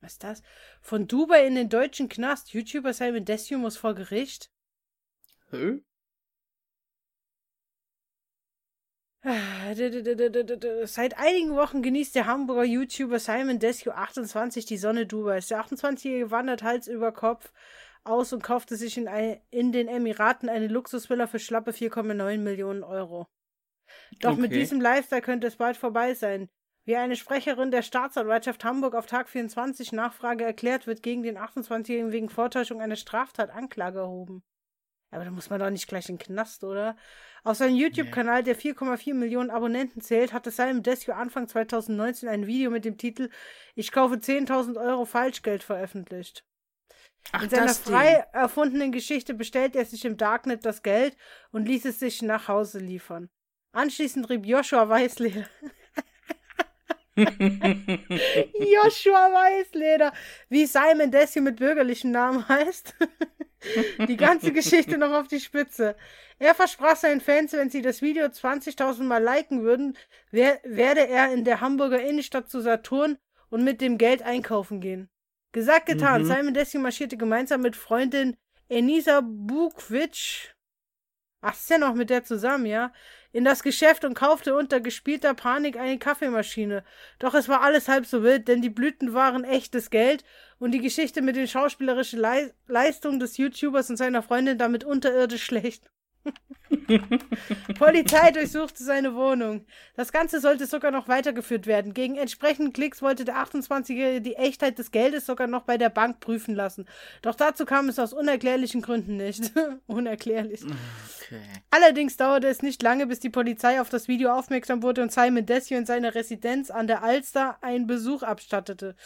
Was 0.00 0.14
ist 0.14 0.24
das? 0.24 0.42
Von 0.80 1.06
Dubai 1.06 1.46
in 1.46 1.54
den 1.54 1.68
deutschen 1.68 2.08
Knast. 2.08 2.52
YouTuber 2.52 2.92
Simon 2.92 3.24
muss 3.60 3.76
vor 3.76 3.94
Gericht. 3.94 4.50
Hä? 5.50 5.80
Seit 9.24 11.16
einigen 11.16 11.54
Wochen 11.54 11.82
genießt 11.82 12.14
der 12.16 12.26
Hamburger 12.26 12.64
YouTuber 12.64 13.20
Simon 13.20 13.60
Desue 13.60 13.94
28 13.94 14.66
die 14.66 14.76
Sonne 14.76 15.06
Dubais. 15.06 15.46
Der 15.46 15.64
28-Jährige 15.64 16.32
wandert 16.32 16.64
Hals 16.64 16.88
über 16.88 17.12
Kopf 17.12 17.52
aus 18.02 18.32
und 18.32 18.42
kaufte 18.42 18.74
sich 18.74 18.96
in, 18.98 19.06
ein, 19.06 19.40
in 19.50 19.70
den 19.70 19.86
Emiraten 19.86 20.48
eine 20.48 20.66
Luxusvilla 20.66 21.28
für 21.28 21.38
schlappe 21.38 21.70
4,9 21.70 22.38
Millionen 22.38 22.82
Euro. 22.82 23.28
Doch 24.20 24.36
mit 24.36 24.50
Okay. 24.50 24.58
diesem 24.58 24.80
Lifestyle 24.80 25.22
könnte 25.22 25.46
es 25.46 25.56
bald 25.56 25.76
vorbei 25.76 26.14
sein. 26.14 26.48
Wie 26.84 26.96
eine 26.96 27.14
Sprecherin 27.14 27.70
der 27.70 27.82
Staatsanwaltschaft 27.82 28.64
Hamburg 28.64 28.96
auf 28.96 29.06
Tag 29.06 29.28
24 29.28 29.92
Nachfrage 29.92 30.44
erklärt, 30.44 30.88
wird 30.88 31.00
gegen 31.00 31.22
den 31.22 31.38
28-Jährigen 31.38 32.10
wegen 32.10 32.28
Vortäuschung 32.28 32.80
einer 32.80 32.96
Straftat 32.96 33.50
Anklage 33.50 34.00
erhoben. 34.00 34.42
Aber 35.12 35.24
da 35.24 35.30
muss 35.30 35.50
man 35.50 35.60
doch 35.60 35.70
nicht 35.70 35.86
gleich 35.86 36.08
in 36.08 36.16
den 36.16 36.26
Knast, 36.26 36.64
oder? 36.64 36.96
Auf 37.44 37.58
seinem 37.58 37.76
YouTube-Kanal, 37.76 38.42
der 38.42 38.56
4,4 38.56 39.14
Millionen 39.14 39.50
Abonnenten 39.50 40.00
zählt, 40.00 40.32
hatte 40.32 40.50
Simon 40.50 40.82
Desue 40.82 41.14
Anfang 41.14 41.46
2019 41.46 42.28
ein 42.28 42.46
Video 42.46 42.70
mit 42.70 42.86
dem 42.86 42.96
Titel 42.96 43.28
Ich 43.74 43.92
kaufe 43.92 44.14
10.000 44.14 44.80
Euro 44.80 45.04
Falschgeld 45.04 45.62
veröffentlicht. 45.62 46.44
Ach, 47.32 47.42
In 47.42 47.50
seiner 47.50 47.66
das 47.66 47.84
Ding. 47.84 47.92
frei 47.92 48.26
erfundenen 48.32 48.90
Geschichte 48.90 49.34
bestellt 49.34 49.76
er 49.76 49.84
sich 49.84 50.04
im 50.06 50.16
Darknet 50.16 50.64
das 50.64 50.82
Geld 50.82 51.16
und 51.50 51.66
ließ 51.66 51.84
es 51.84 52.00
sich 52.00 52.22
nach 52.22 52.48
Hause 52.48 52.78
liefern. 52.78 53.28
Anschließend 53.72 54.30
rieb 54.30 54.46
Joshua 54.46 54.88
Weißleder. 54.88 55.46
Joshua 57.16 59.30
Weißleder, 59.30 60.12
wie 60.48 60.64
Simon 60.64 61.10
Desue 61.10 61.42
mit 61.42 61.56
bürgerlichem 61.56 62.10
Namen 62.10 62.48
heißt. 62.48 62.94
die 64.08 64.16
ganze 64.16 64.52
Geschichte 64.52 64.98
noch 64.98 65.12
auf 65.12 65.28
die 65.28 65.40
Spitze. 65.40 65.96
Er 66.38 66.54
versprach 66.54 66.96
seinen 66.96 67.20
Fans, 67.20 67.52
wenn 67.52 67.70
sie 67.70 67.82
das 67.82 68.02
Video 68.02 68.26
20.000 68.26 69.02
Mal 69.04 69.22
liken 69.22 69.62
würden, 69.62 69.96
wer 70.30 70.60
werde 70.64 71.06
er 71.06 71.32
in 71.32 71.44
der 71.44 71.60
Hamburger 71.60 72.02
Innenstadt 72.02 72.50
zu 72.50 72.60
Saturn 72.60 73.18
und 73.50 73.64
mit 73.64 73.80
dem 73.80 73.98
Geld 73.98 74.22
einkaufen 74.22 74.80
gehen. 74.80 75.08
Gesagt, 75.52 75.86
getan. 75.86 76.22
Mhm. 76.22 76.26
Simon 76.26 76.54
Desue 76.54 76.80
marschierte 76.80 77.16
gemeinsam 77.16 77.60
mit 77.60 77.76
Freundin 77.76 78.36
Enisa 78.68 79.20
Bukvic, 79.22 80.54
ach, 81.42 81.54
ist 81.54 81.68
ja 81.68 81.76
noch 81.76 81.94
mit 81.94 82.08
der 82.08 82.24
zusammen, 82.24 82.64
ja, 82.64 82.92
in 83.32 83.44
das 83.44 83.62
Geschäft 83.62 84.04
und 84.04 84.14
kaufte 84.14 84.54
unter 84.54 84.80
gespielter 84.80 85.34
Panik 85.34 85.76
eine 85.76 85.98
Kaffeemaschine. 85.98 86.84
Doch 87.18 87.34
es 87.34 87.48
war 87.48 87.60
alles 87.60 87.88
halb 87.88 88.06
so 88.06 88.22
wild, 88.22 88.48
denn 88.48 88.62
die 88.62 88.70
Blüten 88.70 89.12
waren 89.12 89.44
echtes 89.44 89.90
Geld 89.90 90.24
und 90.58 90.70
die 90.70 90.80
Geschichte 90.80 91.20
mit 91.20 91.36
den 91.36 91.48
schauspielerischen 91.48 92.20
Lei 92.20 92.54
Leistungen 92.68 93.20
des 93.20 93.36
YouTubers 93.36 93.90
und 93.90 93.96
seiner 93.96 94.22
Freundin 94.22 94.56
damit 94.56 94.84
unterirdisch 94.84 95.44
schlecht. 95.44 95.90
Polizei 97.78 98.30
durchsuchte 98.30 98.82
seine 98.82 99.14
Wohnung. 99.14 99.66
Das 99.94 100.12
Ganze 100.12 100.40
sollte 100.40 100.66
sogar 100.66 100.90
noch 100.90 101.08
weitergeführt 101.08 101.66
werden. 101.66 101.94
Gegen 101.94 102.16
entsprechenden 102.16 102.72
Klicks 102.72 103.02
wollte 103.02 103.24
der 103.24 103.36
28-Jährige 103.36 104.20
die 104.20 104.36
Echtheit 104.36 104.78
des 104.78 104.90
Geldes 104.90 105.26
sogar 105.26 105.46
noch 105.46 105.62
bei 105.62 105.76
der 105.76 105.90
Bank 105.90 106.20
prüfen 106.20 106.54
lassen. 106.54 106.86
Doch 107.20 107.34
dazu 107.34 107.64
kam 107.64 107.88
es 107.88 107.98
aus 107.98 108.12
unerklärlichen 108.12 108.82
Gründen 108.82 109.16
nicht. 109.16 109.52
Unerklärlich. 109.86 110.62
Okay. 110.62 111.40
Allerdings 111.70 112.16
dauerte 112.16 112.48
es 112.48 112.62
nicht 112.62 112.82
lange, 112.82 113.06
bis 113.06 113.20
die 113.20 113.30
Polizei 113.30 113.80
auf 113.80 113.90
das 113.90 114.08
Video 114.08 114.32
aufmerksam 114.32 114.82
wurde 114.82 115.02
und 115.02 115.12
Simon 115.12 115.46
Desue 115.46 115.78
in 115.78 115.86
seiner 115.86 116.14
Residenz 116.14 116.70
an 116.70 116.86
der 116.86 117.02
Alster 117.02 117.58
einen 117.62 117.86
Besuch 117.86 118.22
abstattete. 118.22 118.96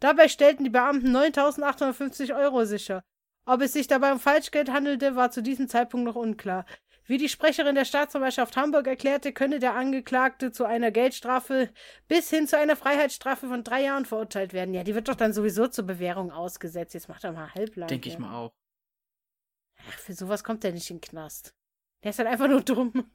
Dabei 0.00 0.28
stellten 0.28 0.64
die 0.64 0.70
Beamten 0.70 1.16
9.850 1.16 2.36
Euro 2.36 2.64
sicher. 2.64 3.02
Ob 3.46 3.60
es 3.60 3.72
sich 3.72 3.86
dabei 3.86 4.12
um 4.12 4.20
Falschgeld 4.20 4.70
handelte, 4.70 5.16
war 5.16 5.30
zu 5.30 5.42
diesem 5.42 5.68
Zeitpunkt 5.68 6.06
noch 6.06 6.16
unklar. 6.16 6.64
Wie 7.06 7.18
die 7.18 7.28
Sprecherin 7.28 7.74
der 7.74 7.84
Staatsanwaltschaft 7.84 8.56
Hamburg 8.56 8.86
erklärte, 8.86 9.34
könne 9.34 9.58
der 9.58 9.74
Angeklagte 9.74 10.52
zu 10.52 10.64
einer 10.64 10.90
Geldstrafe 10.90 11.70
bis 12.08 12.30
hin 12.30 12.48
zu 12.48 12.56
einer 12.56 12.76
Freiheitsstrafe 12.76 13.46
von 13.48 13.62
drei 13.62 13.82
Jahren 13.82 14.06
verurteilt 14.06 14.54
werden. 14.54 14.72
Ja, 14.72 14.84
die 14.84 14.94
wird 14.94 15.08
doch 15.08 15.14
dann 15.14 15.34
sowieso 15.34 15.66
zur 15.66 15.84
Bewährung 15.84 16.30
ausgesetzt. 16.32 16.94
Jetzt 16.94 17.08
macht 17.08 17.24
er 17.24 17.32
mal 17.32 17.52
halblang. 17.54 17.88
Denke 17.88 18.08
ich 18.08 18.14
ja. 18.14 18.20
mal 18.20 18.34
auch. 18.34 18.54
Ach, 19.76 19.98
für 19.98 20.14
sowas 20.14 20.42
kommt 20.44 20.64
er 20.64 20.72
nicht 20.72 20.90
in 20.90 20.96
den 20.96 21.02
Knast. 21.02 21.54
Der 22.02 22.10
ist 22.10 22.18
halt 22.18 22.28
einfach 22.28 22.48
nur 22.48 22.62
dumm. 22.62 23.12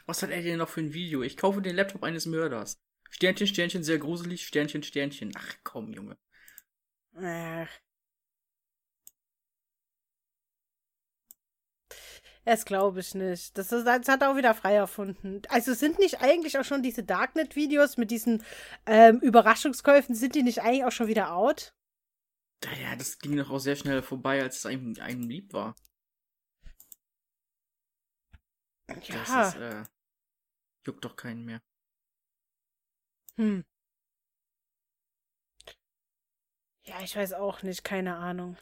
Was 0.05 0.22
hat 0.22 0.30
er 0.30 0.41
denn 0.43 0.59
noch 0.59 0.70
für 0.70 0.82
ein 0.82 0.93
Video? 0.93 1.24
Ich 1.24 1.38
kaufe 1.38 1.61
den 1.61 1.76
Laptop 1.76 2.03
eines 2.03 2.28
Mörders. 2.28 2.80
Sternchen, 3.09 3.47
Sternchen, 3.47 3.84
sehr 3.84 3.97
gruselig, 3.97 4.45
Sternchen, 4.45 4.84
Sternchen. 4.84 5.32
Ach 5.36 5.55
komm, 5.63 5.93
Junge. 5.93 6.17
Ach. 7.15 7.70
Das 12.50 12.66
glaube 12.66 13.02
ich 13.02 13.14
nicht. 13.14 13.56
Das, 13.60 13.72
ist, 13.72 13.86
das 13.86 14.08
hat 14.08 14.24
er 14.24 14.32
auch 14.32 14.36
wieder 14.36 14.56
frei 14.56 14.74
erfunden. 14.74 15.43
Also 15.50 15.76
sind 15.76 16.00
nicht 16.00 16.22
eigentlich 16.24 16.58
auch 16.58 16.64
schon 16.64 16.82
diese 16.82 17.04
Darknet-Videos 17.04 17.97
mit 17.97 18.10
diesen 18.10 18.43
ähm, 18.88 19.20
Überraschungskäufen, 19.20 20.16
sind 20.16 20.34
die 20.34 20.41
nicht 20.41 20.64
eigentlich 20.64 20.84
auch 20.84 20.91
schon 20.91 21.06
wieder 21.06 21.36
out? 21.36 21.76
Ja, 22.82 22.95
das 22.95 23.20
ging 23.20 23.38
doch 23.38 23.52
auch 23.52 23.60
sehr 23.60 23.76
schnell 23.76 24.02
vorbei, 24.02 24.41
als 24.41 24.58
es 24.58 24.66
einem, 24.66 24.95
einem 25.00 25.30
lieb 25.30 25.54
war. 25.54 25.76
Ja. 28.88 29.24
Das 29.24 29.54
ist, 29.54 29.62
äh, 29.62 29.84
juckt 30.88 31.06
doch 31.06 31.16
keinen 31.16 31.45
mehr. 31.45 31.62
Hm. 33.36 33.64
Ja, 36.82 37.00
ich 37.02 37.16
weiß 37.16 37.34
auch 37.34 37.62
nicht, 37.62 37.84
keine 37.84 38.16
Ahnung. 38.16 38.58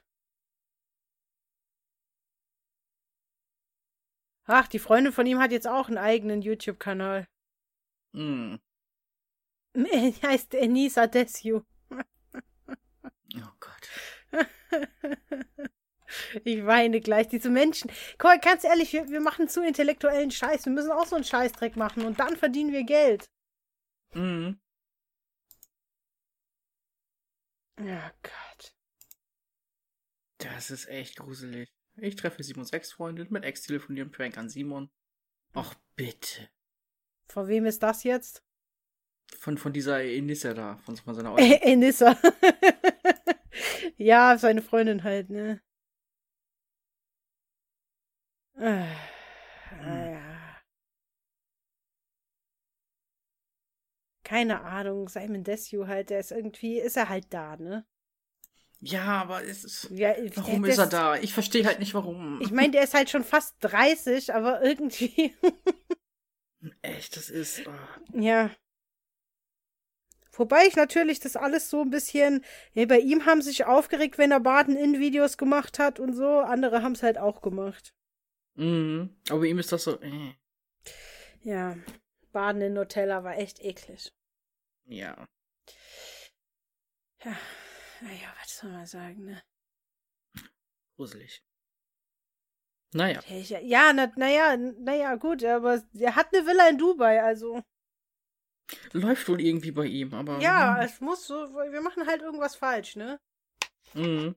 Ach, 4.47 4.67
die 4.67 4.79
Freundin 4.79 5.13
von 5.13 5.27
ihm 5.27 5.39
hat 5.39 5.51
jetzt 5.51 5.67
auch 5.67 5.89
einen 5.89 5.97
eigenen 5.97 6.41
YouTube-Kanal. 6.41 7.27
Hm. 8.13 8.59
Heißt 10.23 10.53
Enisa 10.55 11.07
Desio. 11.07 11.63
Oh 11.91 13.51
Gott. 13.59 13.89
Ich 16.45 16.65
weine 16.65 17.01
gleich, 17.01 17.27
diese 17.27 17.49
Menschen. 17.49 17.91
Guck 18.17 18.23
mal, 18.23 18.39
ganz 18.39 18.63
ehrlich, 18.63 18.93
wir, 18.93 19.09
wir 19.09 19.19
machen 19.19 19.49
zu 19.49 19.61
intellektuellen 19.61 20.31
Scheiß. 20.31 20.65
Wir 20.65 20.71
müssen 20.71 20.91
auch 20.91 21.05
so 21.05 21.15
einen 21.15 21.25
Scheißdreck 21.25 21.75
machen 21.75 22.05
und 22.05 22.19
dann 22.19 22.37
verdienen 22.37 22.71
wir 22.71 22.83
Geld. 22.83 23.29
Mhm. 24.13 24.57
Ja, 27.79 28.11
Gott. 28.23 28.73
Das 30.37 30.71
ist 30.71 30.87
echt 30.87 31.17
gruselig. 31.17 31.69
Ich 31.99 32.15
treffe 32.15 32.43
Simons 32.43 32.71
Ex-Freundin 32.71 33.27
mit 33.31 33.43
Ex-telefonieren 33.43 34.11
Prank 34.11 34.37
an 34.37 34.49
Simon. 34.49 34.89
Ach, 35.53 35.73
bitte. 35.95 36.47
Von 37.27 37.47
wem 37.47 37.65
ist 37.65 37.81
das 37.81 38.03
jetzt? 38.03 38.43
Von, 39.39 39.57
von 39.57 39.73
dieser 39.73 40.03
Enissa 40.03 40.53
da, 40.53 40.77
von, 40.77 40.95
von 40.95 41.15
seiner 41.15 41.35
Äh, 41.39 41.59
Enissa. 41.73 42.15
ja, 43.97 44.37
seine 44.37 44.61
Freundin 44.61 45.03
halt, 45.03 45.29
ne? 45.29 45.61
Äh, 48.55 48.85
naja. 49.71 50.61
Keine 54.23 54.61
Ahnung, 54.61 55.07
Simon 55.09 55.43
Desue 55.43 55.87
halt, 55.87 56.09
der 56.09 56.19
ist 56.19 56.31
irgendwie, 56.31 56.79
ist 56.79 56.97
er 56.97 57.09
halt 57.09 57.33
da, 57.33 57.55
ne? 57.57 57.85
Ja, 58.79 59.21
aber 59.21 59.43
es 59.43 59.63
ist. 59.63 59.89
Ja, 59.91 60.13
Warum 60.35 60.61
der- 60.63 60.71
ist 60.71 60.77
er 60.77 60.85
das- 60.85 60.89
da? 60.91 61.15
Ich 61.17 61.33
verstehe 61.33 61.65
halt 61.65 61.79
nicht 61.79 61.93
warum. 61.93 62.39
Ich 62.41 62.51
meine, 62.51 62.71
der 62.71 62.83
ist 62.83 62.93
halt 62.93 63.09
schon 63.09 63.23
fast 63.23 63.55
30, 63.61 64.33
aber 64.33 64.61
irgendwie, 64.63 65.35
Echt, 66.81 67.15
das 67.17 67.29
ist. 67.29 67.61
oh. 67.67 68.17
ja. 68.19 68.51
Wobei 70.33 70.67
ich 70.67 70.75
natürlich 70.75 71.19
das 71.19 71.35
alles 71.35 71.69
so 71.71 71.81
ein 71.81 71.89
bisschen, 71.89 72.45
ja, 72.73 72.85
bei 72.85 72.99
ihm 72.99 73.25
haben 73.25 73.41
sich 73.41 73.65
aufgeregt, 73.65 74.19
wenn 74.19 74.31
er 74.31 74.39
Baden-In-Videos 74.39 75.37
gemacht 75.39 75.79
hat 75.79 75.99
und 75.99 76.13
so, 76.13 76.39
andere 76.41 76.83
haben 76.83 76.91
es 76.91 77.01
halt 77.01 77.17
auch 77.17 77.41
gemacht. 77.41 77.95
Mhm. 78.53 79.15
Aber 79.29 79.39
bei 79.39 79.47
ihm 79.47 79.57
ist 79.57 79.71
das 79.71 79.83
so. 79.85 79.99
Äh. 79.99 80.33
Ja, 81.41 81.75
Baden 82.31 82.61
in 82.61 82.73
Nutella 82.73 83.23
war 83.23 83.35
echt 83.37 83.63
eklig. 83.63 84.13
Ja. 84.85 85.27
Ja, 87.23 87.35
naja, 88.01 88.33
was 88.39 88.57
soll 88.57 88.71
man 88.71 88.85
sagen, 88.85 89.25
ne? 89.25 89.41
Gruselig. 90.95 91.43
Naja. 92.93 93.21
Ja, 93.61 93.93
na, 93.93 94.11
naja, 94.15 94.57
naja, 94.57 95.15
gut, 95.15 95.43
aber 95.43 95.83
er 95.93 96.15
hat 96.15 96.33
eine 96.33 96.45
Villa 96.45 96.69
in 96.69 96.77
Dubai, 96.77 97.21
also. 97.21 97.63
Läuft 98.93 99.27
wohl 99.27 99.41
irgendwie 99.41 99.71
bei 99.71 99.85
ihm, 99.85 100.13
aber. 100.13 100.39
Ja, 100.39 100.81
es 100.83 100.99
muss 101.01 101.27
so, 101.27 101.35
wir 101.53 101.81
machen 101.81 102.07
halt 102.07 102.21
irgendwas 102.21 102.55
falsch, 102.55 102.95
ne? 102.95 103.19
Mhm. 103.93 104.35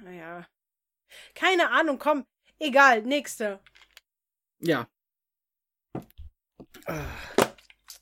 Naja. 0.00 0.46
Keine 1.34 1.70
Ahnung, 1.70 1.98
komm, 1.98 2.26
egal, 2.58 3.02
nächste. 3.02 3.60
Ja. 4.58 4.88
Ah, 6.86 7.04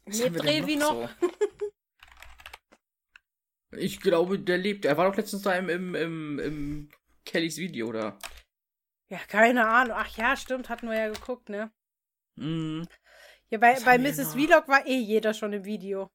was 0.04 0.18
Lebt 0.18 0.24
haben 0.24 0.34
wir 0.34 0.42
denn 0.42 0.62
Revi 0.62 0.76
noch? 0.76 1.08
so? 1.20 1.28
Ich 3.78 4.00
glaube, 4.00 4.38
der 4.38 4.58
lebt. 4.58 4.84
Er 4.84 4.96
war 4.96 5.08
doch 5.08 5.16
letztens 5.16 5.42
da 5.42 5.54
im, 5.54 5.68
im, 5.68 5.94
im, 5.94 6.38
im 6.38 6.88
Kellys 7.24 7.58
Video, 7.58 7.88
oder? 7.88 8.18
Ja, 9.08 9.18
keine 9.28 9.66
Ahnung. 9.66 9.96
Ach 9.98 10.16
ja, 10.16 10.36
stimmt, 10.36 10.68
hatten 10.68 10.88
wir 10.88 10.98
ja 10.98 11.08
geguckt, 11.08 11.48
ne? 11.48 11.70
Mhm. 12.36 12.86
Ja, 13.50 13.58
bei, 13.58 13.74
Was 13.74 13.84
bei 13.84 13.98
Mrs. 13.98 14.34
Vlog 14.34 14.68
war 14.68 14.86
eh 14.86 14.98
jeder 14.98 15.34
schon 15.34 15.52
im 15.52 15.64
Video. 15.64 16.10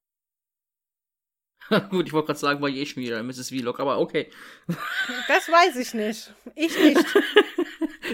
Gut, 1.90 2.06
ich 2.06 2.12
wollte 2.12 2.26
gerade 2.26 2.38
sagen, 2.38 2.60
war 2.60 2.68
eh 2.68 2.84
schon 2.84 3.02
wieder 3.02 3.22
Mrs. 3.22 3.48
Vlog, 3.48 3.78
aber 3.80 3.98
okay. 3.98 4.30
Das 5.28 5.48
weiß 5.48 5.76
ich 5.76 5.94
nicht. 5.94 6.34
Ich 6.54 6.78
nicht. 6.78 7.04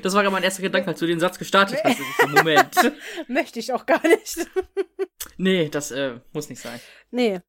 Das 0.02 0.12
war 0.12 0.22
gerade 0.22 0.32
mein 0.32 0.42
erster 0.42 0.60
Gedanke, 0.60 0.88
als 0.88 1.00
du 1.00 1.06
den 1.06 1.20
Satz 1.20 1.38
gestartet 1.38 1.82
hast. 1.82 1.98
Der 2.20 2.28
Moment. 2.28 2.74
Möchte 3.28 3.58
ich 3.58 3.72
auch 3.72 3.86
gar 3.86 4.06
nicht. 4.06 4.46
Nee, 5.38 5.70
das 5.70 5.90
äh, 5.90 6.20
muss 6.32 6.50
nicht 6.50 6.60
sein. 6.60 6.78
Nee. 7.10 7.40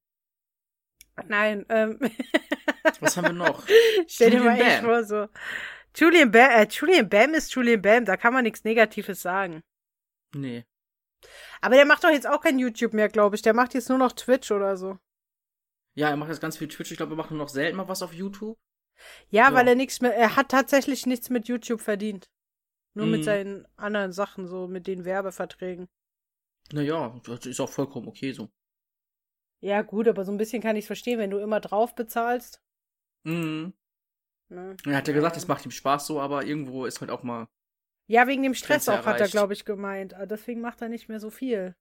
Nein, 1.27 1.65
ähm. 1.69 1.99
Was 2.99 3.17
haben 3.17 3.25
wir 3.25 3.33
noch? 3.33 3.65
Stell 4.07 4.31
dir 4.31 4.37
Julian 4.37 4.57
mal 4.57 4.61
echt 4.65 4.81
Bam. 4.81 4.85
vor, 4.85 5.03
so. 5.03 5.27
Julian 5.95 6.31
Bam, 6.31 6.51
äh, 6.51 6.67
Julian 6.69 7.09
Bam 7.09 7.33
ist 7.33 7.53
Julian 7.53 7.81
Bam, 7.81 8.05
da 8.05 8.17
kann 8.17 8.33
man 8.33 8.43
nichts 8.43 8.63
Negatives 8.63 9.21
sagen. 9.21 9.61
Nee. 10.35 10.65
Aber 11.61 11.75
der 11.75 11.85
macht 11.85 12.03
doch 12.03 12.11
jetzt 12.11 12.27
auch 12.27 12.41
kein 12.41 12.59
YouTube 12.59 12.93
mehr, 12.93 13.09
glaube 13.09 13.35
ich. 13.35 13.41
Der 13.41 13.53
macht 13.53 13.73
jetzt 13.73 13.89
nur 13.89 13.97
noch 13.97 14.11
Twitch 14.13 14.51
oder 14.51 14.77
so. 14.77 14.99
Ja, 15.95 16.09
er 16.09 16.15
macht 16.17 16.29
jetzt 16.29 16.41
ganz 16.41 16.57
viel 16.57 16.67
Twitch. 16.67 16.91
Ich 16.91 16.97
glaube, 16.97 17.13
er 17.13 17.17
macht 17.17 17.31
nur 17.31 17.39
noch 17.39 17.49
selten 17.49 17.77
mal 17.77 17.87
was 17.87 18.03
auf 18.03 18.13
YouTube. 18.13 18.57
Ja, 19.29 19.49
Ja. 19.49 19.53
weil 19.55 19.67
er 19.67 19.75
nichts 19.75 19.99
mehr, 20.01 20.15
er 20.15 20.35
hat 20.35 20.49
tatsächlich 20.49 21.05
nichts 21.07 21.29
mit 21.31 21.47
YouTube 21.47 21.81
verdient. 21.81 22.29
Nur 22.93 23.07
mit 23.07 23.21
Mhm. 23.21 23.23
seinen 23.25 23.67
anderen 23.75 24.11
Sachen, 24.11 24.47
so 24.47 24.67
mit 24.67 24.85
den 24.87 25.05
Werbeverträgen. 25.05 25.87
Naja, 26.71 27.19
das 27.25 27.45
ist 27.47 27.59
auch 27.59 27.69
vollkommen 27.69 28.07
okay 28.07 28.31
so. 28.33 28.49
Ja, 29.59 29.81
gut, 29.81 30.07
aber 30.07 30.23
so 30.23 30.31
ein 30.31 30.37
bisschen 30.37 30.61
kann 30.61 30.75
ich 30.75 30.85
verstehen, 30.85 31.19
wenn 31.19 31.31
du 31.31 31.39
immer 31.39 31.59
drauf 31.59 31.95
bezahlst. 31.95 32.61
Mhm. 33.23 33.73
Ne? 34.49 34.77
Er 34.85 34.95
hat 34.97 35.07
ja 35.07 35.13
gesagt, 35.13 35.35
Ja. 35.35 35.41
es 35.41 35.47
macht 35.47 35.65
ihm 35.65 35.71
Spaß 35.71 36.07
so, 36.07 36.21
aber 36.21 36.45
irgendwo 36.45 36.85
ist 36.85 37.01
halt 37.01 37.09
auch 37.11 37.23
mal. 37.23 37.47
Ja, 38.07 38.27
wegen 38.27 38.43
dem 38.43 38.53
Stress 38.53 38.85
Grenze 38.85 38.93
auch, 38.93 38.97
hat 39.05 39.15
er, 39.15 39.19
erreicht. 39.19 39.31
glaube 39.31 39.53
ich, 39.53 39.65
gemeint. 39.65 40.13
Aber 40.13 40.27
Deswegen 40.27 40.61
macht 40.61 40.81
er 40.81 40.87
nicht 40.89 41.09
mehr 41.09 41.19
so 41.19 41.29
viel. 41.29 41.75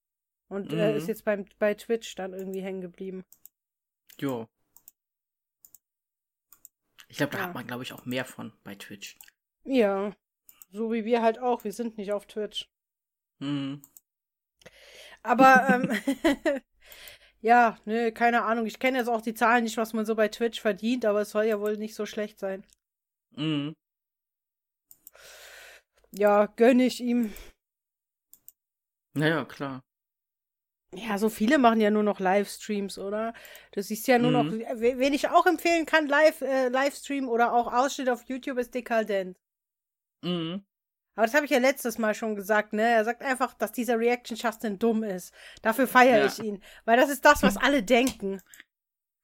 Und 0.49 0.73
er 0.73 0.91
Mhm. 0.93 0.97
ist 0.97 1.07
jetzt 1.09 1.25
beim, 1.25 1.45
bei 1.59 1.75
Twitch 1.75 2.15
dann 2.17 2.33
irgendwie 2.33 2.61
hängen 2.63 2.81
geblieben. 2.81 3.25
Jo. 4.19 4.49
Ich 7.09 7.19
glaube, 7.19 7.33
da 7.33 7.39
Ja. 7.39 7.45
hat 7.47 7.55
man, 7.55 7.67
glaube 7.67 7.83
ich, 7.85 7.93
auch 7.93 8.05
mehr 8.05 8.25
von 8.25 8.53
bei 8.65 8.75
Twitch. 8.75 9.17
Ja. 9.65 10.13
So 10.73 10.93
wie 10.93 11.05
wir 11.05 11.23
halt 11.23 11.39
auch. 11.39 11.63
Wir 11.65 11.73
sind 11.73 11.97
nicht 11.99 12.13
auf 12.13 12.27
Twitch. 12.27 12.69
Mhm. 13.39 13.83
Aber, 15.23 15.69
ähm, 15.69 15.91
ja, 17.47 17.79
ne, 17.85 18.13
keine 18.13 18.43
Ahnung. 18.45 18.67
Ich 18.67 18.79
kenne 18.79 18.99
jetzt 18.99 19.09
auch 19.09 19.23
die 19.23 19.35
Zahlen 19.35 19.65
nicht, 19.65 19.77
was 19.77 19.93
man 19.93 20.05
so 20.05 20.15
bei 20.15 20.29
Twitch 20.29 20.61
verdient, 20.61 21.05
aber 21.05 21.21
es 21.23 21.31
soll 21.31 21.45
ja 21.45 21.61
wohl 21.61 21.77
nicht 21.77 21.95
so 21.95 22.05
schlecht 22.07 22.39
sein. 22.41 22.65
Mhm. 23.37 23.75
Ja, 26.11 26.47
gönne 26.47 26.85
ich 26.87 27.01
ihm. 27.01 27.33
Naja, 29.15 29.45
klar. 29.45 29.83
Ja, 30.95 31.19
so 31.19 31.29
viele 31.29 31.59
machen 31.59 31.81
ja 31.81 31.91
nur 31.91 32.03
noch 32.03 32.21
Livestreams, 32.21 32.99
oder? 32.99 33.35
Du 33.73 33.83
siehst 33.83 34.07
ja 34.09 34.19
nur 34.19 34.31
noch, 34.31 34.45
Mhm. 34.45 34.61
we- 34.81 34.99
wen 34.99 35.13
ich 35.15 35.29
auch 35.29 35.47
empfehlen 35.47 35.85
kann, 35.87 36.07
Live, 36.07 36.41
äh, 36.43 36.69
Livestream 36.69 37.29
oder 37.29 37.53
auch 37.53 37.73
Ausschnitt 37.73 38.09
auf 38.09 38.23
YouTube 38.29 38.59
ist 38.59 38.75
Dekadent. 38.75 39.37
Mhm. 40.23 40.65
Aber 41.17 41.27
das 41.27 41.35
habe 41.35 41.45
ich 41.47 41.51
ja 41.51 41.59
letztes 41.59 41.99
Mal 41.99 42.15
schon 42.15 42.37
gesagt, 42.37 42.73
ne? 42.73 42.83
Er 42.89 43.05
sagt 43.05 43.23
einfach, 43.23 43.55
dass 43.55 43.73
dieser 43.73 43.99
Reaction 43.99 44.37
Justin 44.37 44.79
dumm 44.79 45.03
ist. 45.03 45.33
Dafür 45.63 45.89
feiere 45.89 46.19
Ja. 46.21 46.27
ich 46.27 46.39
ihn. 46.39 46.63
Weil 46.85 46.97
das 46.99 47.11
ist 47.11 47.25
das, 47.25 47.43
was 47.43 47.57
alle 47.57 47.83
denken. 47.83 48.41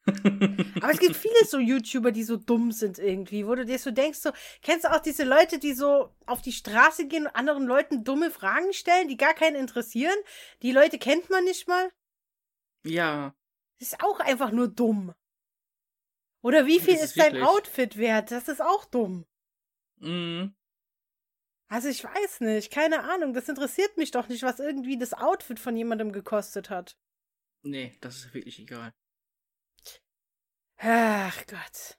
Aber 0.05 0.90
es 0.90 0.99
gibt 0.99 1.14
viele 1.14 1.45
so 1.47 1.59
YouTuber, 1.61 2.11
die 2.11 2.24
so 2.24 2.36
dumm 2.36 2.72
sind 2.72 2.99
irgendwie, 2.99 3.47
wo 3.47 3.55
du 3.55 3.64
dir 3.64 3.78
so 3.78 3.93
denkst, 3.93 4.18
so, 4.18 4.32
kennst 4.61 4.84
du 4.84 4.90
auch 4.90 4.99
diese 4.99 5.22
Leute, 5.22 5.61
die 5.61 5.74
so 5.74 6.12
auf 6.26 6.43
die 6.43 6.51
Straße 6.51 7.07
gehen 7.07 7.26
und 7.26 7.36
anderen 7.36 7.66
Leuten 7.66 8.03
dumme 8.03 8.32
Fragen 8.32 8.72
stellen, 8.72 9.07
die 9.07 9.16
gar 9.16 9.32
keinen 9.34 9.55
interessieren? 9.55 10.16
Die 10.62 10.72
Leute 10.72 10.99
kennt 10.99 11.30
man 11.30 11.45
nicht 11.45 11.68
mal. 11.68 11.90
ja. 12.84 13.34
Das 13.78 13.93
ist 13.93 14.03
auch 14.05 14.20
einfach 14.20 14.51
nur 14.53 14.68
dumm. 14.68 15.12
Oder 16.40 16.66
wie 16.66 16.78
viel 16.80 16.95
Das 16.95 17.05
ist, 17.05 17.16
ist 17.16 17.18
dein 17.18 17.43
Outfit 17.43 17.97
wert? 17.97 18.30
Das 18.30 18.47
ist 18.49 18.61
auch 18.62 18.84
dumm. 18.84 19.24
Mhm. 19.99 20.55
Also 21.73 21.89
ich 21.89 22.05
weiß 22.05 22.41
nicht, 22.41 22.70
keine 22.70 23.03
Ahnung. 23.03 23.33
Das 23.33 23.49
interessiert 23.49 23.97
mich 23.97 24.11
doch 24.11 24.29
nicht, 24.29 24.43
was 24.43 24.61
irgendwie 24.61 24.99
das 24.99 25.14
Outfit 25.14 25.59
von 25.59 25.75
jemandem 25.75 26.12
gekostet 26.12 26.68
hat. 26.68 26.99
Nee, 27.62 27.97
das 28.03 28.16
ist 28.16 28.35
wirklich 28.35 28.59
egal. 28.59 28.93
Ach 30.77 31.47
Gott. 31.47 31.97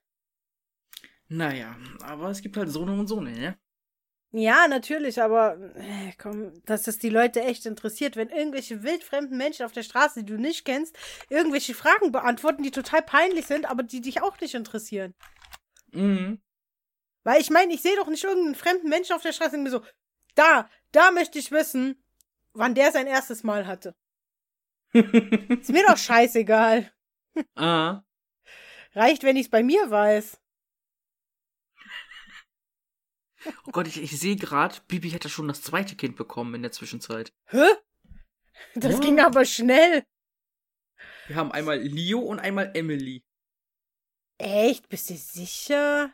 Naja, 1.28 1.76
aber 2.04 2.30
es 2.30 2.44
gibt 2.44 2.56
halt 2.56 2.70
so 2.70 2.84
eine 2.84 2.92
und 2.92 3.08
so 3.08 3.18
eine, 3.18 3.32
ne? 3.32 3.58
Ja, 4.32 4.68
natürlich, 4.68 5.20
aber 5.20 5.58
äh, 5.76 6.12
komm, 6.20 6.54
dass 6.66 6.84
das 6.84 7.00
die 7.00 7.10
Leute 7.10 7.42
echt 7.42 7.66
interessiert, 7.66 8.16
wenn 8.16 8.30
irgendwelche 8.30 8.84
wildfremden 8.84 9.38
Menschen 9.38 9.66
auf 9.66 9.72
der 9.72 9.82
Straße, 9.82 10.24
die 10.24 10.34
du 10.34 10.40
nicht 10.40 10.66
kennst, 10.66 10.96
irgendwelche 11.30 11.74
Fragen 11.74 12.12
beantworten, 12.12 12.62
die 12.62 12.70
total 12.70 13.02
peinlich 13.02 13.48
sind, 13.48 13.66
aber 13.66 13.82
die 13.82 14.02
dich 14.02 14.22
auch 14.22 14.40
nicht 14.40 14.54
interessieren. 14.54 15.16
Mhm. 15.94 16.43
Weil 17.24 17.42
ich 17.42 17.50
meine, 17.50 17.74
ich 17.74 17.82
sehe 17.82 17.96
doch 17.96 18.08
nicht 18.08 18.24
irgendeinen 18.24 18.56
fremden 18.56 18.90
Menschen 18.90 19.16
auf 19.16 19.22
der 19.22 19.34
Straße 19.34 19.56
und 19.56 19.64
mir 19.64 19.70
so, 19.70 19.84
da, 20.36 20.70
da 20.92 21.12
möchte 21.12 21.40
ich 21.40 21.52
wissen, 21.52 22.04
wann 22.54 22.76
der 22.76 22.92
sein 22.92 23.08
erstes 23.08 23.44
Mal 23.44 23.66
hatte. 23.68 23.96
Ist 24.94 25.70
mir 25.70 25.86
doch 25.88 25.98
scheißegal. 25.98 26.92
ah. 27.56 28.02
Reicht, 28.94 29.24
wenn 29.24 29.38
ich 29.38 29.46
es 29.46 29.50
bei 29.52 29.64
mir 29.64 29.90
weiß. 29.90 30.40
Oh 33.66 33.72
Gott, 33.72 33.88
ich, 33.88 34.02
ich 34.02 34.18
sehe 34.20 34.36
gerade, 34.36 34.78
Bibi 34.88 35.10
hätte 35.10 35.30
schon 35.30 35.48
das 35.48 35.62
zweite 35.62 35.96
Kind 35.96 36.16
bekommen 36.16 36.54
in 36.56 36.62
der 36.62 36.72
Zwischenzeit. 36.72 37.34
Hä? 37.46 37.66
Das 38.76 38.94
Ja. 38.94 39.00
ging 39.00 39.20
aber 39.20 39.46
schnell. 39.46 40.06
Wir 41.28 41.36
haben 41.36 41.52
einmal 41.52 41.80
Leo 41.80 42.20
und 42.20 42.40
einmal 42.40 42.72
Emily. 42.76 43.24
Echt? 44.38 44.88
Bist 44.90 45.10
du 45.10 45.16
sicher? 45.16 46.14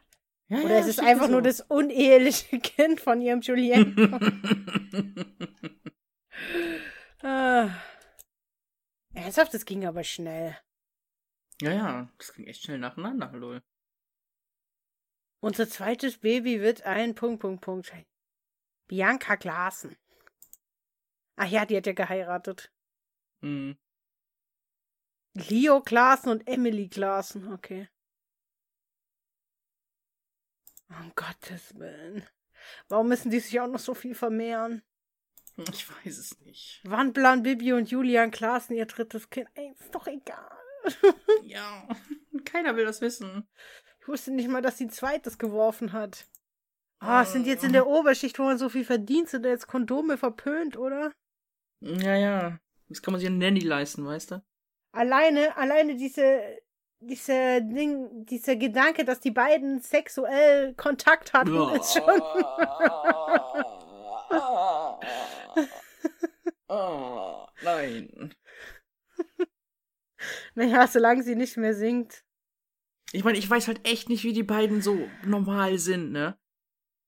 Ja, 0.50 0.62
Oder 0.62 0.80
ist 0.80 0.88
es 0.88 1.00
einfach 1.00 1.30
nur 1.30 1.44
das 1.44 1.62
uneheliche 1.62 2.60
Kind 2.60 3.00
von 3.00 3.22
ihrem 3.22 3.42
Julien? 3.42 3.96
ah. 7.22 7.70
Ernsthaft, 9.14 9.54
das 9.54 9.66
ging 9.66 9.86
aber 9.86 10.04
schnell. 10.04 10.58
ja, 11.62 11.72
ja, 11.72 12.12
das 12.18 12.34
ging 12.34 12.48
echt 12.48 12.64
schnell 12.64 12.80
nacheinander, 12.80 13.32
lol. 13.34 13.62
Unser 15.42 15.70
zweites 15.70 16.18
Baby 16.18 16.62
wird 16.62 16.82
ein 16.84 17.14
Punkt, 17.14 17.42
Punkt, 17.42 17.62
Punkt. 17.62 17.94
Bianca 18.88 19.36
Glasen. 19.36 19.96
Ach 21.36 21.48
ja, 21.48 21.66
die 21.66 21.78
hat 21.78 21.86
ja 21.86 21.94
geheiratet. 21.94 22.74
Mhm. 23.42 23.78
Leo 25.36 25.82
Glasen 25.82 26.32
und 26.32 26.48
Emily 26.48 26.88
Glasen, 26.88 27.54
okay. 27.54 27.88
Um 30.90 31.12
Gottes 31.16 31.78
Willen. 31.78 32.24
Warum 32.88 33.08
müssen 33.08 33.32
die 33.32 33.40
sich 33.40 33.60
auch 33.60 33.68
noch 33.68 33.80
so 33.80 33.94
viel 33.94 34.16
vermehren? 34.16 34.82
Ich 35.72 35.88
weiß 35.90 36.18
es 36.18 36.40
nicht. 36.42 36.82
Wann 36.86 37.14
planen 37.14 37.44
Bibi 37.44 37.74
und 37.74 37.90
Julian 37.90 38.32
Klaassen 38.32 38.76
ihr 38.76 38.86
drittes 38.86 39.30
Kind? 39.30 39.50
Ey, 39.56 39.74
ist 39.80 39.94
doch 39.94 40.08
egal. 40.08 40.50
Ja, 41.44 41.88
keiner 42.46 42.76
will 42.76 42.86
das 42.86 43.02
wissen. 43.02 43.48
Ich 44.00 44.08
wusste 44.08 44.32
nicht 44.32 44.48
mal, 44.50 44.62
dass 44.62 44.78
sie 44.78 44.86
ein 44.86 44.90
zweites 44.90 45.38
geworfen 45.38 45.94
hat. 45.94 46.28
Ah, 47.00 47.26
sind 47.26 47.48
jetzt 47.48 47.64
in 47.64 47.74
der 47.74 47.88
Oberschicht, 47.88 48.40
wo 48.40 48.44
man 48.44 48.58
so 48.58 48.70
viel 48.70 48.86
verdient, 48.86 49.30
sind 49.30 49.44
da 49.44 49.50
jetzt 49.50 49.68
Kondome 49.68 50.18
verpönt, 50.18 50.78
oder? 50.78 51.12
Ja, 51.82 52.16
ja. 52.16 52.60
Das 52.88 53.02
kann 53.02 53.14
man 53.14 53.20
sich 53.20 53.30
eine 53.30 53.38
Nanny 53.38 53.62
leisten, 53.62 54.06
weißt 54.06 54.32
du? 54.32 54.44
Alleine, 54.92 55.56
alleine 55.56 55.96
diese, 55.96 56.60
diese 57.00 57.62
Ding, 57.62 58.26
dieser 58.26 58.56
Gedanke, 58.56 59.06
dass 59.06 59.20
die 59.20 59.32
beiden 59.32 59.82
sexuell 59.82 60.74
Kontakt 60.76 61.34
hatten, 61.34 61.56
ist 61.76 61.94
schon. 61.94 62.22
oh, 66.68 67.48
nein. 67.64 68.34
Naja, 70.56 70.88
solange 70.88 71.24
sie 71.24 71.36
nicht 71.36 71.58
mehr 71.58 71.74
singt. 71.74 72.24
Ich 73.12 73.24
meine, 73.24 73.38
ich 73.38 73.50
weiß 73.50 73.68
halt 73.68 73.88
echt 73.88 74.10
nicht, 74.10 74.24
wie 74.24 74.34
die 74.34 74.44
beiden 74.44 74.82
so 74.82 75.08
normal 75.26 75.80
sind, 75.80 76.12
ne? 76.12 76.38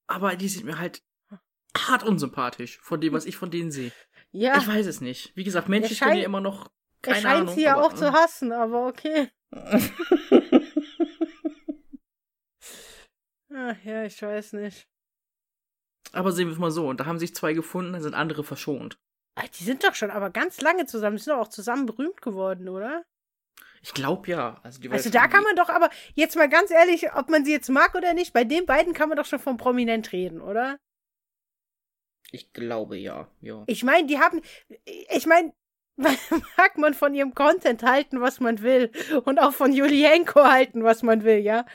Aber 0.07 0.35
die 0.35 0.47
sind 0.47 0.65
mir 0.65 0.79
halt 0.79 1.03
hart 1.77 2.03
unsympathisch 2.03 2.79
von 2.81 2.99
dem, 2.99 3.13
was 3.13 3.25
ich 3.25 3.37
von 3.37 3.51
denen 3.51 3.71
sehe. 3.71 3.91
Ja, 4.31 4.57
Ich 4.57 4.67
weiß 4.67 4.87
es 4.87 5.01
nicht. 5.01 5.35
Wie 5.35 5.43
gesagt, 5.43 5.69
menschlich 5.69 5.99
können 5.99 6.15
die 6.15 6.23
immer 6.23 6.41
noch 6.41 6.71
er 7.03 7.13
keine 7.13 7.21
scheint 7.21 7.41
Ahnung. 7.41 7.55
sie 7.55 7.63
ja 7.63 7.79
auch 7.81 7.93
zu 7.93 8.11
hassen, 8.11 8.51
aber 8.51 8.87
okay. 8.87 9.29
Ach 13.53 13.75
ja, 13.83 14.03
ich 14.05 14.21
weiß 14.21 14.53
nicht. 14.53 14.87
aber 16.13 16.31
sehen 16.31 16.47
wir 16.47 16.53
es 16.53 16.59
mal 16.59 16.71
so. 16.71 16.87
Und 16.87 16.99
da 16.99 17.05
haben 17.05 17.19
sich 17.19 17.35
zwei 17.35 17.53
gefunden, 17.53 17.93
dann 17.93 18.01
sind 18.01 18.13
andere 18.13 18.43
verschont. 18.43 18.97
Die 19.59 19.63
sind 19.63 19.83
doch 19.83 19.95
schon 19.95 20.11
aber 20.11 20.29
ganz 20.29 20.61
lange 20.61 20.85
zusammen. 20.85 21.17
Die 21.17 21.23
sind 21.23 21.33
doch 21.33 21.41
auch 21.41 21.47
zusammen 21.49 21.85
berühmt 21.85 22.21
geworden, 22.21 22.69
oder? 22.69 23.03
Ich 23.81 23.93
glaube 23.93 24.27
ja. 24.29 24.59
Also, 24.63 24.79
Also 24.91 25.09
da 25.09 25.27
kann 25.27 25.43
man 25.43 25.55
doch 25.55 25.69
aber, 25.69 25.89
jetzt 26.13 26.35
mal 26.35 26.47
ganz 26.49 26.69
ehrlich, 26.69 27.13
ob 27.13 27.29
man 27.29 27.43
sie 27.45 27.51
jetzt 27.51 27.69
mag 27.69 27.95
oder 27.95 28.13
nicht, 28.13 28.33
bei 28.33 28.43
den 28.43 28.65
beiden 28.65 28.93
kann 28.93 29.09
man 29.09 29.17
doch 29.17 29.25
schon 29.25 29.39
von 29.39 29.57
prominent 29.57 30.11
reden, 30.11 30.41
oder? 30.41 30.77
Ich 32.31 32.53
glaube 32.53 32.97
ja. 32.97 33.27
ja. 33.41 33.63
Ich 33.67 33.83
meine, 33.83 34.05
die 34.07 34.19
haben, 34.19 34.41
ich 34.85 35.25
meine, 35.25 35.53
mag 36.57 36.77
man 36.77 36.93
von 36.93 37.13
ihrem 37.13 37.33
Content 37.35 37.83
halten, 37.83 38.21
was 38.21 38.39
man 38.39 38.61
will. 38.61 38.91
Und 39.25 39.39
auch 39.39 39.53
von 39.53 39.71
Julienko 39.73 40.43
halten, 40.43 40.83
was 40.83 41.03
man 41.03 41.23
will, 41.23 41.37
ja. 41.39 41.65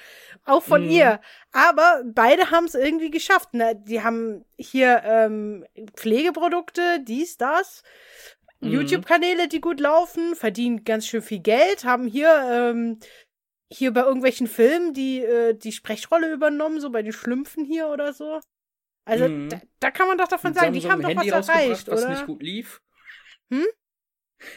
Auch 0.44 0.62
von 0.62 0.82
Mhm. 0.84 0.90
ihr. 0.90 1.20
Aber 1.52 2.02
beide 2.06 2.50
haben 2.50 2.64
es 2.66 2.74
irgendwie 2.74 3.10
geschafft. 3.10 3.54
Ne? 3.54 3.74
Die 3.86 4.02
haben 4.02 4.44
hier 4.58 5.02
ähm, 5.04 5.64
Pflegeprodukte, 5.96 7.00
dies, 7.02 7.36
das. 7.36 7.82
Mhm. 8.60 8.70
YouTube-Kanäle, 8.70 9.48
die 9.48 9.60
gut 9.60 9.80
laufen, 9.80 10.34
verdienen 10.34 10.84
ganz 10.84 11.06
schön 11.06 11.22
viel 11.22 11.40
Geld, 11.40 11.84
haben 11.84 12.06
hier, 12.06 12.30
ähm, 12.50 12.98
hier 13.70 13.92
bei 13.92 14.00
irgendwelchen 14.02 14.46
Filmen 14.46 14.94
die, 14.94 15.20
äh, 15.20 15.54
die 15.54 15.72
Sprechrolle 15.72 16.32
übernommen, 16.32 16.80
so 16.80 16.90
bei 16.90 17.02
den 17.02 17.12
Schlümpfen 17.12 17.64
hier 17.64 17.88
oder 17.88 18.12
so. 18.12 18.40
Also, 19.04 19.28
Mhm. 19.28 19.48
da, 19.50 19.60
da 19.80 19.90
kann 19.90 20.08
man 20.08 20.18
doch 20.18 20.28
davon 20.28 20.54
sagen, 20.54 20.72
die 20.72 20.88
haben 20.88 21.02
doch 21.02 21.08
Handy 21.10 21.30
was 21.32 21.48
erreicht, 21.48 21.88
was 21.88 22.02
oder? 22.02 22.10
nicht 22.10 22.26
gut 22.26 22.42
lief. 22.42 22.80
Hm? 23.50 23.66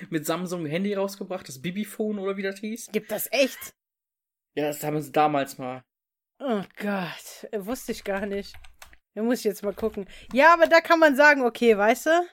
Mit 0.10 0.26
Samsung 0.26 0.66
Handy 0.66 0.94
rausgebracht, 0.94 1.48
das 1.48 1.62
Bibiphone 1.62 2.20
oder 2.20 2.38
wie 2.38 2.44
das 2.44 2.60
hieß. 2.60 2.90
Gibt 2.92 3.12
das 3.12 3.32
echt? 3.32 3.74
Ja, 4.56 4.68
das 4.68 4.84
haben 4.84 5.02
sie 5.02 5.12
damals 5.12 5.58
mal. 5.58 5.84
Oh 6.40 6.64
Gott, 6.78 7.48
äh, 7.52 7.66
wusste 7.66 7.92
ich 7.92 8.04
gar 8.04 8.26
nicht. 8.26 8.56
Da 9.16 9.24
muss 9.24 9.40
ich 9.40 9.46
jetzt 9.46 9.64
mal 9.64 9.74
gucken. 9.74 10.08
Ja, 10.34 10.54
aber 10.54 10.68
da 10.68 10.82
kann 10.82 11.00
man 11.00 11.16
sagen, 11.16 11.42
okay, 11.44 11.78
weißt 11.78 12.08
du? 12.08 12.30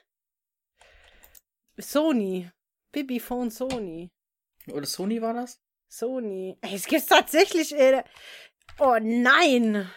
Sony. 1.77 2.49
Bibiphone 2.91 3.51
Sony. 3.51 4.09
Oder 4.71 4.85
Sony 4.85 5.21
war 5.21 5.33
das? 5.33 5.59
Sony. 5.89 6.57
Ey, 6.61 6.75
es 6.75 6.85
gibt's 6.85 7.07
tatsächlich. 7.07 7.75
Äh, 7.75 8.03
oh 8.79 8.97
nein. 9.01 9.89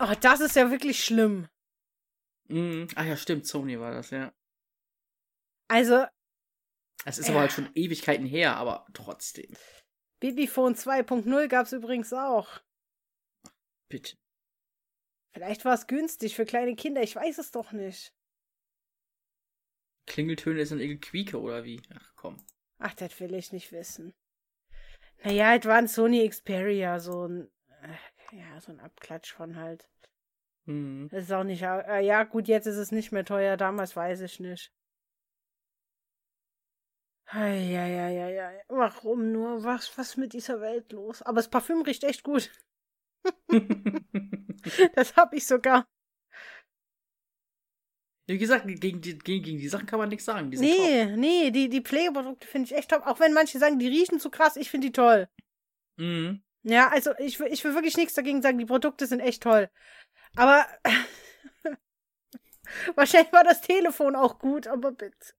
Oh, 0.00 0.12
das 0.20 0.40
ist 0.40 0.56
ja 0.56 0.70
wirklich 0.70 1.04
schlimm. 1.04 1.48
Mhm. 2.48 2.88
Ah 2.94 3.04
ja, 3.04 3.16
stimmt, 3.16 3.46
Sony 3.46 3.78
war 3.80 3.92
das, 3.92 4.10
ja. 4.10 4.32
Also, 5.68 6.06
Es 7.04 7.18
ist 7.18 7.26
Ja. 7.28 7.32
aber 7.34 7.40
halt 7.42 7.52
schon 7.52 7.70
Ewigkeiten 7.74 8.26
her, 8.26 8.56
aber 8.56 8.86
trotzdem. 8.92 9.54
Bibiphone 10.20 10.74
2.0 10.74 11.48
gab's 11.48 11.72
übrigens 11.72 12.12
auch. 12.12 12.60
Bitte. 13.88 14.16
Vielleicht 15.32 15.64
war 15.64 15.74
es 15.74 15.86
günstig 15.86 16.34
für 16.34 16.44
kleine 16.44 16.74
Kinder, 16.74 17.02
ich 17.02 17.14
weiß 17.14 17.38
es 17.38 17.50
doch 17.52 17.72
nicht. 17.72 18.12
Klingeltöne 20.06 20.60
ist 20.60 20.72
ein 20.72 21.00
Quieke 21.00 21.40
oder 21.40 21.64
wie? 21.64 21.80
Ach 21.94 22.12
komm. 22.16 22.36
Ach, 22.78 22.94
das 22.94 23.18
will 23.20 23.34
ich 23.34 23.52
nicht 23.52 23.72
wissen. 23.72 24.14
Naja, 25.22 25.54
es 25.56 25.64
war 25.66 25.76
ein 25.76 25.88
Sony 25.88 26.28
Xperia, 26.28 26.98
so 27.00 27.26
ein, 27.26 27.50
äh, 27.82 28.36
ja, 28.36 28.60
so 28.60 28.72
ein 28.72 28.80
Abklatsch 28.80 29.32
von 29.32 29.56
halt. 29.56 29.88
Mhm. 30.64 31.08
Das 31.10 31.24
ist 31.24 31.32
auch 31.32 31.44
nicht, 31.44 31.62
äh, 31.62 32.00
ja 32.00 32.24
gut, 32.24 32.48
jetzt 32.48 32.66
ist 32.66 32.76
es 32.76 32.92
nicht 32.92 33.12
mehr 33.12 33.24
teuer, 33.24 33.56
damals 33.56 33.96
weiß 33.96 34.20
ich 34.22 34.40
nicht. 34.40 34.72
Eieieiei, 37.30 38.64
warum 38.68 39.32
nur? 39.32 39.62
Was, 39.62 39.96
was 39.98 40.16
mit 40.16 40.32
dieser 40.32 40.60
Welt 40.60 40.92
los? 40.92 41.20
Aber 41.22 41.36
das 41.36 41.50
Parfüm 41.50 41.82
riecht 41.82 42.04
echt 42.04 42.22
gut. 42.22 42.50
Das 44.94 45.16
hab 45.16 45.32
ich 45.34 45.46
sogar. 45.46 45.86
Wie 48.26 48.36
gesagt, 48.38 48.66
gegen 48.66 49.00
die, 49.00 49.16
gegen, 49.18 49.42
gegen 49.44 49.58
die 49.58 49.68
Sachen 49.68 49.86
kann 49.86 49.98
man 49.98 50.08
nichts 50.08 50.24
sagen. 50.26 50.50
Die 50.50 50.58
Nee, 50.58 51.16
nee, 51.16 51.50
die, 51.50 51.68
die 51.68 51.80
Pflegeprodukte 51.80 52.46
finde 52.46 52.66
ich 52.66 52.74
echt 52.76 52.90
top. 52.90 53.06
Auch 53.06 53.20
wenn 53.20 53.32
manche 53.32 53.58
sagen, 53.58 53.78
die 53.78 53.88
riechen 53.88 54.20
zu 54.20 54.30
krass, 54.30 54.56
ich 54.56 54.70
finde 54.70 54.88
die 54.88 54.92
toll. 54.92 55.26
top. 55.26 56.04
Mhm. 56.04 56.42
Ja, 56.64 56.88
also 56.88 57.12
ich, 57.18 57.38
will- 57.40 57.52
ich 57.52 57.62
will 57.64 57.74
wirklich 57.74 57.96
nichts 57.96 58.14
dagegen 58.14 58.42
sagen, 58.42 58.58
die 58.58 58.66
Produkte 58.66 59.06
sind 59.06 59.20
echt 59.20 59.42
toll. 59.44 59.70
Aber 60.36 60.66
wahrscheinlich 62.96 63.32
war 63.32 63.44
das 63.44 63.60
Telefon 63.62 64.14
auch 64.16 64.38
gut, 64.38 64.66
aber 64.66 64.92
bitte. 64.92 65.34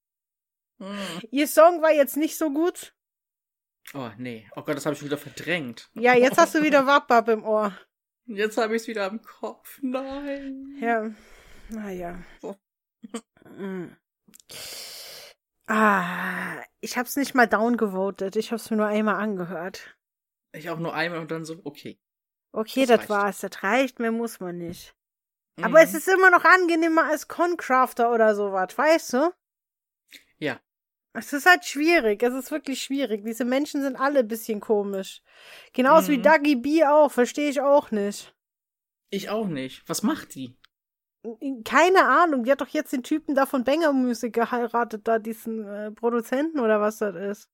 Mhm. 0.80 1.22
Ihr 1.32 1.48
Song 1.48 1.82
war 1.82 1.92
jetzt 1.92 2.18
nicht 2.18 2.38
so 2.38 2.52
gut. 2.52 2.94
Oh, 3.94 4.10
nee. 4.18 4.50
Oh 4.56 4.62
Gott, 4.62 4.76
das 4.78 4.86
habe 4.86 4.96
ich 4.96 5.04
wieder 5.04 5.18
verdrängt. 5.18 5.90
Ja, 5.94 6.14
jetzt 6.16 6.38
hast 6.38 6.56
du 6.56 6.64
wieder 6.64 6.86
Wappab 6.88 7.28
im 7.30 7.44
Ohr. 7.44 7.78
Jetzt 8.26 8.58
habe 8.58 8.76
ich 8.76 8.84
es 8.84 8.88
wieder 8.88 9.08
im 9.08 9.22
Kopf. 9.22 9.80
Nein. 9.82 10.78
Ja, 10.80 11.10
naja. 11.70 12.20
So. 12.42 12.56
Mm. 13.58 13.96
Ah, 15.68 16.62
ich 16.82 16.98
hab's 16.98 17.16
nicht 17.16 17.36
mal 17.36 17.48
downgevotet. 17.48 18.36
Ich 18.36 18.52
hab's 18.52 18.70
mir 18.70 18.78
nur 18.78 18.88
einmal 18.88 19.16
angehört. 19.16 19.96
Ich 20.52 20.70
auch 20.70 20.80
nur 20.80 20.94
einmal 20.94 21.20
und 21.20 21.32
dann 21.32 21.46
so, 21.46 21.60
okay. 21.64 22.00
Okay, 22.52 22.86
Das 22.86 23.02
das, 23.02 23.10
war's. 23.10 23.40
Das 23.40 23.64
reicht, 23.64 24.00
mehr 24.00 24.12
muss 24.12 24.40
man 24.40 24.58
nicht. 24.58 24.96
Aber 25.62 25.82
es 25.82 25.92
Mhm. 25.92 25.98
ist 25.98 26.08
immer 26.08 26.32
noch 26.32 26.46
angenehmer 26.46 27.06
als 27.06 27.28
Concrafter 27.28 28.12
oder 28.14 28.34
sowas, 28.36 28.78
weißt 28.78 29.14
du? 29.14 29.34
Es 31.14 31.34
ist 31.34 31.46
halt 31.46 31.66
schwierig. 31.66 32.22
Es 32.22 32.34
ist 32.34 32.52
wirklich 32.52 32.82
schwierig. 32.82 33.24
Diese 33.26 33.44
Menschen 33.46 33.82
sind 33.82 33.96
alle 33.96 34.20
ein 34.20 34.28
bisschen 34.28 34.60
komisch. 34.60 35.22
Genauso 35.74 36.10
wie 36.10 36.18
Mhm. 36.20 36.24
Dagi 36.24 36.56
B 36.56 36.84
auch. 36.86 37.12
Verstehe 37.12 37.50
ich 37.50 37.62
auch 37.62 37.92
nicht. 37.92 38.36
Ich 39.10 39.30
auch 39.30 39.48
nicht. 39.48 39.84
Was 39.88 40.04
macht 40.04 40.36
die? 40.36 40.56
Keine 41.66 42.06
Ahnung. 42.06 42.44
Die 42.44 42.52
hat 42.52 42.62
doch 42.62 42.68
jetzt 42.68 42.94
den 42.94 43.04
Typen 43.04 43.36
da 43.36 43.46
von 43.46 43.64
Banger 43.64 43.92
Music 43.92 44.34
geheiratet, 44.34 45.08
da 45.08 45.20
diesen 45.20 45.68
äh, 45.68 45.92
Produzenten 45.92 46.60
oder 46.60 46.80
was 46.80 47.00
das 47.00 47.16
ist. 47.16 47.50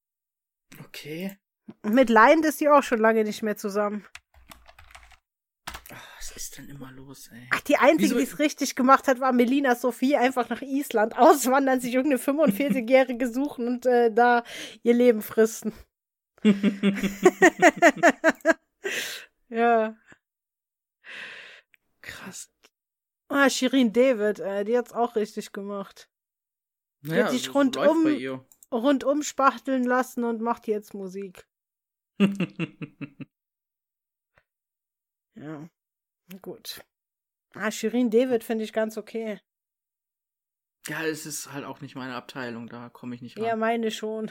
Okay. 0.83 1.37
Mit 1.83 2.09
Lion 2.09 2.43
ist 2.43 2.59
die 2.61 2.69
auch 2.69 2.83
schon 2.83 2.99
lange 2.99 3.23
nicht 3.23 3.41
mehr 3.41 3.55
zusammen. 3.57 4.05
Was 6.35 6.43
ist 6.43 6.57
denn 6.57 6.67
immer 6.67 6.91
los, 6.91 7.29
ey? 7.31 7.47
Ach, 7.51 7.61
die 7.61 7.77
einzige, 7.77 8.15
die 8.15 8.23
es 8.23 8.39
richtig 8.39 8.75
gemacht 8.75 9.07
hat, 9.07 9.21
war 9.21 9.31
Melina 9.31 9.75
Sophie. 9.75 10.17
Einfach 10.17 10.49
nach 10.49 10.61
Island 10.61 11.17
auswandern, 11.17 11.79
sich 11.79 11.93
irgendeine 11.93 12.21
45-Jährige 12.21 13.31
suchen 13.31 13.67
und 13.67 13.85
äh, 13.85 14.11
da 14.11 14.43
ihr 14.83 14.93
Leben 14.93 15.21
fristen. 15.21 15.71
ja. 19.49 19.95
Krass. 22.01 22.51
Ah, 23.29 23.49
Shirin 23.49 23.93
David, 23.93 24.39
äh, 24.39 24.65
die 24.65 24.77
hat's 24.77 24.91
auch 24.91 25.15
richtig 25.15 25.53
gemacht. 25.53 26.09
Naja, 27.01 27.25
hat 27.25 27.31
sich 27.31 27.53
rundum-. 27.53 28.45
Rundum 28.71 29.23
spachteln 29.23 29.85
lassen 29.85 30.25
und 30.25 30.41
macht 30.41 30.67
jetzt 30.67 30.93
Musik. 30.93 31.47
Ja. 35.35 35.69
Gut. 36.41 36.81
Ah, 37.53 37.71
Shirin 37.71 38.09
David 38.09 38.43
finde 38.43 38.63
ich 38.65 38.73
ganz 38.73 38.97
okay. 38.97 39.39
ja, 40.87 41.03
es 41.05 41.25
ist 41.25 41.51
halt 41.53 41.63
auch 41.65 41.81
nicht 41.81 41.95
meine 41.95 42.15
Abteilung, 42.15 42.67
da 42.67 42.89
komme 42.89 43.15
ich 43.15 43.21
nicht 43.21 43.37
Ja, 43.37 43.51
ran. 43.51 43.59
meine 43.59 43.91
schon. 43.91 44.29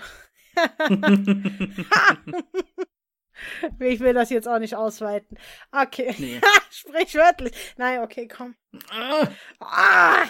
ich 3.81 4.01
will 4.01 4.15
das 4.15 4.31
jetzt 4.31 4.47
auch 4.49 4.59
nicht 4.59 4.75
ausweiten. 4.77 5.39
Okay. 5.73 6.15
nee. 6.19 6.41
Sprichwörtlich. 6.71 7.75
Nein, 7.77 8.01
okay, 8.01 8.29
komm. 8.29 8.55
Ah, 8.91 9.29
Ah! 9.61 10.27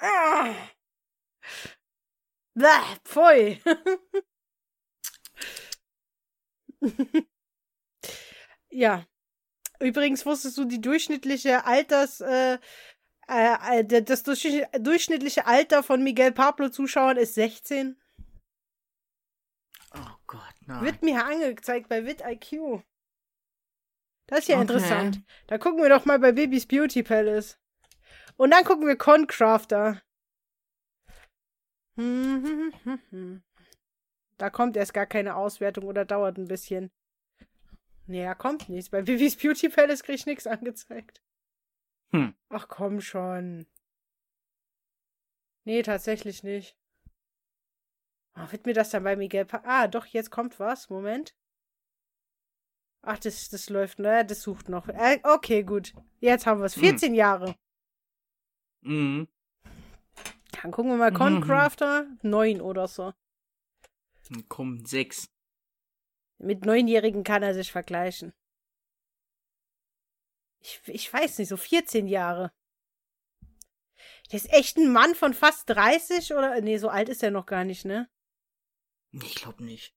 ah! 0.00 0.54
Bäh, 2.54 2.96
pfui. 3.04 3.60
ja. 8.70 9.06
Übrigens 9.80 10.26
wusstest 10.26 10.58
du, 10.58 10.64
die 10.64 10.80
durchschnittliche 10.80 11.64
Alters, 11.64 12.20
äh, 12.20 12.58
äh, 13.28 13.78
äh, 13.80 14.02
das 14.02 14.22
durchschnitt- 14.24 14.68
durchschnittliche 14.78 15.46
Alter 15.46 15.82
von 15.82 16.02
Miguel 16.02 16.32
Pablo-Zuschauern 16.32 17.16
ist 17.16 17.34
16. 17.34 17.96
oh 19.94 20.16
Gott, 20.26 20.54
nein. 20.66 20.84
Wird 20.84 21.02
mir 21.02 21.24
angezeigt 21.24 21.88
bei 21.88 22.04
VidIQ. 22.04 22.82
Das 24.26 24.40
ist 24.40 24.48
ja 24.48 24.56
Okay. 24.56 24.62
interessant. 24.62 25.22
Da 25.48 25.58
gucken 25.58 25.82
wir 25.82 25.88
doch 25.88 26.04
mal 26.04 26.18
bei 26.18 26.32
Babys 26.32 26.66
Beauty 26.66 27.02
Palace. 27.02 27.58
Und 28.36 28.52
dann 28.52 28.64
gucken 28.64 28.86
wir 28.86 28.96
Concrafter. 28.96 30.00
Da 34.38 34.50
kommt 34.50 34.76
erst 34.76 34.94
gar 34.94 35.06
keine 35.06 35.34
Auswertung 35.36 35.84
oder 35.84 36.04
dauert 36.04 36.38
ein 36.38 36.46
bisschen. 36.48 36.90
Nee, 38.10 38.24
da 38.24 38.34
kommt 38.34 38.68
nichts. 38.68 38.90
Bei 38.90 39.02
Babys 39.02 39.36
Beauty 39.36 39.68
Palace 39.68 40.02
krieg 40.02 40.16
ich 40.16 40.26
nichts 40.26 40.46
angezeigt. 40.48 41.22
Hm. 42.10 42.34
Ach 42.48 42.66
komm 42.66 43.00
schon. 43.00 43.66
Nee, 45.64 45.82
tatsächlich 45.82 46.42
nicht. 46.42 46.76
Ah, 48.32 48.50
wird 48.50 48.66
mir 48.66 48.74
das 48.74 48.90
dann 48.90 49.04
bei 49.04 49.14
Miguel 49.14 49.44
pa 49.44 49.62
Ah, 49.64 49.86
doch, 49.86 50.06
jetzt 50.06 50.30
kommt 50.30 50.58
was. 50.58 50.90
Moment. 50.90 51.36
Ach, 53.02 53.18
das, 53.18 53.48
das 53.48 53.70
läuft. 53.70 54.00
Naja, 54.00 54.24
das 54.24 54.42
sucht 54.42 54.68
noch. 54.68 54.88
Äh, 54.88 55.20
okay, 55.22 55.62
gut. 55.62 55.92
Jetzt 56.18 56.46
haben 56.46 56.58
wir 56.60 56.64
es. 56.66 56.74
Hm. 56.74 56.82
14 56.82 57.14
Jahre. 57.14 57.54
Mhm. 58.80 59.28
Dann 60.62 60.72
gucken 60.72 60.90
wir 60.90 60.98
mal 60.98 61.12
Mhm. 61.12 61.16
Concrafter. 61.16 62.06
9 62.22 62.60
oder 62.60 62.88
so. 62.88 63.12
Dann 64.28 64.48
kommen 64.48 64.84
sechs. 64.84 65.30
Mit 66.40 66.64
Neunjährigen 66.64 67.22
kann 67.22 67.42
er 67.42 67.52
sich 67.54 67.70
vergleichen. 67.70 68.32
Ich, 70.60 70.80
ich 70.86 71.12
weiß 71.12 71.38
nicht, 71.38 71.48
so 71.48 71.56
14 71.56 72.06
Jahre. 72.06 72.50
Der 74.30 74.36
ist 74.38 74.52
echt 74.52 74.78
ein 74.78 74.92
Mann 74.92 75.14
von 75.14 75.34
fast 75.34 75.68
30 75.68 76.32
oder? 76.32 76.60
Nee, 76.60 76.78
so 76.78 76.88
alt 76.88 77.08
ist 77.08 77.22
er 77.22 77.30
noch 77.30 77.46
gar 77.46 77.64
nicht, 77.64 77.84
ne? 77.84 78.08
Ich 79.12 79.34
glaube 79.34 79.64
nicht. 79.64 79.94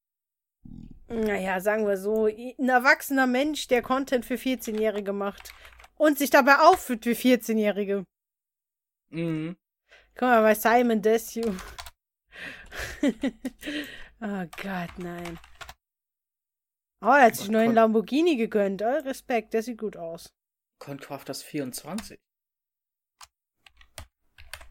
Naja, 1.07 1.59
sagen 1.61 1.87
wir 1.87 1.97
so, 1.97 2.25
ein 2.25 2.69
erwachsener 2.69 3.27
Mensch, 3.27 3.67
der 3.67 3.81
Content 3.81 4.25
für 4.25 4.35
14-Jährige 4.35 5.13
macht. 5.13 5.53
Und 5.95 6.17
sich 6.17 6.29
dabei 6.29 6.57
aufführt 6.59 7.05
wie 7.05 7.11
14-Jährige. 7.11 8.05
Mhm. 9.09 9.55
Guck 10.15 10.21
mal 10.21 10.41
bei 10.41 10.55
Simon 10.55 11.01
Desue. 11.01 11.55
oh 14.21 14.45
Gott, 14.61 14.97
nein. 14.97 15.39
Oh, 17.03 17.07
er 17.07 17.23
hat 17.25 17.35
sich 17.35 17.45
einen 17.49 17.53
neuen 17.53 17.73
Lamborghini 17.73 18.37
gegönnt. 18.37 18.81
Oh, 18.81 18.85
Respekt, 18.85 19.53
der 19.53 19.61
sieht 19.61 19.77
gut 19.77 19.97
aus. 19.97 20.33
Concrafters 20.79 21.43
24. 21.43 22.17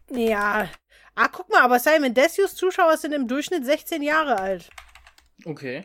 Ja. 0.09 0.69
Ah, 1.15 1.27
guck 1.27 1.49
mal, 1.49 1.61
aber 1.61 1.79
Simon 1.79 2.13
Desues 2.13 2.55
Zuschauer 2.55 2.97
sind 2.97 3.13
im 3.13 3.27
Durchschnitt 3.27 3.65
16 3.65 4.01
Jahre 4.01 4.39
alt. 4.39 4.69
Okay. 5.45 5.83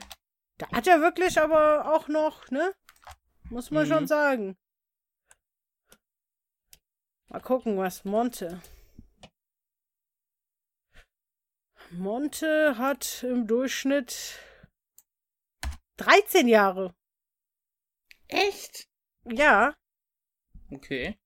Da 0.57 0.71
hat 0.73 0.87
er 0.87 1.01
wirklich 1.03 1.39
aber 1.41 1.95
auch 1.95 2.09
noch, 2.09 2.51
ne? 2.51 2.75
Muss 3.51 3.71
man 3.71 3.85
Mhm. 3.87 3.93
schon 3.93 4.07
sagen. 4.09 4.57
Mal 7.29 7.41
gucken, 7.41 7.77
was 7.77 8.05
Monte. 8.05 8.63
Monte 11.91 12.77
hat 12.79 13.23
im 13.23 13.47
Durchschnitt 13.47 14.39
13 15.99 16.49
Jahre. 16.49 16.95
Echt? 18.29 18.89
Ja, 19.25 19.75
Okay. 20.73 21.19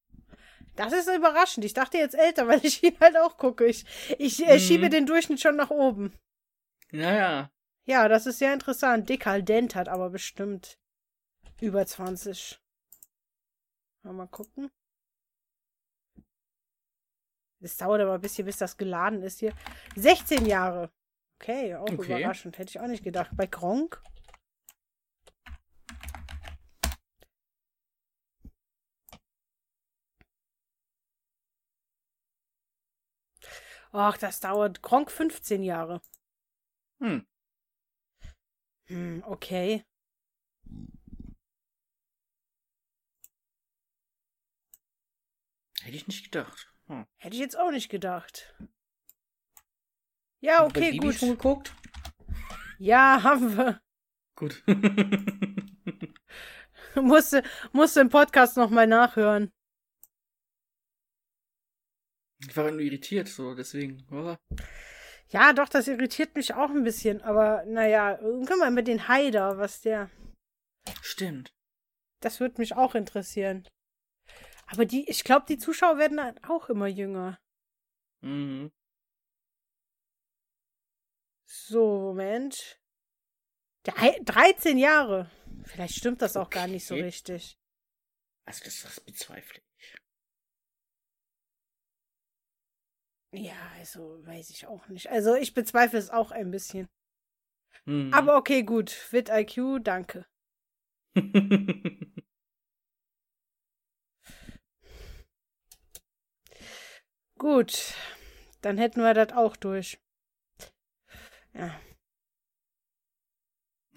das 0.76 0.92
ist 0.92 1.08
überraschend. 1.08 1.64
Ich 1.64 1.74
dachte 1.74 1.98
jetzt 1.98 2.14
älter, 2.14 2.46
weil 2.48 2.64
ich 2.64 2.82
ihn 2.82 2.98
halt 3.00 3.16
auch 3.16 3.36
gucke. 3.38 3.66
Ich, 3.66 3.84
ich 4.18 4.44
äh, 4.46 4.54
Mhm. 4.54 4.58
schiebe 4.58 4.90
den 4.90 5.06
Durchschnitt 5.06 5.40
schon 5.40 5.56
nach 5.56 5.70
oben. 5.70 6.12
Naja. 6.90 7.50
Ja, 7.86 8.08
das 8.08 8.26
ist 8.26 8.38
sehr 8.38 8.52
interessant. 8.52 9.08
Dekadent 9.08 9.74
hat 9.74 9.88
aber 9.88 10.10
bestimmt 10.10 10.78
über 11.60 11.84
20. 11.86 12.60
Mal, 14.02 14.12
mal 14.12 14.26
gucken. 14.28 14.70
Es 17.60 17.76
dauert 17.76 18.00
aber 18.00 18.14
ein 18.14 18.20
bisschen, 18.20 18.44
bis 18.46 18.58
das 18.58 18.76
geladen 18.76 19.22
ist 19.22 19.38
hier. 19.40 19.54
16 19.96 20.46
Jahre. 20.46 20.90
Okay, 21.40 21.74
auch 21.76 21.82
Okay. 21.82 22.04
überraschend. 22.18 22.58
Hätte 22.58 22.70
ich 22.70 22.80
auch 22.80 22.86
nicht 22.88 23.04
gedacht. 23.04 23.30
Bei 23.36 23.46
Gronk? 23.46 24.00
Ach, 33.92 34.16
das 34.16 34.40
dauert. 34.40 34.82
Gronk 34.82 35.10
15 35.10 35.62
Jahre. 35.62 36.00
Hm. 36.98 37.26
Hm, 38.86 39.22
okay. 39.26 39.84
Hätte 45.82 45.96
ich 45.96 46.06
nicht 46.06 46.24
gedacht. 46.24 46.72
Hm. 46.86 47.06
Hätte 47.16 47.34
ich 47.34 47.40
jetzt 47.40 47.58
auch 47.58 47.70
nicht 47.70 47.90
gedacht. 47.90 48.54
Ja, 50.40 50.64
okay, 50.64 50.96
gut. 50.96 51.14
schon 51.14 51.30
geguckt? 51.30 51.74
Ja, 52.78 53.22
haben 53.22 53.56
wir. 53.56 53.80
Gut. 54.34 54.62
musste, 56.94 57.42
musste 57.72 58.00
im 58.00 58.08
Podcast 58.08 58.56
nochmal 58.56 58.86
nachhören. 58.86 59.52
Ich 62.48 62.56
war 62.56 62.70
nur 62.70 62.80
irritiert, 62.80 63.28
so, 63.28 63.54
deswegen. 63.54 64.06
Oh. 64.10 64.36
Ja, 65.28 65.52
doch, 65.52 65.68
das 65.68 65.88
irritiert 65.88 66.34
mich 66.34 66.54
auch 66.54 66.70
ein 66.70 66.84
bisschen. 66.84 67.22
Aber 67.22 67.64
naja, 67.66 68.18
guck 68.20 68.58
mal 68.58 68.70
mit 68.70 68.86
den 68.88 69.08
Haider, 69.08 69.58
was 69.58 69.80
der. 69.80 70.10
Stimmt. 71.00 71.52
Das 72.20 72.40
würde 72.40 72.60
mich 72.60 72.74
auch 72.74 72.94
interessieren. 72.94 73.66
Aber 74.66 74.84
die, 74.84 75.08
ich 75.08 75.24
glaube, 75.24 75.46
die 75.48 75.58
Zuschauer 75.58 75.98
werden 75.98 76.22
halt 76.22 76.42
auch 76.48 76.68
immer 76.68 76.86
jünger. 76.86 77.38
Mhm. 78.20 78.70
So, 81.46 81.98
Moment. 82.00 82.80
Der, 83.86 83.96
Hai- 83.96 84.20
13 84.24 84.78
Jahre. 84.78 85.30
Vielleicht 85.64 85.96
stimmt 85.96 86.22
das 86.22 86.36
auch 86.36 86.50
gar 86.50 86.66
nicht 86.66 86.86
so 86.86 86.94
Okay. 86.94 87.04
richtig. 87.04 87.58
Also, 88.44 88.64
das, 88.64 88.82
das 88.82 89.00
bezweifle 89.00 89.60
ich. 89.78 89.94
Ja, 93.34 93.56
also 93.78 94.24
weiß 94.26 94.50
ich 94.50 94.66
auch 94.66 94.88
nicht. 94.88 95.10
Also 95.10 95.34
ich 95.34 95.54
bezweifle 95.54 95.98
es 95.98 96.10
auch 96.10 96.32
ein 96.32 96.50
bisschen. 96.50 96.88
Mhm. 97.86 98.12
Aber 98.12 98.36
okay, 98.36 98.62
gut. 98.62 99.10
Wit 99.12 99.30
IQ, 99.30 99.82
danke. 99.82 100.26
Gut. 107.38 107.94
Dann 108.60 108.78
hätten 108.78 109.00
wir 109.00 109.14
das 109.14 109.32
auch 109.32 109.56
durch. 109.56 110.00
Ja. 111.54 111.80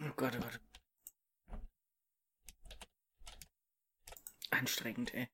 oh 0.02 0.12
Gott, 0.16 0.36
oh 0.36 0.42
Gott. 0.42 0.60
Anstrengend, 4.50 5.14
ey. 5.14 5.30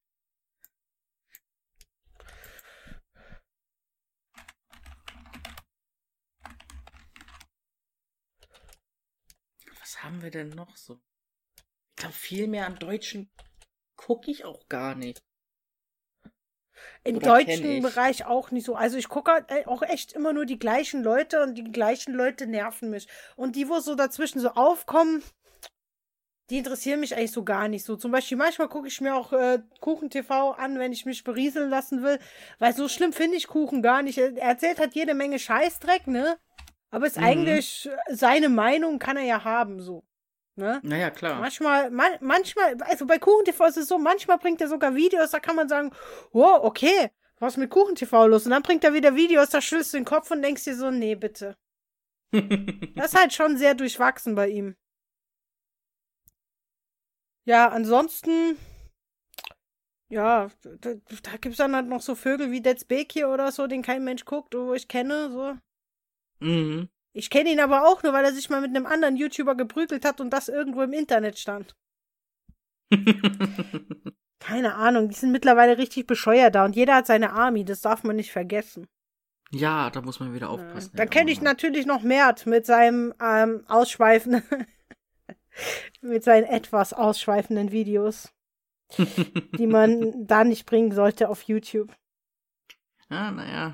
Was 9.92 10.04
haben 10.04 10.22
wir 10.22 10.32
denn 10.32 10.48
noch 10.50 10.78
so? 10.78 11.02
Ich 11.58 11.96
glaube, 11.98 12.14
viel 12.14 12.48
mehr 12.48 12.66
an 12.66 12.78
Deutschen 12.78 13.30
gucke 13.98 14.32
ich 14.32 14.46
auch 14.46 14.70
gar 14.70 14.96
nicht. 14.96 15.22
Im 17.04 17.18
Oder 17.18 17.39
deutschen 17.42 17.70
ich. 17.70 17.84
Bereich 17.84 18.26
auch 18.26 18.52
nicht 18.52 18.66
so. 18.66 18.76
Also 18.76 18.98
ich 18.98 19.10
gucke 19.10 19.32
halt, 19.32 19.52
äh, 19.52 19.66
auch 19.66 19.82
echt 19.82 20.14
immer 20.14 20.32
nur 20.32 20.46
die 20.46 20.58
gleichen 20.58 21.04
Leute 21.04 21.44
und 21.44 21.56
die 21.56 21.66
gleichen 21.66 22.14
Leute 22.14 22.48
nerven 22.48 22.89
mich. 22.89 23.10
Und 23.36 23.58
die, 23.58 23.68
wo 23.68 23.80
so 23.80 23.96
dazwischen 23.96 24.39
so 24.39 24.52
aufkommen, 24.52 25.24
die 26.50 26.60
interessieren 26.60 27.02
mich 27.02 27.14
eigentlich 27.14 27.32
so 27.32 27.44
gar 27.44 27.68
nicht 27.68 27.84
so. 27.84 27.98
Zum 27.98 28.12
Beispiel 28.12 28.38
manchmal 28.38 28.70
gucke 28.70 28.88
ich 28.88 29.02
mir 29.02 29.14
auch 29.14 29.34
äh, 29.34 29.60
Kuchen-TV 29.82 30.52
an, 30.52 30.80
wenn 30.80 30.94
ich 30.94 31.06
mich 31.06 31.26
berieseln 31.26 31.70
lassen 31.70 32.02
will. 32.02 32.18
Weil 32.60 32.74
so 32.74 32.88
schlimm 32.88 33.12
finde 33.12 33.36
ich 33.36 33.48
Kuchen 33.48 33.82
gar 33.82 34.04
nicht. 34.04 34.18
Er 34.18 34.38
erzählt 34.38 34.80
halt 34.80 34.96
jede 34.96 35.16
Menge 35.16 35.38
Scheißdreck, 35.38 36.08
ne? 36.08 36.39
Aber 36.92 37.08
ist 37.08 37.18
Mhm. 37.18 37.24
eigentlich 37.24 37.89
äh, 37.89 38.16
seine 38.16 38.50
Meinung 38.50 39.00
kann 39.00 39.18
er 39.18 39.24
ja 39.24 39.44
haben, 39.44 39.80
so. 39.80 40.04
Ne? 40.56 40.80
Naja, 40.84 41.10
klar. 41.10 41.39
Manchmal, 41.39 41.89
man, 41.92 42.12
manchmal, 42.20 42.76
also 42.82 43.08
bei 43.08 43.18
KuchenTV 43.18 43.66
ist 43.68 43.78
es 43.78 43.88
so, 43.88 43.98
manchmal 43.98 44.38
bringt 44.38 44.62
er 44.62 44.68
sogar 44.68 44.94
Videos, 44.96 45.32
da 45.32 45.39
kann 45.39 45.56
man 45.56 45.70
sagen, 45.70 45.92
oh, 46.34 46.60
okay, 46.62 47.10
was 47.39 47.54
ist 47.54 47.58
mit 47.58 47.70
KuchenTV 47.72 48.28
los? 48.28 48.46
Und 48.46 48.52
dann 48.52 48.62
bringt 48.62 48.84
er 48.84 48.94
wieder 48.94 49.16
Videos, 49.16 49.50
da 49.50 49.62
schüttelst 49.62 49.94
du 49.94 49.98
den 49.98 50.06
Kopf 50.06 50.30
und 50.30 50.42
denkst 50.42 50.66
dir 50.66 50.76
so, 50.76 50.92
nee, 50.92 51.16
bitte. 51.16 51.58
Das 52.96 53.14
ist 53.14 53.20
halt 53.20 53.34
schon 53.34 53.58
sehr 53.58 53.74
durchwachsen 53.74 54.36
bei 54.36 54.50
ihm. 54.50 54.76
Ja, 57.46 57.70
ansonsten, 57.70 58.58
ja, 60.10 60.50
da, 60.62 60.94
da 61.24 61.38
gibt's 61.39 61.58
dann 61.58 61.76
halt 61.76 61.88
noch 61.88 62.02
so 62.02 62.16
Vögel 62.16 62.52
wie 62.52 62.62
Dead 62.62 62.86
hier 63.12 63.30
oder 63.30 63.52
so, 63.52 63.66
den 63.68 63.82
kein 63.82 64.04
Mensch 64.04 64.26
guckt, 64.26 64.54
wo 64.54 64.74
ich 64.74 64.88
kenne, 64.88 65.32
so. 65.32 65.58
Mhm. 66.42 66.89
Ich 67.14 67.30
kenne 67.30 67.52
ihn 67.52 67.60
aber 67.60 67.88
auch 67.88 68.04
nur, 68.04 68.14
weil 68.14 68.24
er 68.24 68.34
sich 68.34 68.50
mal 68.50 68.62
mit 68.62 68.70
einem 68.70 68.86
anderen 68.86 69.18
YouTuber 69.18 69.56
geprügelt 69.56 70.06
hat 70.06 70.22
und 70.22 70.30
das 70.30 70.48
irgendwo 70.48 70.82
im 70.82 70.94
Internet 70.94 71.38
stand. 71.38 71.76
Keine 74.39 74.76
Ahnung, 74.76 75.10
die 75.10 75.16
sind 75.16 75.32
mittlerweile 75.32 75.78
richtig 75.78 76.08
bescheuert 76.08 76.56
da 76.56 76.66
und 76.66 76.76
jeder 76.76 76.96
hat 76.96 77.08
seine 77.08 77.34
Army, 77.34 77.66
das 77.66 77.82
darf 77.82 78.04
man 78.04 78.16
nicht 78.16 78.32
vergessen. 78.32 78.88
ja, 79.52 79.89
da 79.89 80.02
muss 80.02 80.20
man 80.20 80.34
wieder 80.34 80.50
aufpassen. 80.50 80.92
Da 80.96 81.04
ja. 81.04 81.10
kenne 81.10 81.32
ich 81.32 81.42
natürlich 81.42 81.86
noch 81.86 82.02
Mert 82.02 82.46
mit 82.46 82.66
seinem 82.66 83.14
ähm, 83.22 83.64
ausschweifenden, 83.68 84.44
mit 86.02 86.24
seinen 86.24 86.46
etwas 86.46 86.94
ausschweifenden 86.94 87.72
Videos, 87.72 88.34
die 89.58 89.68
man 89.68 90.26
da 90.26 90.44
nicht 90.44 90.66
bringen 90.66 90.92
sollte 90.94 91.30
auf 91.30 91.44
YouTube. 91.44 91.94
Ah, 93.10 93.32
naja. 93.32 93.74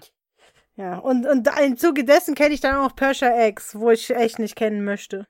Ja, 0.78 1.00
und, 1.00 1.26
und 1.26 1.50
im 1.66 1.76
Zuge 1.76 2.04
dessen 2.06 2.36
kenne 2.36 2.54
ich 2.54 2.62
dann 2.62 2.76
auch 2.76 2.96
Persia 2.96 3.48
X, 3.48 3.74
wo 3.80 3.90
ich 3.90 4.12
echt 4.12 4.38
nicht 4.38 4.56
kennen 4.56 4.84
möchte. 4.84 5.28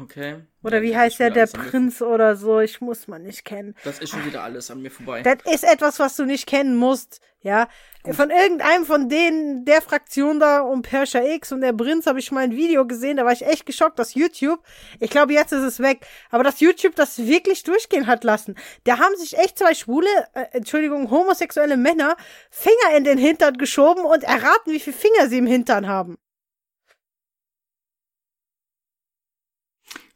Okay. 0.00 0.36
Oder 0.62 0.78
Ja, 0.78 0.82
wie 0.82 0.96
heißt 0.96 1.18
der, 1.18 1.30
der 1.30 1.46
Prinz 1.46 2.00
oder 2.00 2.36
so, 2.36 2.60
ich 2.60 2.80
muss 2.80 3.06
man 3.06 3.22
nicht 3.22 3.44
kennen. 3.44 3.74
Das 3.84 3.98
ist 3.98 4.10
schon 4.10 4.24
wieder 4.24 4.42
alles 4.42 4.70
an 4.70 4.80
mir 4.80 4.90
vorbei. 4.90 5.22
Das 5.22 5.38
ist 5.52 5.64
etwas, 5.64 5.98
was 5.98 6.16
du 6.16 6.24
nicht 6.24 6.46
kennen 6.46 6.74
musst, 6.74 7.20
ja. 7.42 7.68
Gut. 8.02 8.14
Von 8.16 8.30
irgendeinem 8.30 8.86
von 8.86 9.10
denen, 9.10 9.66
der 9.66 9.82
Fraktion 9.82 10.40
da 10.40 10.60
um 10.60 10.80
Persia 10.80 11.22
X 11.22 11.52
und 11.52 11.60
der 11.60 11.74
Prinz 11.74 12.06
habe 12.06 12.18
ich 12.18 12.32
mal 12.32 12.44
ein 12.44 12.56
Video 12.56 12.86
gesehen, 12.86 13.18
da 13.18 13.26
war 13.26 13.32
ich 13.32 13.44
echt 13.44 13.66
geschockt, 13.66 13.98
dass 13.98 14.14
YouTube, 14.14 14.62
ich 15.00 15.10
glaube 15.10 15.34
jetzt 15.34 15.52
ist 15.52 15.62
es 15.62 15.80
weg, 15.80 16.06
aber 16.30 16.44
dass 16.44 16.60
YouTube 16.60 16.94
das 16.96 17.18
wirklich 17.18 17.62
durchgehen 17.62 18.06
hat 18.06 18.24
lassen. 18.24 18.54
Da 18.84 18.98
haben 18.98 19.16
sich 19.16 19.36
echt 19.36 19.58
zwei 19.58 19.74
schwule, 19.74 20.08
äh, 20.32 20.46
Entschuldigung, 20.52 21.10
homosexuelle 21.10 21.76
Männer 21.76 22.16
Finger 22.50 22.96
in 22.96 23.04
den 23.04 23.18
Hintern 23.18 23.58
geschoben 23.58 24.04
und 24.04 24.24
erraten, 24.24 24.72
wie 24.72 24.80
viele 24.80 24.96
Finger 24.96 25.28
sie 25.28 25.38
im 25.38 25.46
Hintern 25.46 25.86
haben. 25.86 26.16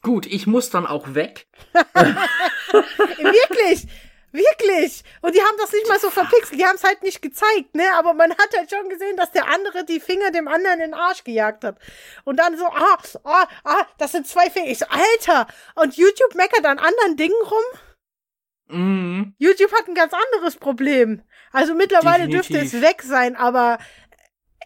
Gut, 0.03 0.27
ich 0.27 0.47
muss 0.47 0.71
dann 0.71 0.87
auch 0.87 1.15
weg. 1.15 1.47
Wirklich! 2.73 3.87
Wirklich! 4.31 5.03
Und 5.23 5.35
die 5.35 5.41
haben 5.41 5.57
das 5.59 5.73
nicht 5.73 5.89
mal 5.89 5.99
so 5.99 6.11
verpixelt, 6.11 6.61
die 6.61 6.65
haben 6.65 6.77
es 6.77 6.85
halt 6.85 7.03
nicht 7.03 7.23
gezeigt, 7.23 7.75
ne? 7.75 7.85
Aber 7.95 8.13
man 8.13 8.31
hat 8.33 8.57
halt 8.57 8.71
schon 8.71 8.89
gesehen, 8.91 9.17
dass 9.17 9.33
der 9.33 9.49
andere 9.49 9.85
die 9.85 10.01
Finger 10.01 10.31
dem 10.31 10.49
anderen 10.49 10.81
in 10.81 10.91
den 10.91 10.95
Arsch 10.95 11.25
gejagt 11.25 11.65
hat. 11.65 11.79
Und 12.25 12.39
dann 12.39 12.57
so, 12.57 12.67
ah, 12.67 12.99
ah, 13.25 13.49
ah, 13.65 13.87
das 13.97 14.13
sind 14.13 14.27
zwei 14.27 14.51
Finger. 14.51 14.69
Ich 14.69 14.79
so, 14.79 14.87
Alter! 14.89 15.47
Und 15.77 15.97
YouTube 15.97 16.35
meckert 16.35 16.67
an 16.67 16.79
anderen 16.79 17.17
Dingen 17.17 17.43
rum? 17.43 18.77
Mhm. 18.79 19.35
YouTube 19.39 19.73
hat 19.73 19.89
ein 19.89 19.95
ganz 19.95 20.13
anderes 20.13 20.57
Problem. 20.57 21.23
Also 21.53 21.75
mittlerweile 21.75 22.29
dürfte 22.29 22.59
es 22.59 22.71
Definitiv. 22.71 22.83
weg 22.83 23.03
sein, 23.03 23.35
aber 23.35 23.79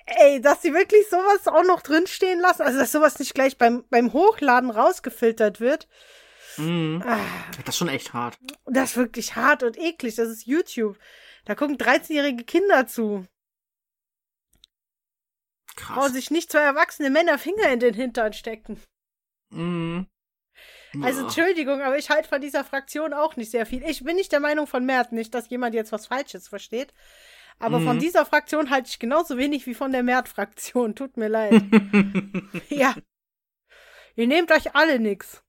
ey, 0.07 0.41
dass 0.41 0.63
sie 0.63 0.73
wirklich 0.75 1.09
sowas 1.09 1.47
auch 1.49 1.65
noch 1.65 1.83
drinstehen 1.83 2.41
lassen, 2.41 2.63
also 2.63 2.79
dass 2.79 2.93
sowas 2.93 3.19
nicht 3.19 3.35
gleich 3.35 3.59
beim, 3.59 3.85
beim 3.91 4.13
Hochladen 4.13 4.71
rausgefiltert 4.71 5.61
wird, 5.61 5.89
Mhm. 6.59 7.03
ah, 7.07 7.19
Das 7.65 7.71
ist 7.75 7.79
schon 7.79 7.89
echt 7.89 8.13
hart. 8.13 8.37
das 8.67 8.91
ist 8.91 8.97
wirklich 8.99 9.37
hart 9.37 9.63
und 9.63 9.79
eklig. 9.79 10.17
Das 10.17 10.29
ist 10.29 10.45
YouTube. 10.47 10.99
Da 11.47 11.55
gucken 11.55 11.79
13-jährige 11.79 12.45
Kinder 12.45 12.87
zu. 12.87 13.27
Krass. 15.77 15.97
Brauchen 15.97 16.13
sich 16.13 16.31
nicht 16.31 16.53
zwei 16.53 16.61
erwachsene 16.61 17.09
Männer 17.09 17.39
Finger 17.39 17.71
in 17.73 17.81
den 17.81 17.95
Hintern 17.95 18.35
stecken. 18.35 18.79
Mhm. 19.51 20.07
Also. 21.03 21.23
Entschuldigung, 21.23 21.81
aber 21.81 21.97
ich 21.97 22.11
halte 22.11 22.29
von 22.29 22.43
dieser 22.43 22.65
Fraktion 22.65 23.15
auch 23.15 23.37
nicht 23.37 23.51
sehr 23.51 23.65
viel. 23.65 23.83
Ich 23.89 24.05
bin 24.05 24.17
nicht 24.17 24.31
der 24.31 24.41
Meinung 24.41 24.67
von 24.67 24.85
Mert, 24.85 25.11
nicht, 25.13 25.33
dass 25.33 25.49
jemand 25.49 25.75
jetzt 25.75 25.91
was 25.93 26.07
Falsches 26.07 26.49
versteht. 26.49 26.93
Aber 27.59 27.81
von 27.81 27.97
Mhm. 27.97 28.01
dieser 28.01 28.27
Fraktion 28.27 28.71
halte 28.71 28.89
ich 28.89 28.99
genauso 28.99 29.37
wenig 29.39 29.67
wie 29.67 29.75
von 29.75 29.93
der 29.93 30.03
Mert-Fraktion. 30.03 30.95
Tut 30.97 31.17
mir 31.17 31.29
leid. 31.29 31.53
ja. 32.71 32.95
Ihr 34.17 34.27
nehmt 34.27 34.51
euch 34.53 34.75
alle 34.75 34.99
nix. 34.99 35.43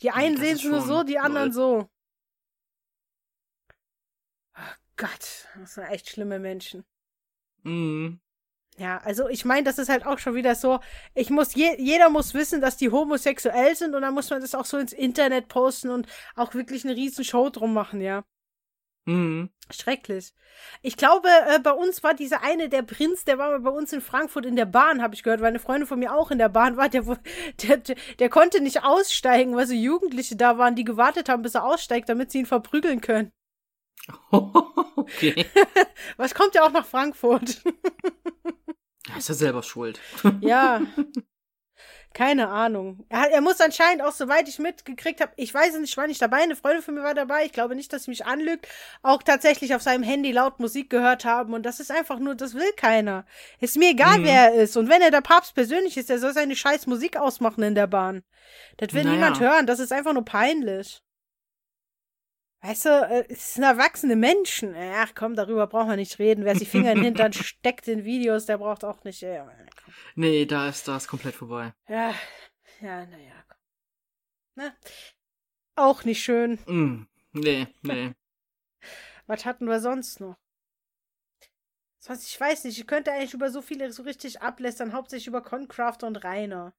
Die 0.00 0.10
einen 0.10 0.36
sehen 0.38 0.56
es 0.56 0.64
nur 0.64 0.80
so, 0.80 1.02
die 1.02 1.18
anderen 1.18 1.52
so. 1.52 1.88
Oh 4.56 4.60
Gott, 4.96 5.48
das 5.58 5.74
sind 5.74 5.84
echt 5.84 6.08
schlimme 6.08 6.38
Menschen. 6.38 6.84
mhm. 7.62 8.20
Ja, 8.78 8.96
also 8.98 9.28
ich 9.28 9.44
meine, 9.44 9.64
das 9.64 9.78
ist 9.78 9.90
halt 9.90 10.06
auch 10.06 10.18
schon 10.18 10.34
wieder 10.34 10.54
so, 10.54 10.80
ich 11.14 11.28
muss, 11.28 11.54
je, 11.54 11.74
jeder 11.78 12.08
muss 12.08 12.32
wissen, 12.32 12.62
dass 12.62 12.78
die 12.78 12.88
homosexuell 12.90 13.76
sind 13.76 13.94
und 13.94 14.00
dann 14.00 14.14
muss 14.14 14.30
man 14.30 14.40
das 14.40 14.54
auch 14.54 14.64
so 14.64 14.78
ins 14.78 14.94
Internet 14.94 15.48
posten 15.48 15.90
und 15.90 16.06
auch 16.34 16.54
wirklich 16.54 16.84
eine 16.84 16.96
riesen 16.96 17.22
Show 17.24 17.50
drum 17.50 17.74
machen, 17.74 18.00
ja. 18.00 18.24
Mhm. 19.10 19.50
Schrecklich. 19.70 20.32
Ich 20.82 20.96
glaube, 20.96 21.28
äh, 21.28 21.58
bei 21.58 21.72
uns 21.72 22.02
war 22.02 22.14
dieser 22.14 22.42
eine, 22.42 22.68
der 22.68 22.82
Prinz, 22.82 23.24
der 23.24 23.38
war 23.38 23.58
bei 23.58 23.70
uns 23.70 23.92
in 23.92 24.00
Frankfurt 24.00 24.46
in 24.46 24.56
der 24.56 24.66
Bahn, 24.66 25.02
habe 25.02 25.14
ich 25.14 25.22
gehört, 25.22 25.40
weil 25.40 25.48
eine 25.48 25.58
Freundin 25.58 25.88
von 25.88 25.98
mir 25.98 26.14
auch 26.14 26.30
in 26.30 26.38
der 26.38 26.48
Bahn 26.48 26.76
war, 26.76 26.88
der, 26.88 27.02
der, 27.62 27.96
der 28.18 28.28
konnte 28.28 28.60
nicht 28.60 28.84
aussteigen, 28.84 29.56
weil 29.56 29.66
so 29.66 29.74
Jugendliche 29.74 30.36
da 30.36 30.58
waren, 30.58 30.76
die 30.76 30.84
gewartet 30.84 31.28
haben, 31.28 31.42
bis 31.42 31.56
er 31.56 31.64
aussteigt, 31.64 32.08
damit 32.08 32.30
sie 32.30 32.40
ihn 32.40 32.46
verprügeln 32.46 33.00
können. 33.00 33.32
okay. 34.30 35.46
Was 36.16 36.34
kommt 36.34 36.54
ja 36.54 36.64
auch 36.64 36.72
nach 36.72 36.86
Frankfurt? 36.86 37.62
Ja, 39.08 39.16
ist 39.16 39.28
ja 39.28 39.34
selber 39.34 39.62
schuld. 39.62 40.00
Ja. 40.40 40.82
Keine 42.12 42.48
Ahnung. 42.48 43.04
Er, 43.08 43.30
er 43.30 43.40
muss 43.40 43.60
anscheinend 43.60 44.02
auch, 44.02 44.12
soweit 44.12 44.48
ich 44.48 44.58
mitgekriegt 44.58 45.20
habe, 45.20 45.30
ich 45.36 45.54
weiß 45.54 45.74
es 45.74 45.80
nicht, 45.80 45.90
ich 45.92 45.96
war 45.96 46.08
nicht 46.08 46.20
dabei, 46.20 46.38
eine 46.38 46.56
Freundin 46.56 46.82
von 46.82 46.94
mir 46.94 47.04
war 47.04 47.14
dabei, 47.14 47.44
ich 47.44 47.52
glaube 47.52 47.76
nicht, 47.76 47.92
dass 47.92 48.04
sie 48.04 48.10
mich 48.10 48.26
anlügt, 48.26 48.66
auch 49.02 49.22
tatsächlich 49.22 49.76
auf 49.76 49.82
seinem 49.82 50.02
Handy 50.02 50.32
laut 50.32 50.58
Musik 50.58 50.90
gehört 50.90 51.24
haben 51.24 51.54
und 51.54 51.64
das 51.64 51.78
ist 51.78 51.92
einfach 51.92 52.18
nur, 52.18 52.34
das 52.34 52.54
will 52.54 52.72
keiner. 52.76 53.24
Ist 53.60 53.76
mir 53.76 53.90
egal, 53.90 54.18
Mhm. 54.18 54.24
wer 54.24 54.52
er 54.52 54.54
ist 54.54 54.76
und 54.76 54.88
wenn 54.88 55.02
er 55.02 55.12
der 55.12 55.20
Papst 55.20 55.54
persönlich 55.54 55.96
ist, 55.96 56.08
der 56.10 56.18
soll 56.18 56.32
seine 56.32 56.56
scheiß 56.56 56.88
Musik 56.88 57.16
ausmachen 57.16 57.62
in 57.62 57.76
der 57.76 57.86
Bahn. 57.86 58.24
Das 58.78 58.92
will 58.92 59.04
Naja. 59.04 59.14
niemand 59.14 59.38
hören, 59.40 59.66
das 59.66 59.78
ist 59.78 59.92
einfach 59.92 60.12
nur 60.12 60.24
peinlich. 60.24 61.02
Weißt 62.62 62.84
du, 62.84 62.88
äh, 62.90 63.24
es 63.28 63.54
sind 63.54 63.64
erwachsene 63.64 64.16
Menschen. 64.16 64.74
Ach 64.76 65.12
komm, 65.14 65.34
darüber 65.34 65.66
brauchen 65.66 65.88
wir 65.88 65.96
nicht 65.96 66.18
reden. 66.18 66.44
Wer 66.44 66.56
sich 66.56 66.68
Finger 66.68 66.92
in 66.92 66.98
den 66.98 67.04
Hintern 67.04 67.32
steckt 67.32 67.88
in 67.88 68.04
Videos, 68.04 68.46
der 68.46 68.58
braucht 68.58 68.84
auch 68.84 69.02
nicht. 69.04 69.22
Äh. 69.22 69.42
Nee, 70.14 70.44
da 70.44 70.68
ist 70.68 70.86
das 70.86 71.08
komplett 71.08 71.34
vorbei. 71.34 71.72
Ja, 71.88 72.14
ja, 72.80 73.06
naja. 73.06 73.44
Ne? 74.56 74.76
Auch 75.74 76.04
nicht 76.04 76.22
schön. 76.22 76.58
Mhm. 76.66 77.08
Nee, 77.32 77.66
nee. 77.82 78.12
Was 79.26 79.44
hatten 79.44 79.66
wir 79.66 79.80
sonst 79.80 80.20
noch? 80.20 80.36
Sonst, 81.98 82.26
ich 82.26 82.40
weiß 82.40 82.64
nicht, 82.64 82.78
ich 82.78 82.86
könnte 82.86 83.12
eigentlich 83.12 83.34
über 83.34 83.50
so 83.50 83.62
viele 83.62 83.92
so 83.92 84.02
richtig 84.02 84.42
ablästern, 84.42 84.92
hauptsächlich 84.92 85.26
über 85.28 85.42
Concraft 85.42 85.98
und 86.02 86.16
Rainer. 86.24 86.74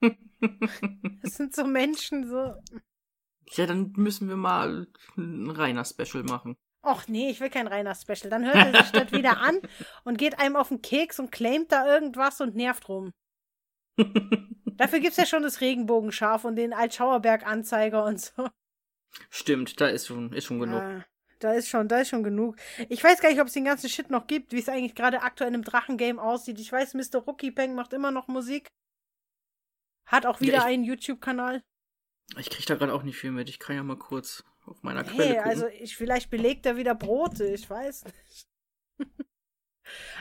das 0.02 1.36
sind 1.36 1.54
so 1.54 1.66
Menschen, 1.66 2.28
so. 2.28 2.54
Ja, 3.50 3.66
dann 3.66 3.92
müssen 3.96 4.28
wir 4.28 4.36
mal 4.36 4.86
ein 5.16 5.50
Rainer-Special 5.50 6.24
machen. 6.24 6.56
Och 6.82 7.08
nee, 7.08 7.30
ich 7.30 7.40
will 7.40 7.50
kein 7.50 7.66
Rainer-Special. 7.66 8.30
Dann 8.30 8.44
hört 8.44 8.56
er 8.56 8.82
sich 8.82 8.92
das 8.92 9.12
wieder 9.12 9.38
an 9.40 9.60
und 10.04 10.18
geht 10.18 10.38
einem 10.38 10.56
auf 10.56 10.68
den 10.68 10.82
Keks 10.82 11.18
und 11.18 11.30
claimt 11.32 11.72
da 11.72 11.86
irgendwas 11.92 12.40
und 12.40 12.54
nervt 12.56 12.88
rum. 12.88 13.12
Dafür 14.76 15.00
gibt's 15.00 15.16
ja 15.16 15.26
schon 15.26 15.42
das 15.42 15.60
Regenbogenschaf 15.60 16.44
und 16.44 16.56
den 16.56 16.72
Altschauerberg-Anzeiger 16.74 18.04
und 18.04 18.20
so. 18.20 18.48
Stimmt, 19.30 19.80
da 19.80 19.86
ist 19.88 20.06
schon, 20.06 20.32
ist 20.32 20.44
schon 20.44 20.60
genug. 20.60 20.82
Ja, 20.82 21.04
da 21.38 21.52
ist 21.54 21.68
schon, 21.68 21.88
da 21.88 22.00
ist 22.00 22.08
schon 22.10 22.22
genug. 22.22 22.56
Ich 22.90 23.02
weiß 23.02 23.20
gar 23.20 23.30
nicht, 23.30 23.40
ob 23.40 23.46
es 23.46 23.54
den 23.54 23.64
ganzen 23.64 23.88
Shit 23.88 24.10
noch 24.10 24.26
gibt, 24.26 24.52
wie 24.52 24.58
es 24.58 24.68
eigentlich 24.68 24.94
gerade 24.94 25.22
aktuell 25.22 25.54
im 25.54 25.62
Drachengame 25.64 26.20
aussieht. 26.20 26.60
Ich 26.60 26.70
weiß, 26.70 26.94
Mr. 26.94 27.20
Rookie 27.26 27.50
Peng 27.52 27.74
macht 27.74 27.92
immer 27.94 28.10
noch 28.10 28.28
Musik. 28.28 28.68
Hat 30.06 30.26
auch 30.26 30.40
wieder 30.40 30.52
Ja, 30.54 30.58
ich- 30.60 30.66
einen 30.66 30.84
YouTube-Kanal. 30.84 31.62
Ich 32.38 32.50
krieg 32.50 32.66
da 32.66 32.74
gerade 32.74 32.92
auch 32.92 33.02
nicht 33.02 33.16
viel 33.18 33.30
mit. 33.30 33.48
Ich 33.48 33.58
kann 33.58 33.76
ja 33.76 33.82
mal 33.82 33.96
kurz 33.96 34.44
auf 34.66 34.82
meiner 34.82 35.04
Quelle 35.04 35.22
Hey, 35.24 35.34
gucken. 35.36 35.50
also 35.50 35.66
ich, 35.68 35.96
vielleicht 35.96 36.30
belegt 36.30 36.66
er 36.66 36.76
wieder 36.76 36.94
Brote, 36.94 37.46
ich 37.46 37.68
weiß 37.68 38.04
nicht. 38.04 38.48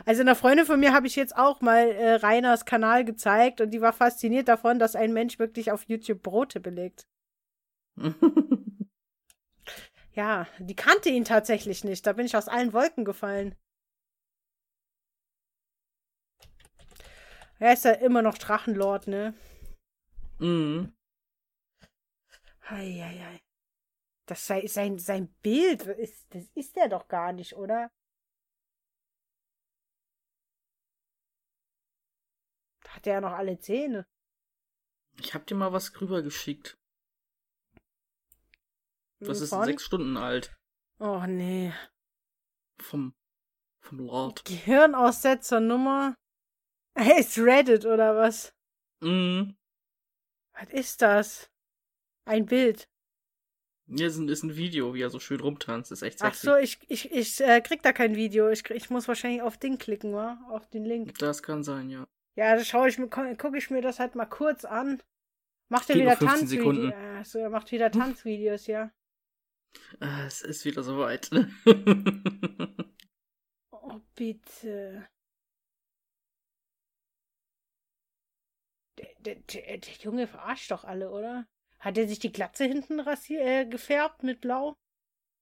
Also 0.05 0.21
einer 0.21 0.35
Freundin 0.35 0.67
von 0.67 0.79
mir 0.79 0.93
habe 0.93 1.07
ich 1.07 1.15
jetzt 1.15 1.35
auch 1.35 1.59
mal 1.61 1.87
äh, 1.89 2.13
Rainers 2.15 2.65
Kanal 2.65 3.03
gezeigt 3.03 3.61
und 3.61 3.71
die 3.71 3.81
war 3.81 3.93
fasziniert 3.93 4.47
davon, 4.47 4.77
dass 4.77 4.95
ein 4.95 5.11
Mensch 5.11 5.39
wirklich 5.39 5.71
auf 5.71 5.83
YouTube 5.87 6.21
Brote 6.21 6.59
belegt. 6.59 7.07
Ja, 10.13 10.47
die 10.59 10.77
kannte 10.77 11.09
ihn 11.09 11.25
tatsächlich 11.25 11.83
nicht. 11.83 12.07
Da 12.07 12.13
bin 12.13 12.25
ich 12.25 12.37
aus 12.37 12.47
allen 12.47 12.71
Wolken 12.71 13.03
gefallen. 13.03 13.53
Er 17.59 17.73
ist 17.73 17.83
ja 17.83 17.91
immer 17.91 18.21
noch 18.21 18.37
Drachenlord, 18.37 19.07
ne? 19.07 19.33
mhm. 20.39 20.93
Eieiei. 22.67 23.41
Das 24.27 24.45
sei 24.45 24.65
sein, 24.67 24.97
sein 24.97 25.33
Bild. 25.41 25.83
Ist, 25.83 26.33
das 26.33 26.45
ist 26.55 26.75
er 26.77 26.89
doch 26.89 27.07
gar 27.07 27.31
nicht, 27.31 27.55
oder? 27.55 27.91
Hat 32.87 33.05
er 33.05 33.13
ja 33.13 33.21
noch 33.21 33.33
alle 33.33 33.59
Zähne. 33.59 34.07
Ich 35.19 35.33
hab 35.33 35.45
dir 35.45 35.55
mal 35.55 35.73
was 35.73 35.99
rübergeschickt. 35.99 36.77
Das 39.19 39.41
ist 39.41 39.51
sechs 39.51 39.83
Stunden 39.83 40.17
alt. 40.17 40.55
Oh 40.99 41.23
nee. 41.27 41.73
Vom, 42.79 43.13
vom 43.79 43.99
Lord. 43.99 44.43
Gehirnaussetzer 44.45 45.59
Nummer. 45.59 46.15
Er 46.97 47.19
ist 47.19 47.37
Reddit 47.37 47.85
oder 47.85 48.15
was? 48.15 48.53
Mhm. 49.01 49.57
Was 50.53 50.69
ist 50.69 51.01
das? 51.01 51.51
Ein 52.25 52.47
Bild. 52.47 52.89
Hier 53.87 54.07
ist 54.07 54.17
ein, 54.17 54.27
ist 54.29 54.43
ein 54.43 54.55
Video, 54.55 54.95
wie 54.95 55.01
er 55.01 55.11
so 55.11 55.19
schön 55.19 55.39
rumtanzt. 55.39 55.91
Ist 55.91 56.01
echt 56.01 56.21
Ach 56.23 56.33
sexy. 56.33 56.45
so, 56.45 56.55
ich, 56.55 56.79
ich, 56.87 57.11
ich 57.11 57.39
äh, 57.41 57.61
krieg 57.61 57.83
da 57.83 57.93
kein 57.93 58.15
Video. 58.15 58.49
Ich, 58.49 58.67
ich 58.71 58.89
muss 58.89 59.07
wahrscheinlich 59.07 59.43
auf 59.43 59.57
Ding 59.57 59.77
klicken, 59.77 60.13
wa? 60.13 60.39
Auf 60.49 60.67
den 60.69 60.85
Link. 60.85 61.17
Das 61.19 61.43
kann 61.43 61.63
sein, 61.63 61.89
ja. 61.89 62.07
Ja, 62.35 62.55
da 62.55 62.65
schaue 62.65 62.89
ich 62.89 62.97
mir, 62.97 63.07
gucke 63.07 63.57
ich 63.57 63.69
mir 63.69 63.81
das 63.81 63.99
halt 63.99 64.15
mal 64.15 64.25
kurz 64.25 64.65
an. 64.65 65.01
Macht 65.69 65.89
er 65.89 65.95
wieder 65.95 66.05
nur 66.05 66.17
15 66.17 66.27
Tanzvideos? 66.27 66.49
Sekunden. 66.49 66.89
Ja, 66.91 67.25
so, 67.25 67.39
er 67.39 67.49
macht 67.49 67.71
wieder 67.71 67.91
Tanzvideos, 67.91 68.67
ja. 68.67 68.91
Ah, 69.99 70.25
es 70.25 70.41
ist 70.41 70.65
wieder 70.65 70.83
soweit. 70.83 71.29
Oh, 73.71 74.01
bitte. 74.15 75.07
Der, 78.97 79.07
der, 79.19 79.35
der, 79.35 79.77
der 79.77 79.93
Junge 80.01 80.27
verarscht 80.27 80.71
doch 80.71 80.83
alle, 80.83 81.11
oder? 81.11 81.47
Hat 81.85 81.97
er 81.97 82.07
sich 82.07 82.19
die 82.19 82.31
Glatze 82.31 82.65
hinten 82.65 82.99
rasier 82.99 83.41
äh, 83.45 83.65
gefärbt 83.65 84.23
mit 84.23 84.41
Blau? 84.41 84.75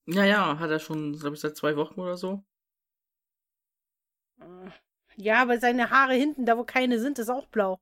ja, 0.06 0.26
ja, 0.26 0.60
hat 0.60 0.70
er 0.70 0.80
schon, 0.80 1.14
glaube 1.18 1.36
ich, 1.36 1.42
seit 1.42 1.56
zwei 1.56 1.76
Wochen 1.78 2.00
oder 2.00 2.18
so. 2.18 2.44
Äh, 4.40 4.70
Ja, 5.16 5.42
aber 5.42 5.60
seine 5.60 5.90
Haare 5.90 6.14
hinten, 6.16 6.46
da 6.46 6.58
wo 6.58 6.64
keine 6.66 7.00
sind, 7.00 7.18
ist 7.20 7.30
auch 7.30 7.48
blau. 7.48 7.80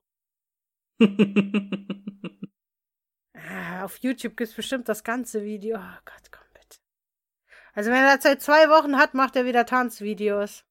Ah, 3.34 3.84
auf 3.84 3.98
YouTube 3.98 4.36
gibt's 4.36 4.54
bestimmt 4.54 4.88
das 4.88 5.04
ganze 5.04 5.42
Video. 5.44 5.76
Oh 5.78 5.98
Gott, 6.04 6.30
komm 6.30 6.46
bitte. 6.54 6.78
Also 7.74 7.90
wenn 7.90 8.02
er 8.04 8.14
das 8.16 8.22
seit 8.24 8.42
zwei 8.42 8.68
Wochen 8.68 8.96
hat, 8.98 9.14
macht 9.14 9.36
er 9.36 9.44
wieder 9.46 9.66
Tanzvideos. 9.66 10.64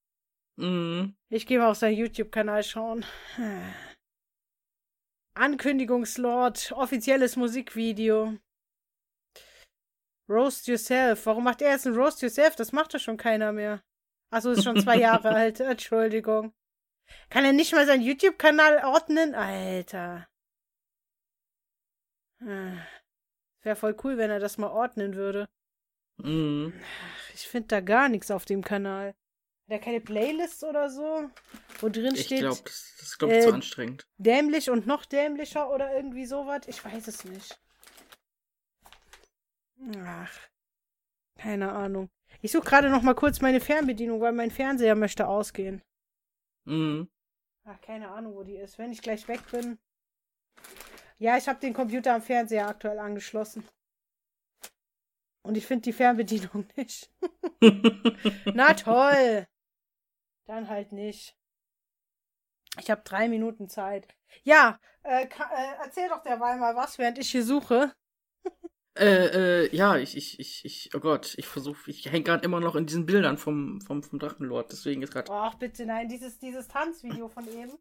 mhm. 0.57 1.15
Ich 1.29 1.47
gehe 1.47 1.59
mal 1.59 1.69
auf 1.71 1.77
seinen 1.77 1.97
YouTube-Kanal 1.97 2.63
schauen. 2.63 3.05
Ankündigungslord, 5.33 6.71
offizielles 6.73 7.35
Musikvideo. 7.35 8.37
Roast 10.29 10.67
Yourself. 10.67 11.25
Warum 11.25 11.43
macht 11.43 11.61
er 11.61 11.71
jetzt 11.71 11.85
ein 11.85 11.95
Roast 11.95 12.21
Yourself? 12.21 12.55
Das 12.55 12.71
macht 12.71 12.93
doch 12.93 12.99
schon 12.99 13.17
keiner 13.17 13.51
mehr. 13.51 13.83
Achso, 14.29 14.51
ist 14.51 14.63
schon 14.63 14.79
zwei 14.79 14.97
Jahre 14.97 15.29
alt. 15.35 15.59
Entschuldigung. 15.59 16.53
Kann 17.29 17.43
er 17.43 17.53
nicht 17.53 17.73
mal 17.73 17.85
seinen 17.85 18.01
YouTube-Kanal 18.03 18.85
ordnen? 18.85 19.35
Alter. 19.35 20.27
Wäre 22.39 23.75
voll 23.75 23.95
cool, 24.03 24.17
wenn 24.17 24.31
er 24.31 24.39
das 24.39 24.57
mal 24.57 24.71
ordnen 24.71 25.15
würde. 25.15 25.49
Mhm. 26.17 26.73
Ich 27.33 27.47
finde 27.47 27.67
da 27.67 27.81
gar 27.81 28.09
nichts 28.09 28.31
auf 28.31 28.45
dem 28.45 28.63
Kanal. 28.63 29.13
Er 29.71 29.79
keine 29.79 30.01
Playlists 30.01 30.65
oder 30.65 30.89
so? 30.89 31.29
Wo 31.79 31.87
drin 31.87 32.13
Ich 32.13 32.25
steht 32.25 32.39
glaube, 32.39 32.59
das, 32.65 32.93
ist, 32.99 33.17
glaub 33.17 33.31
ich, 33.31 33.37
äh, 33.37 33.41
zu 33.41 33.53
anstrengend. 33.53 34.05
dämlich 34.17 34.69
und 34.69 34.85
noch 34.85 35.05
dämlicher 35.05 35.71
oder 35.71 35.95
irgendwie 35.95 36.25
sowas? 36.25 36.63
Ich 36.67 36.83
weiß 36.83 37.07
es 37.07 37.23
nicht. 37.23 37.57
Ach, 39.97 40.37
keine 41.39 41.71
Ahnung. 41.71 42.09
Ich 42.41 42.51
suche 42.51 42.65
gerade 42.65 42.89
noch 42.89 43.01
mal 43.01 43.13
kurz 43.15 43.39
meine 43.39 43.61
Fernbedienung, 43.61 44.19
weil 44.19 44.33
mein 44.33 44.51
Fernseher 44.51 44.95
möchte 44.95 45.27
ausgehen. 45.27 45.81
Mhm. 46.65 47.09
Ach, 47.63 47.79
keine 47.79 48.09
Ahnung, 48.09 48.35
wo 48.35 48.43
die 48.43 48.57
ist. 48.57 48.77
Wenn 48.77 48.91
ich 48.91 49.01
gleich 49.01 49.27
weg 49.29 49.39
bin. 49.51 49.79
Ja, 51.17 51.37
ich 51.37 51.47
habe 51.47 51.59
den 51.61 51.73
Computer 51.73 52.13
am 52.13 52.21
Fernseher 52.21 52.67
aktuell 52.67 52.99
angeschlossen. 52.99 53.65
Und 55.43 55.55
ich 55.55 55.65
finde 55.65 55.83
die 55.83 55.93
Fernbedienung 55.93 56.65
nicht. 56.75 57.09
Na 58.53 58.73
toll. 58.73 59.47
Dann 60.45 60.69
halt 60.69 60.91
nicht. 60.91 61.35
Ich 62.79 62.89
habe 62.89 63.01
drei 63.03 63.27
Minuten 63.27 63.69
Zeit. 63.69 64.07
Ja, 64.43 64.79
äh, 65.03 65.25
äh, 65.25 65.27
erzähl 65.83 66.07
doch 66.09 66.23
derweil 66.23 66.57
mal 66.57 66.75
was, 66.75 66.97
während 66.97 67.17
ich 67.17 67.29
hier 67.31 67.43
suche. 67.43 67.93
Äh, 68.97 69.65
äh, 69.65 69.75
ja, 69.75 69.97
ich, 69.97 70.17
ich, 70.17 70.39
ich, 70.39 70.65
ich, 70.65 70.89
oh 70.93 70.99
Gott, 70.99 71.33
ich 71.37 71.47
versuche, 71.47 71.89
ich 71.89 72.05
hänge 72.11 72.23
gerade 72.23 72.43
immer 72.43 72.59
noch 72.59 72.75
in 72.75 72.85
diesen 72.85 73.05
Bildern 73.05 73.37
vom, 73.37 73.79
vom, 73.81 74.03
vom 74.03 74.19
Drachenlord, 74.19 74.71
deswegen 74.71 75.01
ist 75.01 75.13
gerade. 75.13 75.31
Ach, 75.31 75.55
bitte, 75.55 75.85
nein, 75.85 76.09
dieses, 76.09 76.39
dieses 76.39 76.67
Tanzvideo 76.67 77.29
von 77.29 77.47
eben. 77.47 77.77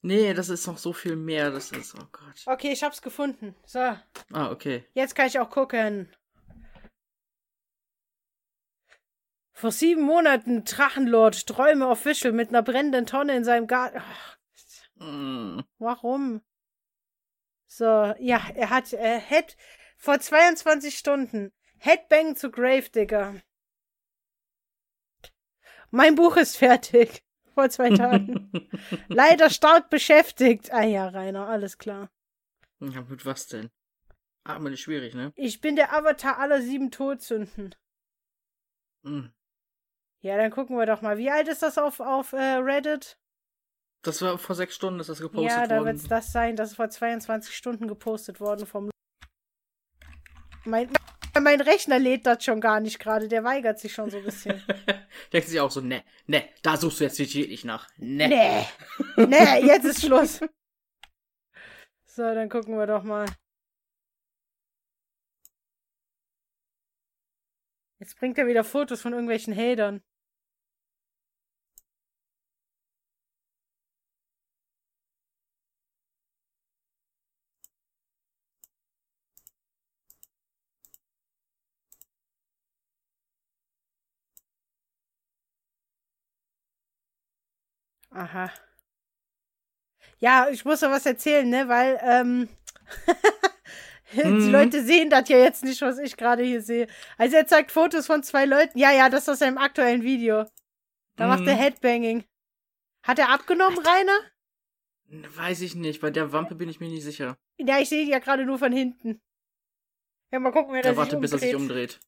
Nee, 0.00 0.32
das 0.34 0.48
ist 0.48 0.66
noch 0.66 0.78
so 0.78 0.92
viel 0.92 1.14
mehr, 1.14 1.50
das 1.50 1.72
ist, 1.72 1.94
oh 1.94 2.06
Gott. 2.10 2.42
Okay, 2.46 2.72
ich 2.72 2.82
hab's 2.82 3.02
gefunden. 3.02 3.54
So, 3.66 3.78
Ah, 4.32 4.50
okay. 4.50 4.84
jetzt 4.94 5.14
kann 5.14 5.26
ich 5.26 5.38
auch 5.38 5.50
gucken. 5.50 6.10
Vor 9.62 9.70
sieben 9.70 10.02
Monaten 10.02 10.64
Drachenlord, 10.64 11.46
Träume 11.46 11.86
Official 11.86 12.32
mit 12.32 12.48
einer 12.48 12.64
brennenden 12.64 13.06
Tonne 13.06 13.36
in 13.36 13.44
seinem 13.44 13.68
Garten. 13.68 13.98
Ach, 14.00 14.36
Mm. 14.96 15.60
Warum? 15.78 16.42
So, 17.68 17.84
ja, 18.18 18.44
er 18.56 18.70
hat 18.70 18.92
äh, 18.92 19.20
Head 19.20 19.56
vor 19.96 20.18
22 20.18 20.98
Stunden 20.98 21.52
Headbang 21.78 22.34
zu 22.34 22.50
Gravedigger. 22.50 23.40
Mein 25.92 26.16
Buch 26.16 26.36
ist 26.36 26.56
fertig. 26.56 27.22
Vor 27.54 27.70
zwei 27.70 27.90
Tagen. 27.90 28.50
Leider 29.08 29.48
stark 29.48 29.90
beschäftigt. 29.90 30.72
Ah 30.72 30.82
ja, 30.82 31.06
Rainer, 31.06 31.46
alles 31.46 31.78
klar. 31.78 32.10
ja, 32.80 33.02
mit 33.02 33.24
was 33.24 33.46
denn? 33.46 33.70
Aber 34.42 34.70
nicht 34.70 34.82
schwierig, 34.82 35.14
ne? 35.14 35.32
Ich 35.36 35.60
bin 35.60 35.76
der 35.76 35.92
Avatar 35.92 36.38
aller 36.40 36.62
sieben 36.62 36.90
Todsünden. 36.90 37.76
Mm. 39.02 39.26
Ja, 40.22 40.36
dann 40.36 40.52
gucken 40.52 40.78
wir 40.78 40.86
doch 40.86 41.02
mal. 41.02 41.18
Wie 41.18 41.30
alt 41.30 41.48
ist 41.48 41.62
das 41.62 41.78
auf, 41.78 41.98
auf 41.98 42.32
äh, 42.32 42.36
Reddit? 42.36 43.18
Das 44.02 44.22
war 44.22 44.38
vor 44.38 44.54
sechs 44.54 44.74
Stunden, 44.74 45.00
ist 45.00 45.08
das 45.08 45.20
gepostet 45.20 45.50
ja, 45.50 45.66
da 45.66 45.76
worden. 45.76 45.86
wird's 45.86 46.08
das 46.08 46.32
sein. 46.32 46.54
Das 46.56 46.70
ist 46.70 46.76
vor 46.76 46.88
22 46.88 47.54
Stunden 47.54 47.88
gepostet 47.88 48.40
worden 48.40 48.66
vom. 48.66 48.90
Mein, 50.64 50.90
mein 51.40 51.60
Rechner 51.60 51.98
lädt 51.98 52.24
das 52.26 52.44
schon 52.44 52.60
gar 52.60 52.78
nicht 52.78 53.00
gerade. 53.00 53.26
Der 53.26 53.42
weigert 53.42 53.80
sich 53.80 53.92
schon 53.92 54.10
so 54.10 54.18
ein 54.18 54.24
bisschen. 54.24 54.62
Denkt 55.32 55.48
sich 55.48 55.58
auch 55.58 55.72
so, 55.72 55.80
ne, 55.80 56.04
ne, 56.26 56.48
da 56.62 56.76
suchst 56.76 57.00
du 57.00 57.04
jetzt 57.04 57.18
nicht 57.18 57.64
nach. 57.64 57.88
Ne. 57.96 58.28
Nee. 58.28 59.26
Nee, 59.26 59.66
jetzt 59.66 59.84
ist 59.84 60.02
Schluss. 60.02 60.40
So, 62.14 62.22
dann 62.22 62.50
gucken 62.50 62.76
wir 62.76 62.86
doch 62.86 63.04
mal. 63.04 63.24
Jetzt 67.98 68.18
bringt 68.18 68.36
er 68.36 68.46
wieder 68.46 68.64
Fotos 68.64 69.00
von 69.00 69.14
irgendwelchen 69.14 69.56
Hatern. 69.56 70.02
Aha. 88.14 88.50
Ja, 90.18 90.48
ich 90.50 90.64
muss 90.64 90.80
noch 90.82 90.90
was 90.90 91.06
erzählen, 91.06 91.48
ne, 91.48 91.68
weil, 91.68 91.98
ähm, 92.02 92.48
die 94.12 94.22
Mhm. 94.28 94.52
Leute 94.52 94.84
sehen 94.84 95.08
das 95.10 95.28
ja 95.28 95.38
jetzt 95.38 95.64
nicht, 95.64 95.80
was 95.82 95.98
ich 95.98 96.16
gerade 96.16 96.42
hier 96.42 96.60
sehe. 96.62 96.86
Also 97.16 97.36
er 97.36 97.46
zeigt 97.46 97.72
Fotos 97.72 98.06
von 98.06 98.22
zwei 98.22 98.44
Leuten. 98.44 98.78
Ja, 98.78 98.92
ja, 98.92 99.08
das 99.08 99.22
ist 99.22 99.28
aus 99.30 99.38
seinem 99.38 99.58
aktuellen 99.58 100.02
Video. 100.02 100.44
Da 101.16 101.26
macht 101.28 101.46
er 101.46 101.54
Mhm. 101.54 101.60
Headbanging. 101.60 102.24
Hat 103.02 103.18
er 103.18 103.30
abgenommen, 103.30 103.78
Rainer? 103.78 104.18
Weiß 105.36 105.60
ich 105.62 105.74
nicht, 105.74 106.00
bei 106.00 106.10
der 106.10 106.32
Wampe 106.32 106.54
bin 106.54 106.68
ich 106.68 106.80
mir 106.80 106.88
nicht 106.88 107.02
sicher. 107.02 107.36
Ja, 107.58 107.78
ich 107.80 107.88
sehe 107.88 108.02
ihn 108.02 108.08
ja 108.08 108.18
gerade 108.18 108.44
nur 108.46 108.58
von 108.58 108.72
hinten. 108.72 109.20
Ja, 110.30 110.38
mal 110.38 110.52
gucken, 110.52 110.72
wer 110.72 110.82
Ja, 110.82 110.90
das 110.90 110.96
warte, 110.96 111.10
sich 111.12 111.20
bis 111.20 111.32
er 111.32 111.38
sich 111.38 111.54
umdreht. 111.54 112.00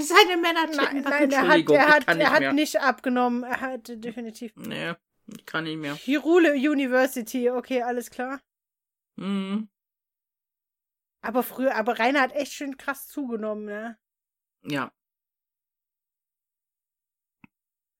Seine 0.00 0.36
Männer 0.36 0.66
Nein, 0.66 1.02
nein, 1.02 1.30
er 1.32 1.48
hat, 1.48 1.70
er 1.70 1.88
hat, 1.88 2.18
er 2.18 2.30
hat 2.30 2.54
nicht 2.54 2.80
abgenommen. 2.80 3.42
Er 3.42 3.60
hat 3.60 3.88
definitiv. 3.88 4.52
Nee, 4.54 4.94
ich 5.26 5.44
kann 5.44 5.64
nicht 5.64 5.78
mehr. 5.78 5.94
Hirule 5.94 6.52
University, 6.52 7.50
okay, 7.50 7.82
alles 7.82 8.10
klar. 8.10 8.40
Mhm. 9.16 9.68
Aber 11.20 11.42
früher, 11.42 11.74
aber 11.74 11.98
Rainer 11.98 12.20
hat 12.20 12.32
echt 12.32 12.52
schön 12.52 12.76
krass 12.76 13.08
zugenommen, 13.08 13.64
ne? 13.64 13.98
Ja. 14.62 14.92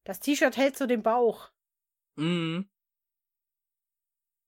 Das 0.05 0.21
T-Shirt 0.21 0.57
hält 0.57 0.79
so 0.79 0.87
den 0.87 1.03
Bauch. 1.03 1.51
Mhm. 2.15 2.71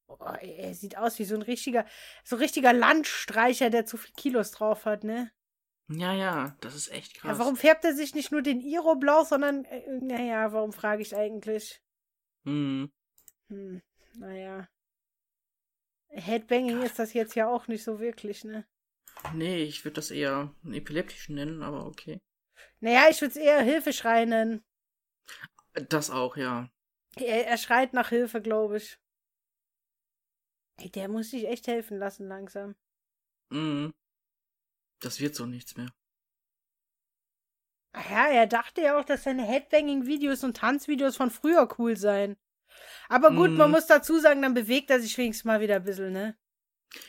Oh, 0.07 0.35
ey, 0.41 0.57
er 0.57 0.75
sieht 0.75 0.97
aus 0.97 1.19
wie 1.19 1.25
so 1.25 1.35
ein 1.35 1.43
richtiger, 1.43 1.85
so 2.25 2.37
ein 2.37 2.43
richtiger 2.43 2.73
Landstreicher, 2.73 3.71
der 3.71 3.87
zu 3.87 3.97
viel 3.97 4.13
Kilos 4.15 4.53
drauf 4.53 4.85
hat, 4.85 5.05
ne? 5.05 5.33
Ja, 5.93 6.15
ja, 6.15 6.57
das 6.61 6.77
ist 6.77 6.89
echt 6.93 7.15
krass. 7.15 7.33
Ja, 7.33 7.39
warum 7.39 7.57
färbt 7.57 7.85
er 7.85 7.95
sich 7.95 8.15
nicht 8.15 8.31
nur 8.31 8.43
den 8.43 8.61
Iro 8.61 8.95
blau, 8.95 9.25
sondern, 9.25 9.65
äh, 9.65 9.83
naja, 10.01 10.53
warum 10.53 10.73
frage 10.73 11.03
ich 11.03 11.17
eigentlich? 11.17 11.83
Mhm. 12.45 12.93
Hm, 13.49 13.83
naja. 14.15 14.69
Headbanging 16.11 16.83
ist 16.83 16.99
das 16.99 17.13
jetzt 17.13 17.35
ja 17.35 17.49
auch 17.49 17.67
nicht 17.67 17.83
so 17.83 17.99
wirklich, 17.99 18.45
ne? 18.45 18.67
Nee, 19.35 19.65
ich 19.65 19.85
würde 19.85 19.95
das 19.95 20.11
eher 20.11 20.55
epileptisch 20.65 21.29
nennen, 21.29 21.63
aber 21.63 21.87
okay. 21.87 22.21
Naja, 22.79 23.09
ich 23.11 23.21
würde 23.21 23.33
es 23.33 23.37
eher 23.37 23.61
Hilfeschrei 23.61 24.25
nennen. 24.25 24.65
Das 25.89 26.11
auch, 26.11 26.37
ja. 26.37 26.71
Er, 27.17 27.47
er 27.47 27.59
schreit 27.59 27.93
nach 27.93 28.11
Hilfe, 28.11 28.41
glaube 28.41 28.77
ich. 28.77 28.99
Der 30.95 31.09
muss 31.09 31.31
sich 31.31 31.47
echt 31.47 31.67
helfen 31.67 31.99
lassen 31.99 32.29
langsam. 32.29 32.75
Mhm. 33.51 33.93
Das 35.01 35.21
wird 35.21 35.35
so 35.35 35.47
nichts 35.47 35.77
mehr. 35.77 35.93
Ja, 37.95 38.29
er 38.29 38.47
dachte 38.47 38.83
ja 38.83 38.99
auch, 38.99 39.05
dass 39.05 39.25
seine 39.25 39.43
Headbanging-Videos 39.45 40.45
und 40.45 40.57
Tanzvideos 40.57 41.17
von 41.17 41.31
früher 41.31 41.69
cool 41.79 41.97
seien. 41.97 42.37
Aber 43.09 43.33
gut, 43.35 43.51
Mhm. 43.51 43.57
man 43.57 43.71
muss 43.73 43.87
dazu 43.87 44.19
sagen, 44.21 44.43
dann 44.43 44.55
bewegt 44.55 44.91
er 44.91 45.01
sich 45.01 45.17
wenigstens 45.19 45.45
mal 45.45 45.61
wieder 45.61 45.77
ein 45.77 45.85
bisschen, 45.85 46.13
ne? 46.13 46.39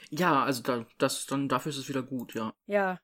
Ja, 0.09 0.43
also 0.43 0.61
da, 0.63 0.85
das, 0.97 1.25
dann 1.25 1.49
dafür 1.49 1.71
ist 1.71 1.77
es 1.77 1.89
wieder 1.89 2.03
gut, 2.03 2.33
ja. 2.33 2.53
Ja. 2.67 2.99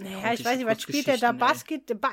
Naja, 0.00 0.32
ich 0.32 0.44
weiß 0.44 0.56
nicht, 0.56 0.66
was 0.66 0.82
spielt 0.82 1.08
er 1.08 1.18
da? 1.18 1.32
Bass, 1.32 1.64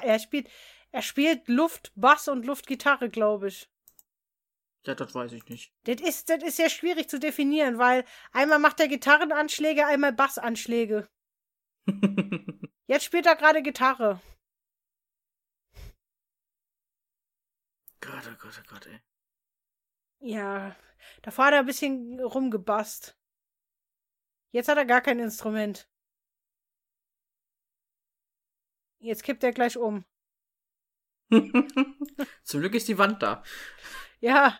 er 0.01 0.19
spielt, 0.19 0.49
er 0.91 1.01
spielt 1.01 1.47
Luft, 1.47 1.91
Bass 1.95 2.27
und 2.27 2.45
Luftgitarre, 2.45 3.09
glaube 3.09 3.47
ich. 3.47 3.69
Ja, 4.85 4.95
das 4.95 5.13
weiß 5.13 5.33
ich 5.33 5.45
nicht. 5.45 5.73
Das 5.83 5.99
ist, 6.01 6.29
das 6.29 6.43
ist 6.43 6.57
sehr 6.57 6.69
schwierig 6.69 7.09
zu 7.09 7.19
definieren, 7.19 7.77
weil 7.77 8.05
einmal 8.31 8.59
macht 8.59 8.79
er 8.79 8.87
Gitarrenanschläge, 8.87 9.85
einmal 9.85 10.13
Bassanschläge. 10.13 11.09
Jetzt 12.87 13.03
spielt 13.03 13.25
er 13.25 13.35
gerade 13.35 13.61
Gitarre. 13.61 14.21
Gott, 17.99 18.23
oh 18.31 18.37
Gott, 18.39 18.61
oh 18.61 18.73
Gott, 18.73 18.87
ey. 18.87 19.01
Ja, 20.19 20.75
davor 21.21 21.45
hat 21.45 21.53
er 21.53 21.59
ein 21.59 21.65
bisschen 21.65 22.19
rumgebasst. 22.19 23.17
Jetzt 24.51 24.69
hat 24.69 24.77
er 24.77 24.85
gar 24.85 25.01
kein 25.01 25.19
Instrument. 25.19 25.89
Jetzt 28.99 29.23
kippt 29.23 29.43
er 29.43 29.51
gleich 29.51 29.77
um. 29.77 30.05
Zum 32.43 32.61
Glück 32.61 32.73
ist 32.73 32.87
die 32.87 32.97
Wand 32.97 33.21
da. 33.21 33.43
Ja. 34.19 34.59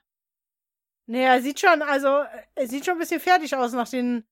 Naja, 1.09 1.41
sieht 1.41 1.59
schon, 1.59 1.81
also, 1.81 2.07
er 2.55 2.67
sieht 2.67 2.85
schon 2.85 2.95
ein 2.95 2.99
bisschen 2.99 3.19
fertig 3.21 3.55
aus 3.55 3.71
nach 3.71 3.89
den 3.89 4.27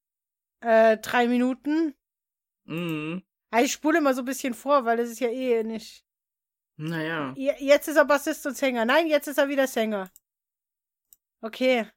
äh, 0.59 0.97
drei 0.97 1.27
Minuten. 1.27 1.95
Mhm. 2.65 3.23
Ja, 3.53 3.61
ich 3.61 3.71
spule 3.71 3.99
immer 3.99 4.13
so 4.13 4.21
ein 4.21 4.25
bisschen 4.25 4.53
vor, 4.53 4.83
weil 4.85 4.97
das 4.97 5.09
ist 5.09 5.19
ja 5.21 5.29
eh 5.29 5.63
nicht. 5.63 6.05
Naja. 6.77 7.33
Je- 7.37 7.55
Jetzt 7.59 7.87
ist 7.87 7.95
er 7.95 8.03
Bassist 8.05 8.45
und 8.45 8.57
Sänger. 8.57 8.83
Nein, 8.83 9.07
jetzt 9.07 9.27
ist 9.27 9.37
er 9.37 9.47
wieder 9.47 9.67
Sänger. 9.67 10.11
Okay. 11.41 11.89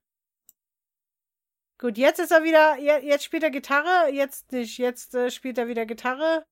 Gut, 1.78 1.96
jetzt 1.98 2.20
ist 2.20 2.30
er 2.30 2.44
wieder, 2.44 2.76
je- 2.78 3.04
jetzt 3.06 3.24
spielt 3.24 3.42
er 3.42 3.50
Gitarre, 3.50 4.10
jetzt 4.12 4.52
nicht. 4.52 4.78
Jetzt 4.78 5.14
äh, 5.14 5.30
spielt 5.30 5.58
er 5.58 5.66
wieder 5.66 5.86
Gitarre. 5.86 6.46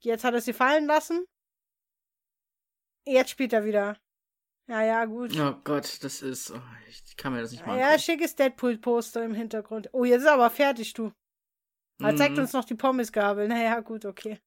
Jetzt 0.00 0.24
hat 0.24 0.34
er 0.34 0.40
sie 0.42 0.52
fallen 0.52 0.86
lassen. 0.86 1.24
Jetzt 3.06 3.30
spielt 3.30 3.52
er 3.54 3.64
wieder. 3.64 3.98
Ja, 4.68 4.82
ja, 4.82 5.04
gut. 5.06 5.34
Oh 5.38 5.54
Gott, 5.64 5.98
das 6.02 6.20
ist. 6.22 6.50
Oh, 6.50 6.60
ich 6.88 7.16
kann 7.16 7.32
mir 7.32 7.40
das 7.40 7.52
nicht 7.52 7.66
ja, 7.66 7.72
angucken. 7.72 7.98
schickes 8.00 8.36
Deadpool-Poster 8.36 9.24
im 9.24 9.34
Hintergrund. 9.34 9.88
Oh, 9.92 10.04
jetzt 10.04 10.20
ist 10.20 10.26
er 10.26 10.34
aber 10.34 10.50
fertig, 10.50 10.92
du. 10.92 11.12
Er 12.00 12.14
zeigt 12.16 12.34
Mhm. 12.36 12.42
uns 12.42 12.52
noch 12.52 12.64
die 12.64 12.74
Pommesgabel. 12.76 13.48
Naja, 13.48 13.80
gut, 13.80 14.04
okay. 14.04 14.38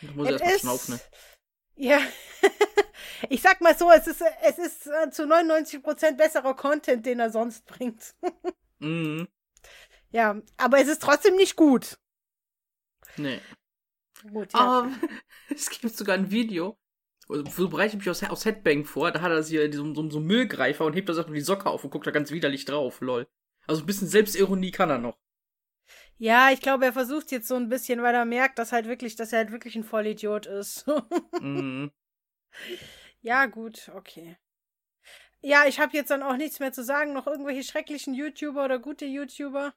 Da 0.00 0.12
muss 0.12 0.26
ich 0.28 0.32
erstmal 0.40 0.58
schnaufen, 0.58 0.94
ne? 0.94 1.00
Ja. 1.76 1.98
ich 3.28 3.42
sag 3.42 3.60
mal 3.60 3.76
so, 3.76 3.90
es 3.90 4.06
ist, 4.06 4.22
es 4.42 4.58
ist 4.58 4.86
äh, 4.86 5.10
zu 5.10 5.24
99% 5.24 6.12
besserer 6.16 6.54
Content, 6.54 7.04
den 7.04 7.20
er 7.20 7.30
sonst 7.30 7.64
bringt. 7.66 8.14
Mhm. 8.80 9.28
ja, 10.10 10.42
aber 10.56 10.78
es 10.80 10.88
ist 10.88 11.00
trotzdem 11.00 11.36
nicht 11.36 11.56
gut. 11.56 11.96
Nee. 13.16 13.40
Gut, 14.30 14.52
ja. 14.52 14.58
Aber 14.58 14.92
es 15.48 15.70
gibt 15.70 15.96
sogar 15.96 16.16
ein 16.16 16.30
Video. 16.30 16.76
So 17.28 17.68
bereite 17.68 17.96
ich 17.96 17.98
mich 17.98 18.10
aus, 18.10 18.22
aus 18.22 18.44
Headbang 18.44 18.84
vor. 18.84 19.10
Da 19.10 19.20
hat 19.20 19.32
er 19.32 19.42
hier 19.42 19.72
so, 19.72 19.94
so, 19.94 20.10
so 20.10 20.18
einen 20.18 20.26
Müllgreifer 20.26 20.84
und 20.84 20.94
hebt 20.94 21.08
da 21.08 21.14
so 21.14 21.22
die 21.22 21.40
Socke 21.40 21.68
auf 21.68 21.84
und 21.84 21.90
guckt 21.90 22.06
da 22.06 22.10
ganz 22.10 22.30
widerlich 22.30 22.64
drauf. 22.64 23.00
Lol. 23.00 23.26
Also 23.66 23.82
ein 23.82 23.86
bisschen 23.86 24.08
Selbstironie 24.08 24.70
kann 24.70 24.90
er 24.90 24.98
noch. 24.98 25.18
Ja, 26.18 26.50
ich 26.52 26.60
glaube, 26.60 26.84
er 26.84 26.92
versucht 26.92 27.32
jetzt 27.32 27.48
so 27.48 27.56
ein 27.56 27.68
bisschen, 27.68 28.02
weil 28.02 28.14
er 28.14 28.24
merkt, 28.24 28.58
dass 28.58 28.72
halt 28.72 28.86
wirklich, 28.86 29.16
dass 29.16 29.32
er 29.32 29.38
halt 29.38 29.52
wirklich 29.52 29.74
ein 29.76 29.84
Vollidiot 29.84 30.46
ist. 30.46 30.86
Mhm. 31.40 31.90
ja, 33.20 33.46
gut, 33.46 33.90
okay. 33.94 34.36
Ja, 35.40 35.64
ich 35.66 35.80
habe 35.80 35.96
jetzt 35.96 36.10
dann 36.10 36.22
auch 36.22 36.36
nichts 36.36 36.60
mehr 36.60 36.72
zu 36.72 36.84
sagen. 36.84 37.12
Noch 37.12 37.26
irgendwelche 37.26 37.64
schrecklichen 37.64 38.14
YouTuber 38.14 38.64
oder 38.64 38.78
gute 38.78 39.04
YouTuber? 39.04 39.74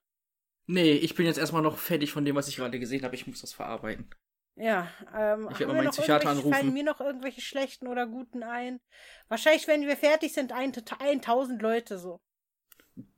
Nee, 0.67 0.93
ich 0.93 1.15
bin 1.15 1.25
jetzt 1.25 1.39
erstmal 1.39 1.61
noch 1.61 1.77
fertig 1.77 2.11
von 2.11 2.23
dem, 2.23 2.35
was 2.35 2.47
ich 2.47 2.57
gerade 2.57 2.79
gesehen 2.79 3.03
habe. 3.03 3.15
Ich 3.15 3.27
muss 3.27 3.41
das 3.41 3.51
verarbeiten. 3.51 4.09
Ja, 4.59 4.87
ähm, 5.15 5.49
Ich 5.51 5.59
werd 5.59 5.61
haben 5.61 5.67
mal 5.67 5.67
wir 5.67 5.73
meinen 5.75 5.89
Psychiater 5.91 6.29
irgendwelche- 6.29 6.41
Fallen 6.41 6.53
anrufen. 6.55 6.73
mir 6.73 6.83
noch 6.83 6.99
irgendwelche 6.99 7.41
schlechten 7.41 7.87
oder 7.87 8.07
guten 8.07 8.41
ein? 8.43 8.79
Wahrscheinlich, 9.27 9.67
wenn 9.67 9.81
wir 9.85 9.95
fertig 9.95 10.33
sind, 10.33 10.51
ein, 10.51 10.73
1000 10.73 11.61
Leute 11.61 11.99
so. 11.99 12.19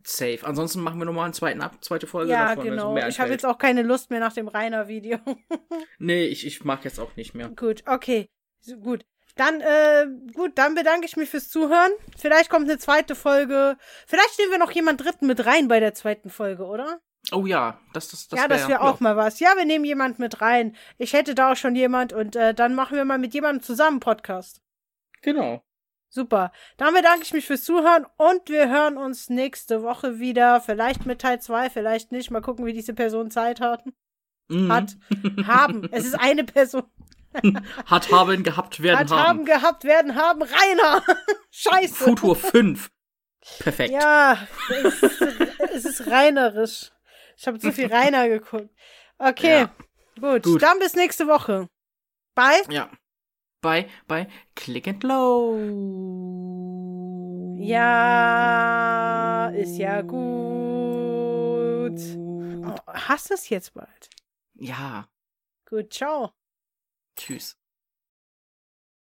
Safe. 0.04 0.40
Ansonsten 0.44 0.82
machen 0.82 1.00
wir 1.00 1.06
nochmal 1.06 1.26
eine 1.26 1.34
zweiten, 1.34 1.62
ab, 1.62 1.78
zweite 1.82 2.08
Folge 2.08 2.32
ja, 2.34 2.50
davon. 2.50 2.64
so 2.66 2.70
genau. 2.70 3.08
Ich 3.08 3.20
habe 3.22 3.32
jetzt 3.32 3.46
auch 3.46 3.58
keine 3.58 3.84
Lust 3.84 4.10
mehr 4.10 4.20
nach 4.20 4.34
dem 4.34 4.48
Rainer-Video. 4.50 5.20
Nee, 6.00 6.26
ich, 6.26 6.46
ich 6.46 6.64
mag 6.66 6.84
jetzt 6.86 7.00
auch 7.00 7.16
nicht 7.16 7.34
mehr. 7.36 7.50
gut, 7.50 7.84
okay. 7.86 8.30
So, 8.62 8.76
gut. 8.78 9.06
Dann, 9.36 9.62
äh, 9.62 10.08
gut, 10.34 10.58
dann 10.58 10.76
bedanke 10.76 11.06
ich 11.06 11.16
mich 11.16 11.30
fürs 11.30 11.48
Zuhören. 11.50 11.92
Vielleicht 12.18 12.50
kommt 12.50 12.70
eine 12.70 12.78
zweite 12.78 13.16
Folge. 13.16 13.78
Vielleicht 14.08 14.38
nehmen 14.40 14.52
wir 14.52 14.58
noch 14.60 14.72
jemand 14.72 15.02
Dritten 15.02 15.28
mit 15.28 15.46
rein 15.46 15.70
bei 15.70 15.80
der 15.80 15.94
zweiten 15.94 16.30
Folge, 16.30 16.66
oder? 16.66 17.00
Oh 17.32 17.46
ja, 17.46 17.80
das, 17.94 18.10
das, 18.10 18.28
das 18.28 18.40
ja, 18.40 18.50
wär, 18.50 18.58
das 18.58 18.68
wäre 18.68 18.82
auch 18.82 19.00
mal 19.00 19.16
was. 19.16 19.40
Ja, 19.40 19.50
wir 19.56 19.66
nehmen 19.66 19.86
jemand 19.86 20.20
mit 20.20 20.42
rein. 20.42 20.76
Ich 20.98 21.14
hätte 21.14 21.36
da 21.36 21.52
auch 21.52 21.56
schon 21.56 21.76
jemand 21.76 22.14
und 22.14 22.36
äh, 22.36 22.54
dann 22.54 22.76
machen 22.76 22.98
wir 22.98 23.06
mal 23.06 23.18
mit 23.18 23.34
jemandem 23.34 23.64
zusammen 23.64 23.96
einen 23.96 24.00
Podcast. 24.00 24.62
Genau. 25.22 25.64
Super. 26.10 26.52
Dann 26.78 26.94
bedanke 26.94 27.22
ich 27.24 27.34
mich 27.34 27.46
fürs 27.46 27.64
Zuhören 27.64 28.06
und 28.18 28.50
wir 28.50 28.68
hören 28.68 28.98
uns 28.98 29.30
nächste 29.30 29.84
Woche 29.84 30.20
wieder. 30.20 30.60
Vielleicht 30.60 31.06
mit 31.06 31.22
Teil 31.22 31.40
2, 31.40 31.70
vielleicht 31.70 32.12
nicht. 32.12 32.32
Mal 32.32 32.42
gucken, 32.42 32.66
wie 32.66 32.74
diese 32.74 32.96
Person 32.96 33.30
Zeit 33.30 33.62
hat. 33.62 33.84
Mhm. 34.48 34.72
Hat. 34.72 34.98
Haben. 35.46 35.88
Es 35.92 36.06
ist 36.06 36.20
eine 36.20 36.44
Person. 36.44 36.84
Hat 37.86 38.12
haben, 38.12 38.42
gehabt, 38.44 38.82
werden 38.82 39.00
Hat 39.00 39.12
haben 39.12 39.28
haben. 39.28 39.46
gehabt, 39.46 39.84
werden 39.84 40.16
haben. 40.16 40.42
Rainer! 40.42 41.04
Scheiße. 41.52 41.94
Futur 41.94 42.36
5. 42.36 42.90
Perfekt. 43.60 43.92
Ja, 43.94 44.40
es 44.84 45.04
ist, 45.04 45.22
es 45.74 45.86
ist 45.86 46.08
reinerisch. 46.08 46.92
Ich 47.40 47.48
habe 47.48 47.58
zu 47.58 47.72
viel 47.72 47.88
Rainer 47.94 48.28
geguckt. 48.28 48.70
Okay, 49.18 49.62
Ja. 49.62 49.72
gut. 50.20 50.44
Gut. 50.44 50.62
Dann 50.62 50.78
bis 50.80 50.94
nächste 50.96 51.28
Woche. 51.28 51.70
Bye. 52.36 52.62
Ja. 52.70 52.90
Bei, 53.62 53.90
bei 54.08 54.28
Click 54.56 54.88
and 54.88 55.04
Low. 55.04 55.58
Ja, 58.30 59.50
ist 59.56 59.78
ja 59.78 60.02
gut. 60.02 60.20
Oh, 62.66 62.76
hast 62.88 63.30
du 63.30 63.34
es 63.34 63.50
jetzt 63.50 63.74
bald? 63.74 64.10
Ja. 64.56 65.10
Gut, 65.70 65.94
ciao. 65.94 66.32
Tschüss. 67.16 67.59